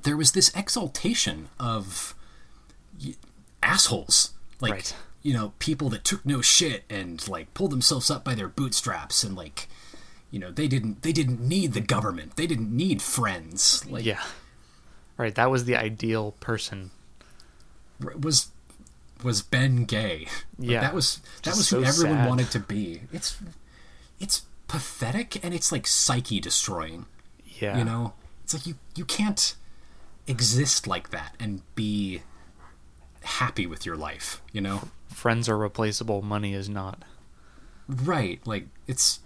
there 0.03 0.15
was 0.15 0.31
this 0.31 0.51
exaltation 0.55 1.49
of 1.59 2.15
assholes, 3.63 4.31
like 4.59 4.71
Right. 4.73 4.95
you 5.21 5.33
know, 5.33 5.53
people 5.59 5.89
that 5.89 6.03
took 6.03 6.25
no 6.25 6.41
shit 6.41 6.83
and 6.89 7.25
like 7.27 7.53
pulled 7.53 7.71
themselves 7.71 8.09
up 8.09 8.23
by 8.23 8.35
their 8.35 8.47
bootstraps 8.47 9.23
and 9.23 9.35
like 9.35 9.67
you 10.31 10.39
know, 10.39 10.49
they 10.51 10.67
didn't 10.67 11.01
they 11.01 11.11
didn't 11.11 11.41
need 11.41 11.73
the 11.73 11.81
government. 11.81 12.35
They 12.37 12.47
didn't 12.47 12.75
need 12.75 13.01
friends. 13.01 13.85
Like 13.89 14.05
yeah, 14.05 14.23
right. 15.17 15.35
That 15.35 15.51
was 15.51 15.65
the 15.65 15.75
ideal 15.75 16.33
person. 16.39 16.91
was 17.99 18.49
was 19.23 19.41
Ben 19.41 19.85
Gay. 19.85 20.27
Like, 20.57 20.69
Yeah. 20.69 20.81
that 20.81 20.93
was 20.95 21.19
that 21.43 21.55
was 21.55 21.69
who 21.69 21.83
so 21.83 21.87
everyone 21.87 22.19
sad. 22.19 22.29
wanted 22.29 22.51
to 22.51 22.59
be. 22.59 23.01
It's 23.11 23.37
it's 24.19 24.43
pathetic 24.67 25.43
and 25.43 25.53
it's 25.53 25.71
like 25.71 25.85
psyche 25.85 26.39
destroying. 26.39 27.05
Yeah, 27.59 27.77
You 27.77 27.83
know, 27.83 28.13
it's 28.43 28.53
like 28.53 28.65
you 28.65 28.75
you 28.95 29.05
can't 29.05 29.55
exist 30.27 30.87
like 30.87 31.09
that 31.09 31.35
and 31.39 31.61
be 31.75 32.21
happy 33.23 33.65
with 33.65 33.85
your 33.85 33.95
life. 33.95 34.41
You 34.51 34.61
know, 34.61 34.89
friends 35.09 35.47
are 35.49 35.57
replaceable. 35.57 36.21
Money 36.21 36.53
is 36.53 36.69
not. 36.69 37.03
right? 37.87 38.45
Like 38.45 38.67
it's 38.87 39.19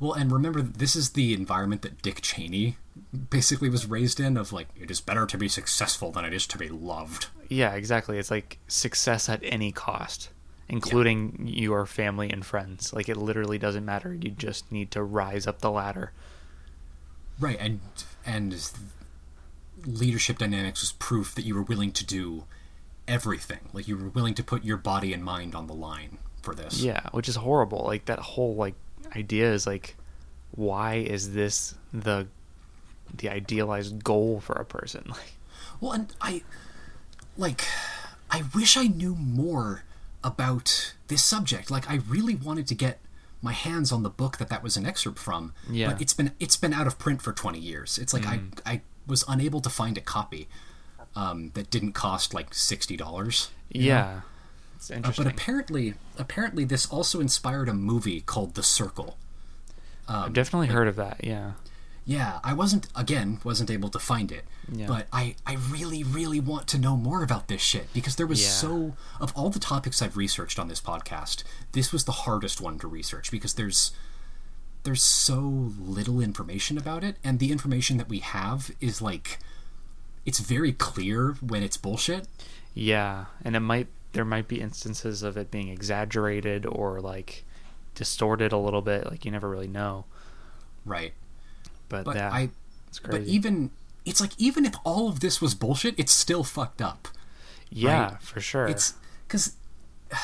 well, 0.00 0.14
and 0.14 0.32
remember, 0.32 0.62
this 0.62 0.96
is 0.96 1.10
the 1.10 1.34
environment 1.34 1.82
that 1.82 2.00
Dick 2.00 2.22
Cheney 2.22 2.78
basically 3.28 3.68
was 3.68 3.86
raised 3.86 4.18
in. 4.18 4.36
Of 4.38 4.50
like, 4.52 4.68
it 4.80 4.90
is 4.90 5.00
better 5.00 5.26
to 5.26 5.36
be 5.38 5.48
successful 5.48 6.10
than 6.10 6.24
it 6.24 6.32
is 6.32 6.46
to 6.48 6.58
be 6.58 6.68
loved. 6.68 7.26
Yeah, 7.48 7.74
exactly. 7.74 8.18
It's 8.18 8.30
like 8.30 8.58
success 8.66 9.28
at 9.28 9.40
any 9.42 9.72
cost, 9.72 10.30
including 10.70 11.46
your 11.46 11.84
family 11.84 12.30
and 12.30 12.44
friends. 12.46 12.94
Like 12.94 13.10
it 13.10 13.18
literally 13.18 13.58
doesn't 13.58 13.84
matter. 13.84 14.14
You 14.14 14.30
just 14.30 14.72
need 14.72 14.90
to 14.92 15.02
rise 15.02 15.46
up 15.46 15.60
the 15.60 15.70
ladder. 15.70 16.12
Right, 17.38 17.58
and 17.60 17.80
and 18.24 18.54
leadership 19.86 20.38
dynamics 20.38 20.80
was 20.82 20.92
proof 20.92 21.34
that 21.34 21.44
you 21.44 21.54
were 21.54 21.62
willing 21.62 21.92
to 21.92 22.04
do 22.06 22.44
everything. 23.10 23.58
Like 23.72 23.88
you 23.88 23.98
were 23.98 24.08
willing 24.08 24.34
to 24.34 24.44
put 24.44 24.64
your 24.64 24.76
body 24.76 25.12
and 25.12 25.22
mind 25.22 25.54
on 25.54 25.66
the 25.66 25.74
line 25.74 26.18
for 26.40 26.54
this. 26.54 26.80
Yeah, 26.80 27.08
which 27.10 27.28
is 27.28 27.36
horrible. 27.36 27.82
Like 27.84 28.06
that 28.06 28.20
whole 28.20 28.54
like 28.54 28.74
idea 29.14 29.52
is 29.52 29.66
like 29.66 29.96
why 30.52 30.94
is 30.94 31.34
this 31.34 31.74
the 31.92 32.28
the 33.14 33.28
idealized 33.28 34.02
goal 34.02 34.40
for 34.40 34.54
a 34.54 34.64
person? 34.64 35.04
Like 35.10 35.34
Well, 35.80 35.92
and 35.92 36.14
I 36.20 36.42
like 37.36 37.64
I 38.30 38.44
wish 38.54 38.76
I 38.76 38.84
knew 38.84 39.14
more 39.16 39.84
about 40.22 40.94
this 41.08 41.24
subject. 41.24 41.70
Like 41.70 41.90
I 41.90 41.96
really 42.08 42.34
wanted 42.34 42.66
to 42.68 42.74
get 42.74 43.00
my 43.42 43.52
hands 43.52 43.90
on 43.90 44.02
the 44.02 44.10
book 44.10 44.36
that 44.36 44.48
that 44.50 44.62
was 44.62 44.76
an 44.76 44.86
excerpt 44.86 45.18
from. 45.18 45.54
Yeah. 45.70 45.90
But 45.90 46.00
it's 46.00 46.12
been 46.12 46.32
it's 46.38 46.56
been 46.56 46.72
out 46.72 46.86
of 46.86 46.98
print 46.98 47.22
for 47.22 47.32
20 47.32 47.58
years. 47.58 47.98
It's 47.98 48.14
like 48.14 48.26
I 48.26 48.38
mm. 48.38 48.60
I 48.64 48.82
was 49.06 49.24
unable 49.26 49.60
to 49.62 49.70
find 49.70 49.98
a 49.98 50.00
copy 50.00 50.46
um, 51.16 51.50
that 51.54 51.70
didn't 51.70 51.92
cost 51.92 52.32
like 52.34 52.50
$60. 52.50 53.48
yeah. 53.70 54.20
It's 54.76 54.90
Uh, 54.90 55.12
but 55.16 55.26
apparently, 55.26 55.94
apparently, 56.18 56.64
this 56.64 56.86
also 56.86 57.20
inspired 57.20 57.68
a 57.68 57.74
movie 57.74 58.22
called 58.22 58.54
The 58.54 58.62
Circle. 58.62 59.18
I've 60.08 60.32
definitely 60.32 60.68
heard 60.68 60.88
of 60.88 60.96
that. 60.96 61.22
Yeah. 61.22 61.52
Yeah, 62.06 62.40
I 62.42 62.54
wasn't 62.54 62.88
again 62.96 63.38
wasn't 63.44 63.70
able 63.70 63.90
to 63.90 63.98
find 63.98 64.32
it, 64.32 64.44
Yeah. 64.72 64.86
but 64.86 65.06
I 65.12 65.36
I 65.46 65.54
really 65.54 66.02
really 66.02 66.40
want 66.40 66.66
to 66.68 66.78
know 66.78 66.96
more 66.96 67.22
about 67.22 67.46
this 67.48 67.60
shit 67.60 67.92
because 67.92 68.16
there 68.16 68.26
was 68.26 68.40
Yeah. 68.42 68.48
so 68.48 68.96
of 69.20 69.32
all 69.36 69.50
the 69.50 69.60
topics 69.60 70.00
I've 70.02 70.16
researched 70.16 70.58
on 70.58 70.66
this 70.68 70.80
podcast, 70.80 71.44
this 71.72 71.92
was 71.92 72.04
the 72.04 72.12
hardest 72.24 72.60
one 72.60 72.78
to 72.78 72.88
research 72.88 73.30
because 73.30 73.54
there's 73.54 73.92
there's 74.82 75.02
so 75.02 75.38
little 75.78 76.20
information 76.22 76.78
about 76.78 77.04
it, 77.04 77.16
and 77.22 77.38
the 77.38 77.52
information 77.52 77.98
that 77.98 78.08
we 78.08 78.20
have 78.20 78.70
is 78.80 79.02
like 79.02 79.38
it's 80.30 80.38
very 80.38 80.72
clear 80.72 81.32
when 81.40 81.64
it's 81.64 81.76
bullshit. 81.76 82.28
Yeah, 82.72 83.24
and 83.44 83.56
it 83.56 83.60
might 83.60 83.88
there 84.12 84.24
might 84.24 84.46
be 84.46 84.60
instances 84.60 85.24
of 85.24 85.36
it 85.36 85.50
being 85.50 85.70
exaggerated 85.70 86.64
or 86.66 87.00
like 87.00 87.44
distorted 87.96 88.52
a 88.52 88.56
little 88.56 88.80
bit. 88.80 89.10
Like 89.10 89.24
you 89.24 89.32
never 89.32 89.48
really 89.48 89.66
know. 89.66 90.04
Right. 90.86 91.14
But, 91.88 92.04
But 92.04 92.14
yeah, 92.14 92.30
I 92.32 92.50
it's 92.86 93.00
but 93.00 93.22
even 93.22 93.72
it's 94.04 94.20
like 94.20 94.30
even 94.38 94.64
if 94.64 94.74
all 94.84 95.08
of 95.08 95.18
this 95.18 95.40
was 95.40 95.56
bullshit, 95.56 95.98
it's 95.98 96.12
still 96.12 96.44
fucked 96.44 96.80
up. 96.80 97.08
yeah, 97.68 98.12
right. 98.12 98.22
for 98.22 98.40
sure. 98.40 98.68
It's 98.68 98.94
because 99.26 99.56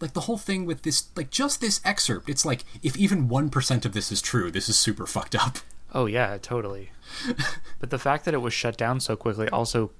like 0.00 0.12
the 0.12 0.20
whole 0.20 0.38
thing 0.38 0.66
with 0.66 0.82
this 0.82 1.08
like 1.16 1.30
just 1.30 1.60
this 1.60 1.80
excerpt 1.84 2.28
it's 2.28 2.44
like 2.44 2.64
if 2.82 2.96
even 2.96 3.28
1% 3.28 3.84
of 3.84 3.92
this 3.94 4.12
is 4.12 4.20
true 4.20 4.50
this 4.50 4.68
is 4.68 4.76
super 4.76 5.06
fucked 5.06 5.34
up 5.34 5.58
Oh 5.94 6.06
yeah, 6.06 6.36
totally. 6.42 6.90
but 7.78 7.90
the 7.90 7.98
fact 7.98 8.24
that 8.24 8.34
it 8.34 8.38
was 8.42 8.52
shut 8.52 8.76
down 8.76 8.98
so 9.00 9.14
quickly 9.16 9.48
also, 9.48 9.92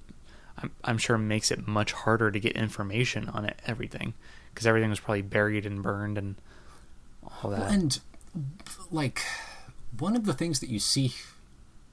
I'm, 0.59 0.73
I'm 0.83 0.99
sure 0.99 1.17
makes 1.17 1.51
it 1.51 1.67
much 1.69 1.93
harder 1.93 2.31
to 2.33 2.41
get 2.41 2.53
information 2.57 3.29
on 3.29 3.45
it, 3.45 3.63
everything, 3.67 4.15
because 4.53 4.67
everything 4.67 4.91
was 4.91 4.99
probably 5.01 5.23
buried 5.23 5.65
and 5.67 5.83
burned 5.83 6.19
and 6.19 6.35
all 7.43 7.51
that. 7.51 7.71
and 7.73 8.01
like 8.91 9.23
one 9.99 10.17
of 10.17 10.25
the 10.27 10.33
things 10.35 10.59
that 10.61 10.69
you 10.69 10.79
see 10.81 11.15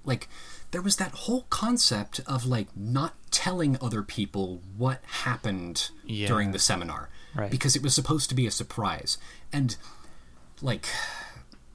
like 0.04 0.28
there 0.72 0.82
was 0.82 0.96
that 0.96 1.12
whole 1.12 1.46
concept 1.52 2.20
of 2.26 2.46
like 2.48 2.68
not 2.76 3.14
telling 3.30 3.78
other 3.80 4.02
people 4.02 4.60
what 4.76 5.00
happened 5.24 5.92
Yeah. 6.04 6.28
during 6.28 6.52
the 6.52 6.58
seminar 6.60 7.10
Right. 7.36 7.52
because 7.52 7.76
it 7.76 7.84
was 7.84 7.94
supposed 7.94 8.28
to 8.30 8.36
be 8.36 8.48
a 8.48 8.52
surprise 8.52 9.20
and 9.54 9.78
like 10.64 10.88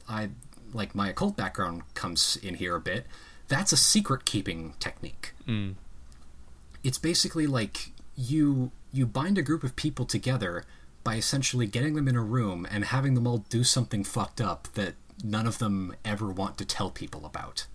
i 0.09 0.31
like 0.73 0.95
my 0.95 1.09
occult 1.09 1.37
background 1.37 1.83
comes 1.95 2.37
in 2.43 2.55
here 2.55 2.75
a 2.77 2.81
bit 2.81 3.07
that's 3.49 3.73
a 3.73 3.77
secret 3.77 4.25
keeping 4.25 4.75
technique 4.81 5.33
Mm. 5.47 5.75
it's 6.83 6.99
basically 6.99 7.47
like 7.47 7.91
you 8.17 8.71
you 8.93 9.07
bind 9.07 9.39
a 9.39 9.43
group 9.43 9.63
of 9.63 9.77
people 9.77 10.05
together 10.07 10.65
by 11.05 11.15
essentially 11.17 11.67
getting 11.67 11.95
them 11.95 12.09
in 12.09 12.17
a 12.17 12.23
room 12.23 12.67
and 12.71 12.87
having 12.87 13.15
them 13.15 13.27
all 13.27 13.39
do 13.49 13.63
something 13.63 14.03
fucked 14.03 14.41
up 14.41 14.69
that 14.75 14.95
none 15.23 15.47
of 15.47 15.59
them 15.59 15.95
ever 16.05 16.27
want 16.29 16.59
to 16.59 16.65
tell 16.65 16.91
people 16.91 17.25
about 17.25 17.67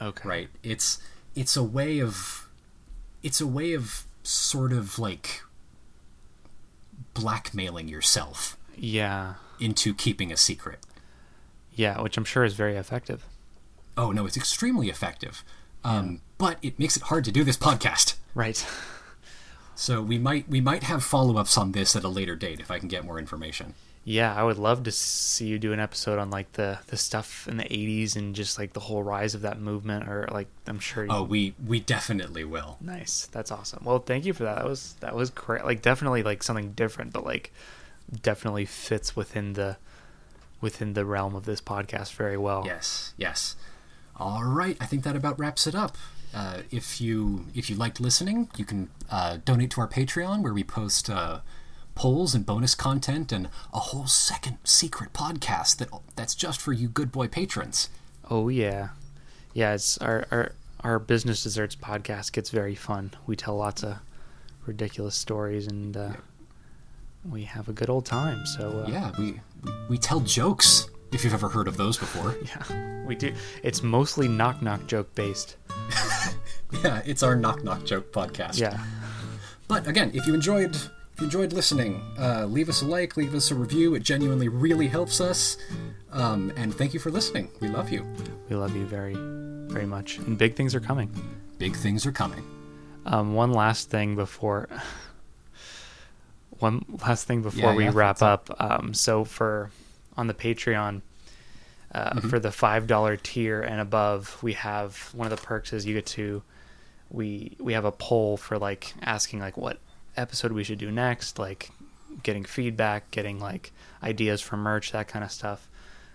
okay. 0.00 0.28
right 0.28 0.48
it's 0.62 0.98
it's 1.34 1.56
a 1.56 1.62
way 1.62 1.98
of 2.00 2.48
it's 3.22 3.40
a 3.40 3.46
way 3.46 3.72
of 3.74 4.04
sort 4.22 4.72
of 4.72 4.98
like 4.98 5.42
blackmailing 7.14 7.88
yourself 7.88 8.56
Yeah. 8.76 9.34
into 9.60 9.94
keeping 9.94 10.32
a 10.32 10.36
secret 10.36 10.78
Yeah, 11.74 12.00
which 12.00 12.16
I'm 12.16 12.24
sure 12.24 12.44
is 12.44 12.54
very 12.54 12.76
effective. 12.76 13.24
oh 13.96 14.10
no 14.12 14.24
it's 14.26 14.36
extremely 14.36 14.88
effective 14.88 15.44
um, 15.84 16.20
but 16.38 16.56
it 16.62 16.78
makes 16.78 16.96
it 16.96 17.02
hard 17.04 17.24
to 17.24 17.32
do 17.32 17.42
this 17.44 17.56
podcast 17.56 18.14
Right. 18.34 18.64
so 19.74 20.00
we 20.00 20.18
might 20.18 20.48
we 20.48 20.60
might 20.60 20.84
have 20.84 21.02
follow-ups 21.04 21.56
on 21.58 21.72
this 21.72 21.94
at 21.96 22.04
a 22.04 22.08
later 22.08 22.36
date 22.36 22.60
if 22.60 22.70
i 22.70 22.78
can 22.78 22.88
get 22.88 23.04
more 23.04 23.18
information 23.18 23.74
Yeah, 24.04 24.34
I 24.34 24.42
would 24.42 24.58
love 24.58 24.82
to 24.82 24.90
see 24.90 25.46
you 25.46 25.58
do 25.60 25.72
an 25.72 25.78
episode 25.78 26.18
on 26.18 26.28
like 26.30 26.50
the 26.54 26.78
the 26.88 26.96
stuff 26.96 27.46
in 27.46 27.56
the 27.56 27.64
'80s 27.64 28.16
and 28.16 28.34
just 28.34 28.58
like 28.58 28.72
the 28.72 28.80
whole 28.80 29.02
rise 29.04 29.36
of 29.36 29.42
that 29.42 29.60
movement, 29.60 30.08
or 30.08 30.26
like 30.32 30.48
I'm 30.66 30.80
sure. 30.80 31.04
You, 31.04 31.10
oh 31.12 31.22
we 31.22 31.54
we 31.64 31.78
definitely 31.78 32.42
will 32.44 32.78
nice. 32.80 33.28
That's 33.30 33.52
awesome. 33.52 33.84
Well, 33.84 34.00
thank 34.00 34.24
you 34.26 34.32
for 34.34 34.42
that. 34.42 34.56
That 34.56 34.66
was 34.66 34.96
that 35.04 35.14
was 35.14 35.30
great. 35.30 35.64
Like 35.64 35.82
definitely 35.82 36.24
like 36.24 36.42
something 36.42 36.72
different, 36.72 37.12
but 37.12 37.22
like 37.24 37.52
definitely 38.22 38.64
fits 38.66 39.14
within 39.14 39.52
the 39.52 39.76
within 40.62 40.94
the 40.94 41.04
realm 41.04 41.34
of 41.34 41.44
this 41.44 41.60
podcast 41.60 42.14
very 42.14 42.38
well. 42.38 42.62
Yes, 42.64 43.12
yes. 43.18 43.56
All 44.16 44.44
right, 44.44 44.78
I 44.80 44.86
think 44.86 45.04
that 45.04 45.16
about 45.16 45.38
wraps 45.38 45.66
it 45.66 45.74
up. 45.74 45.98
Uh, 46.34 46.62
if 46.70 46.98
you 47.00 47.44
if 47.54 47.68
you 47.68 47.76
liked 47.76 48.00
listening, 48.00 48.48
you 48.56 48.64
can 48.64 48.88
uh, 49.10 49.36
donate 49.44 49.70
to 49.72 49.80
our 49.82 49.88
Patreon 49.88 50.42
where 50.42 50.54
we 50.54 50.64
post 50.64 51.10
uh, 51.10 51.40
polls 51.94 52.34
and 52.34 52.46
bonus 52.46 52.74
content 52.74 53.32
and 53.32 53.48
a 53.74 53.78
whole 53.78 54.06
second 54.06 54.56
secret 54.64 55.12
podcast 55.12 55.76
that 55.76 55.88
that's 56.16 56.34
just 56.34 56.58
for 56.60 56.72
you 56.72 56.88
good 56.88 57.12
boy 57.12 57.28
patrons. 57.28 57.90
Oh 58.30 58.48
yeah. 58.48 58.90
Yeah, 59.52 59.74
it's 59.74 59.98
our 59.98 60.26
our 60.30 60.52
our 60.80 60.98
business 60.98 61.42
desserts 61.42 61.76
podcast 61.76 62.32
gets 62.32 62.48
very 62.50 62.74
fun. 62.74 63.12
We 63.26 63.36
tell 63.36 63.56
lots 63.56 63.82
of 63.82 63.98
ridiculous 64.64 65.14
stories 65.16 65.66
and 65.66 65.96
uh, 65.96 66.12
we 67.28 67.44
have 67.44 67.68
a 67.68 67.72
good 67.72 67.90
old 67.90 68.06
time. 68.06 68.46
So 68.46 68.84
uh, 68.86 68.90
Yeah, 68.90 69.12
we 69.18 69.40
we 69.88 69.98
tell 69.98 70.20
jokes. 70.20 70.88
If 71.12 71.24
you've 71.24 71.34
ever 71.34 71.50
heard 71.50 71.68
of 71.68 71.76
those 71.76 71.98
before. 71.98 72.34
yeah, 72.44 73.04
we 73.04 73.14
do. 73.14 73.34
It's 73.62 73.82
mostly 73.82 74.28
knock 74.28 74.62
knock 74.62 74.86
joke 74.86 75.14
based. 75.14 75.56
Yeah, 76.82 77.02
it's 77.04 77.22
our 77.22 77.36
knock 77.36 77.62
knock 77.62 77.84
joke 77.84 78.12
podcast. 78.12 78.58
Yeah, 78.58 78.82
But 79.68 79.86
again, 79.86 80.10
if 80.14 80.26
you 80.26 80.32
enjoyed 80.32 80.74
if 80.74 81.20
you 81.20 81.24
enjoyed 81.24 81.52
listening, 81.52 82.00
uh, 82.18 82.46
leave 82.46 82.70
us 82.70 82.80
a 82.80 82.86
like, 82.86 83.18
leave 83.18 83.34
us 83.34 83.50
a 83.50 83.54
review. 83.54 83.94
It 83.94 84.02
genuinely 84.02 84.48
really 84.48 84.88
helps 84.88 85.20
us. 85.20 85.58
Um, 86.12 86.50
and 86.56 86.74
thank 86.74 86.94
you 86.94 87.00
for 87.00 87.10
listening. 87.10 87.50
We 87.60 87.68
love 87.68 87.90
you. 87.90 88.06
we 88.48 88.56
love 88.56 88.74
you 88.74 88.86
very 88.86 89.14
very 89.70 89.84
much, 89.86 90.18
and 90.18 90.36
big 90.38 90.54
things 90.54 90.74
are 90.74 90.80
coming. 90.80 91.10
Big 91.58 91.76
things 91.76 92.06
are 92.06 92.12
coming. 92.12 92.42
Um, 93.04 93.34
one 93.34 93.52
last 93.52 93.90
thing 93.90 94.16
before. 94.16 94.68
One 96.62 96.84
last 97.06 97.26
thing 97.26 97.42
before 97.42 97.70
Yeah, 97.70 97.76
we 97.76 97.84
yeah, 97.84 97.90
wrap 97.92 98.22
up. 98.22 98.54
Um, 98.60 98.94
so 98.94 99.24
for 99.24 99.70
on 100.16 100.26
the 100.28 100.34
Patreon, 100.34 101.02
uh, 101.94 102.10
Mm-hmm. 102.10 102.28
for 102.28 102.38
the 102.38 102.52
five 102.52 102.86
dollar 102.86 103.16
tier 103.16 103.60
and 103.60 103.80
above, 103.80 104.38
we 104.42 104.52
have 104.54 104.96
one 105.14 105.30
of 105.30 105.38
the 105.38 105.44
perks 105.44 105.72
is 105.72 105.84
you 105.86 105.94
get 105.94 106.06
to 106.06 106.42
we 107.10 107.56
we 107.60 107.74
have 107.74 107.84
a 107.84 107.92
poll 107.92 108.36
for 108.36 108.58
like 108.58 108.94
asking 109.02 109.40
like 109.40 109.56
what 109.58 109.78
episode 110.16 110.52
we 110.52 110.64
should 110.64 110.78
do 110.78 110.90
next, 110.90 111.38
like 111.38 111.70
getting 112.22 112.44
feedback, 112.44 113.10
getting 113.10 113.38
like 113.40 113.72
ideas 114.02 114.40
for 114.40 114.56
merch, 114.56 114.92
that 114.92 115.08
kind 115.08 115.24
of 115.24 115.30
stuff. 115.32 115.68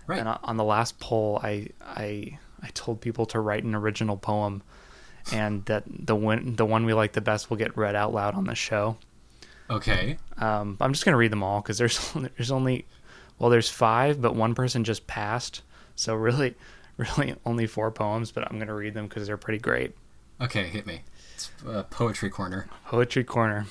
Right. 0.07 0.19
And 0.19 0.27
on- 0.29 0.39
on 0.43 0.57
the 0.57 0.63
last 0.63 0.99
poll, 0.99 1.39
I 1.43 1.67
I 1.81 2.39
I 2.63 2.69
told 2.73 3.01
people 3.01 3.25
to 3.27 3.39
write 3.39 3.63
an 3.63 3.75
original 3.75 4.17
poem, 4.17 4.63
and 5.31 5.63
that 5.65 5.83
the 5.87 6.15
one 6.15 6.55
the 6.55 6.65
one 6.65 6.85
we 6.85 6.93
like 6.93 7.11
the 7.13 7.21
best 7.21 7.49
will 7.49 7.57
get 7.57 7.77
read 7.77 7.95
out 7.95 8.13
loud 8.13 8.33
on 8.33 8.45
the 8.45 8.55
show. 8.55 8.97
Okay. 9.69 10.17
Um, 10.37 10.77
I'm 10.79 10.93
just 10.93 11.03
gonna 11.05 11.17
read 11.17 11.31
them 11.31 11.43
all 11.43 11.61
because 11.61 11.77
there's 11.77 12.11
there's 12.37 12.51
only 12.51 12.85
well 13.39 13.49
there's 13.49 13.69
five, 13.69 14.21
but 14.21 14.35
one 14.35 14.55
person 14.55 14.83
just 14.83 15.07
passed, 15.07 15.61
so 15.95 16.15
really 16.15 16.55
really 16.97 17.35
only 17.45 17.67
four 17.67 17.91
poems. 17.91 18.31
But 18.31 18.49
I'm 18.49 18.59
gonna 18.59 18.73
read 18.73 18.93
them 18.93 19.07
because 19.07 19.27
they're 19.27 19.37
pretty 19.37 19.59
great. 19.59 19.95
Okay, 20.39 20.65
hit 20.65 20.85
me. 20.85 21.01
It's 21.33 21.51
uh, 21.67 21.83
poetry 21.83 22.29
corner. 22.29 22.67
Poetry 22.85 23.23
corner. 23.23 23.65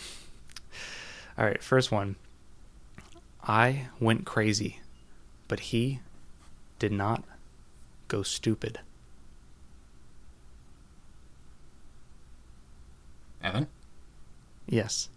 All 1.39 1.45
right, 1.45 1.63
first 1.63 1.93
one. 1.93 2.17
I 3.43 3.89
went 4.01 4.25
crazy, 4.25 4.81
but 5.47 5.61
he 5.61 6.01
did 6.79 6.93
not 6.93 7.23
go 8.09 8.23
stupid. 8.23 8.81
Evan, 13.43 13.69
Yes. 14.67 15.09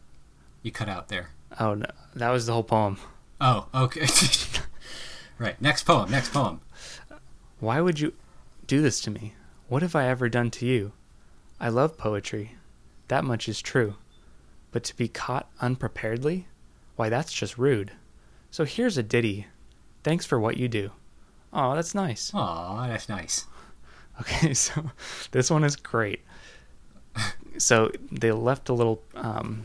You 0.61 0.71
cut 0.71 0.89
out 0.89 1.07
there. 1.07 1.31
Oh 1.59 1.73
no, 1.73 1.87
that 2.15 2.29
was 2.29 2.45
the 2.45 2.53
whole 2.53 2.63
poem. 2.63 2.97
Oh, 3.41 3.67
okay. 3.73 4.07
right. 5.37 5.59
Next 5.61 5.83
poem. 5.83 6.11
Next 6.11 6.33
poem. 6.33 6.61
Why 7.59 7.81
would 7.81 7.99
you 7.99 8.13
do 8.67 8.81
this 8.81 9.01
to 9.01 9.11
me? 9.11 9.33
What 9.67 9.81
have 9.81 9.95
I 9.95 10.07
ever 10.07 10.29
done 10.29 10.51
to 10.51 10.65
you? 10.65 10.93
I 11.59 11.69
love 11.69 11.97
poetry. 11.97 12.55
That 13.07 13.23
much 13.23 13.49
is 13.49 13.61
true. 13.61 13.95
But 14.71 14.83
to 14.85 14.95
be 14.95 15.07
caught 15.07 15.49
unpreparedly? 15.61 16.47
Why, 16.95 17.09
that's 17.09 17.33
just 17.33 17.57
rude. 17.57 17.91
So 18.51 18.65
here's 18.65 18.97
a 18.97 19.03
ditty. 19.03 19.47
Thanks 20.03 20.25
for 20.25 20.39
what 20.39 20.57
you 20.57 20.67
do. 20.67 20.91
Oh, 21.51 21.75
that's 21.75 21.95
nice. 21.95 22.31
Aw, 22.33 22.87
that's 22.87 23.09
nice. 23.09 23.45
Okay, 24.21 24.53
so 24.53 24.91
this 25.31 25.49
one 25.49 25.63
is 25.63 25.77
great. 25.77 26.19
So 27.57 27.89
they 28.11 28.33
left 28.33 28.67
a 28.67 28.73
little, 28.73 29.01
um, 29.15 29.63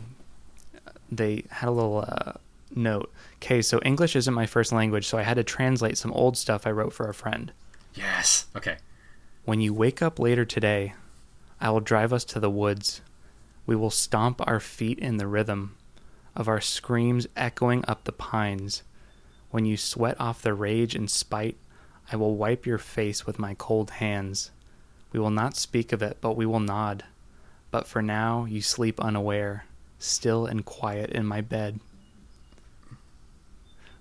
they 1.16 1.44
had 1.50 1.68
a 1.68 1.72
little 1.72 2.04
uh, 2.06 2.32
note. 2.74 3.12
Okay, 3.36 3.62
so 3.62 3.80
English 3.84 4.16
isn't 4.16 4.34
my 4.34 4.46
first 4.46 4.72
language, 4.72 5.06
so 5.06 5.18
I 5.18 5.22
had 5.22 5.34
to 5.34 5.44
translate 5.44 5.98
some 5.98 6.12
old 6.12 6.36
stuff 6.36 6.66
I 6.66 6.70
wrote 6.70 6.92
for 6.92 7.08
a 7.08 7.14
friend. 7.14 7.52
Yes. 7.94 8.46
Okay. 8.56 8.76
When 9.44 9.60
you 9.60 9.74
wake 9.74 10.02
up 10.02 10.18
later 10.18 10.44
today, 10.44 10.94
I 11.60 11.70
will 11.70 11.80
drive 11.80 12.12
us 12.12 12.24
to 12.26 12.40
the 12.40 12.50
woods. 12.50 13.00
We 13.66 13.76
will 13.76 13.90
stomp 13.90 14.40
our 14.46 14.60
feet 14.60 14.98
in 14.98 15.16
the 15.16 15.26
rhythm 15.26 15.76
of 16.34 16.48
our 16.48 16.60
screams 16.60 17.26
echoing 17.36 17.84
up 17.86 18.04
the 18.04 18.12
pines. 18.12 18.82
When 19.50 19.64
you 19.64 19.76
sweat 19.76 20.20
off 20.20 20.42
the 20.42 20.54
rage 20.54 20.94
and 20.94 21.08
spite, 21.08 21.56
I 22.10 22.16
will 22.16 22.36
wipe 22.36 22.66
your 22.66 22.78
face 22.78 23.26
with 23.26 23.38
my 23.38 23.54
cold 23.54 23.90
hands. 23.92 24.50
We 25.12 25.20
will 25.20 25.30
not 25.30 25.56
speak 25.56 25.92
of 25.92 26.02
it, 26.02 26.18
but 26.20 26.36
we 26.36 26.44
will 26.44 26.60
nod. 26.60 27.04
But 27.70 27.86
for 27.86 28.02
now, 28.02 28.44
you 28.46 28.60
sleep 28.60 29.00
unaware, 29.00 29.64
still 29.98 30.46
and 30.46 30.64
quiet 30.64 31.10
in 31.10 31.24
my 31.26 31.40
bed. 31.40 31.80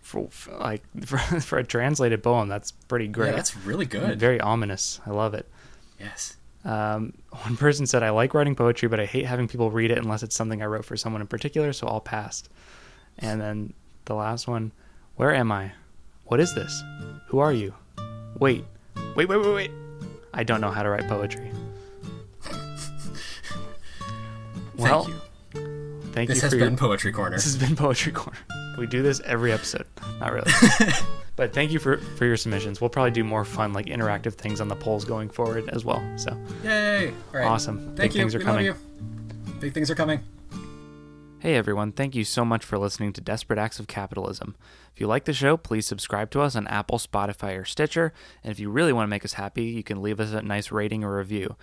For, 0.02 0.28
for 0.30 0.52
like 0.58 0.84
for, 1.06 1.18
for 1.18 1.58
a 1.60 1.64
translated 1.64 2.22
poem, 2.24 2.50
that's 2.50 2.72
pretty 2.72 3.08
great. 3.08 3.30
Yeah, 3.30 3.36
that's 3.36 3.56
really 3.58 3.86
good. 3.86 4.20
Very 4.20 4.40
ominous. 4.42 5.00
I 5.06 5.12
love 5.12 5.34
it. 5.34 5.48
yes. 6.00 6.38
Um, 6.66 7.12
one 7.30 7.58
person 7.58 7.86
said, 7.86 8.04
I 8.04 8.12
like 8.12 8.34
writing 8.34 8.56
poetry, 8.56 8.88
but 8.88 8.98
I 8.98 9.06
hate 9.06 9.26
having 9.26 9.50
people 9.50 9.70
read 9.70 9.92
it 9.92 9.98
unless 9.98 10.24
it's 10.24 10.34
something 10.34 10.62
I 10.62 10.66
wrote 10.66 10.86
for 10.86 10.96
someone 10.96 11.20
in 11.22 11.28
particular, 11.28 11.74
so 11.74 11.88
all 11.88 12.00
passed. 12.00 12.48
And 13.20 13.42
then 13.42 13.74
the 14.06 14.16
last 14.16 14.48
one, 14.48 14.72
Where 15.18 15.34
am 15.36 15.52
I? 15.52 15.74
What 16.26 16.40
is 16.40 16.56
this? 16.56 16.82
Who 17.28 17.40
are 17.40 17.52
you? 17.52 17.74
Wait, 18.40 18.64
wait, 19.16 19.28
wait, 19.28 19.38
wait, 19.38 19.54
wait. 19.54 19.72
I 20.34 20.44
don't 20.44 20.62
know 20.62 20.72
how 20.72 20.84
to 20.84 20.90
write 20.90 21.08
poetry. 21.08 21.52
well, 24.78 25.04
Thank 25.04 25.16
you. 25.16 25.22
Thank 26.14 26.30
This 26.30 26.38
you 26.38 26.42
has 26.44 26.54
for 26.54 26.60
been 26.60 26.70
your, 26.72 26.78
Poetry 26.78 27.12
Corner. 27.12 27.36
this 27.36 27.44
has 27.46 27.58
been 27.58 27.76
Poetry 27.76 28.12
Corner. 28.12 28.40
We 28.78 28.88
do 28.88 29.02
this 29.02 29.20
every 29.22 29.52
episode. 29.52 29.86
Not 30.20 30.32
really. 30.34 30.52
but 31.36 31.54
thank 31.54 31.72
you 31.72 31.80
for, 31.80 31.98
for 31.98 32.26
your 32.26 32.38
submissions. 32.38 32.80
We'll 32.82 32.90
probably 32.90 33.12
do 33.12 33.24
more 33.24 33.46
fun, 33.46 33.74
like 33.74 33.88
interactive 33.88 34.34
things 34.36 34.62
on 34.62 34.68
the 34.68 34.76
polls 34.76 35.06
going 35.06 35.30
forward 35.30 35.70
as 35.70 35.84
well. 35.86 36.02
So 36.18 36.38
Yay! 36.64 37.08
All 37.10 37.14
right. 37.34 37.46
Awesome. 37.46 37.80
Thank 37.96 37.98
Big 37.98 38.14
you. 38.16 38.22
things 38.22 38.36
are 38.36 38.40
we 38.40 38.44
coming. 38.46 38.68
love 38.68 38.78
you. 38.78 39.54
Big 39.60 39.74
things 39.74 39.90
are 39.92 39.96
coming. 39.96 40.22
Hey 41.40 41.56
everyone, 41.56 41.92
thank 41.92 42.16
you 42.16 42.24
so 42.24 42.46
much 42.46 42.64
for 42.64 42.78
listening 42.78 43.12
to 43.14 43.20
Desperate 43.20 43.60
Acts 43.60 43.78
of 43.78 43.86
Capitalism. 43.86 44.56
If 44.96 45.02
you 45.02 45.08
like 45.08 45.26
the 45.26 45.34
show, 45.34 45.58
please 45.58 45.86
subscribe 45.86 46.32
to 46.32 46.40
us 46.42 46.56
on 46.56 46.68
Apple, 46.68 46.98
Spotify, 47.00 47.60
or 47.60 47.66
Stitcher. 47.66 48.14
And 48.46 48.52
if 48.52 48.62
you 48.62 48.70
really 48.70 48.94
want 48.94 49.08
to 49.08 49.10
make 49.10 49.26
us 49.26 49.34
happy, 49.34 49.66
you 49.66 49.84
can 49.84 50.02
leave 50.02 50.22
us 50.22 50.32
a 50.32 50.42
nice 50.42 50.72
rating 50.72 51.04
or 51.04 51.18
review. 51.18 51.58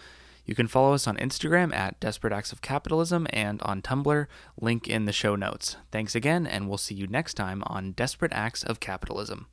You 0.44 0.54
can 0.54 0.66
follow 0.66 0.94
us 0.94 1.06
on 1.06 1.16
Instagram 1.16 1.74
at 1.74 2.00
Desperate 2.00 2.32
Acts 2.32 2.52
of 2.52 2.62
Capitalism 2.62 3.26
and 3.30 3.60
on 3.62 3.82
Tumblr, 3.82 4.26
link 4.60 4.88
in 4.88 5.04
the 5.04 5.12
show 5.12 5.36
notes. 5.36 5.76
Thanks 5.92 6.14
again, 6.14 6.46
and 6.46 6.68
we'll 6.68 6.78
see 6.78 6.94
you 6.94 7.06
next 7.06 7.34
time 7.34 7.62
on 7.66 7.92
Desperate 7.92 8.32
Acts 8.32 8.62
of 8.62 8.80
Capitalism. 8.80 9.46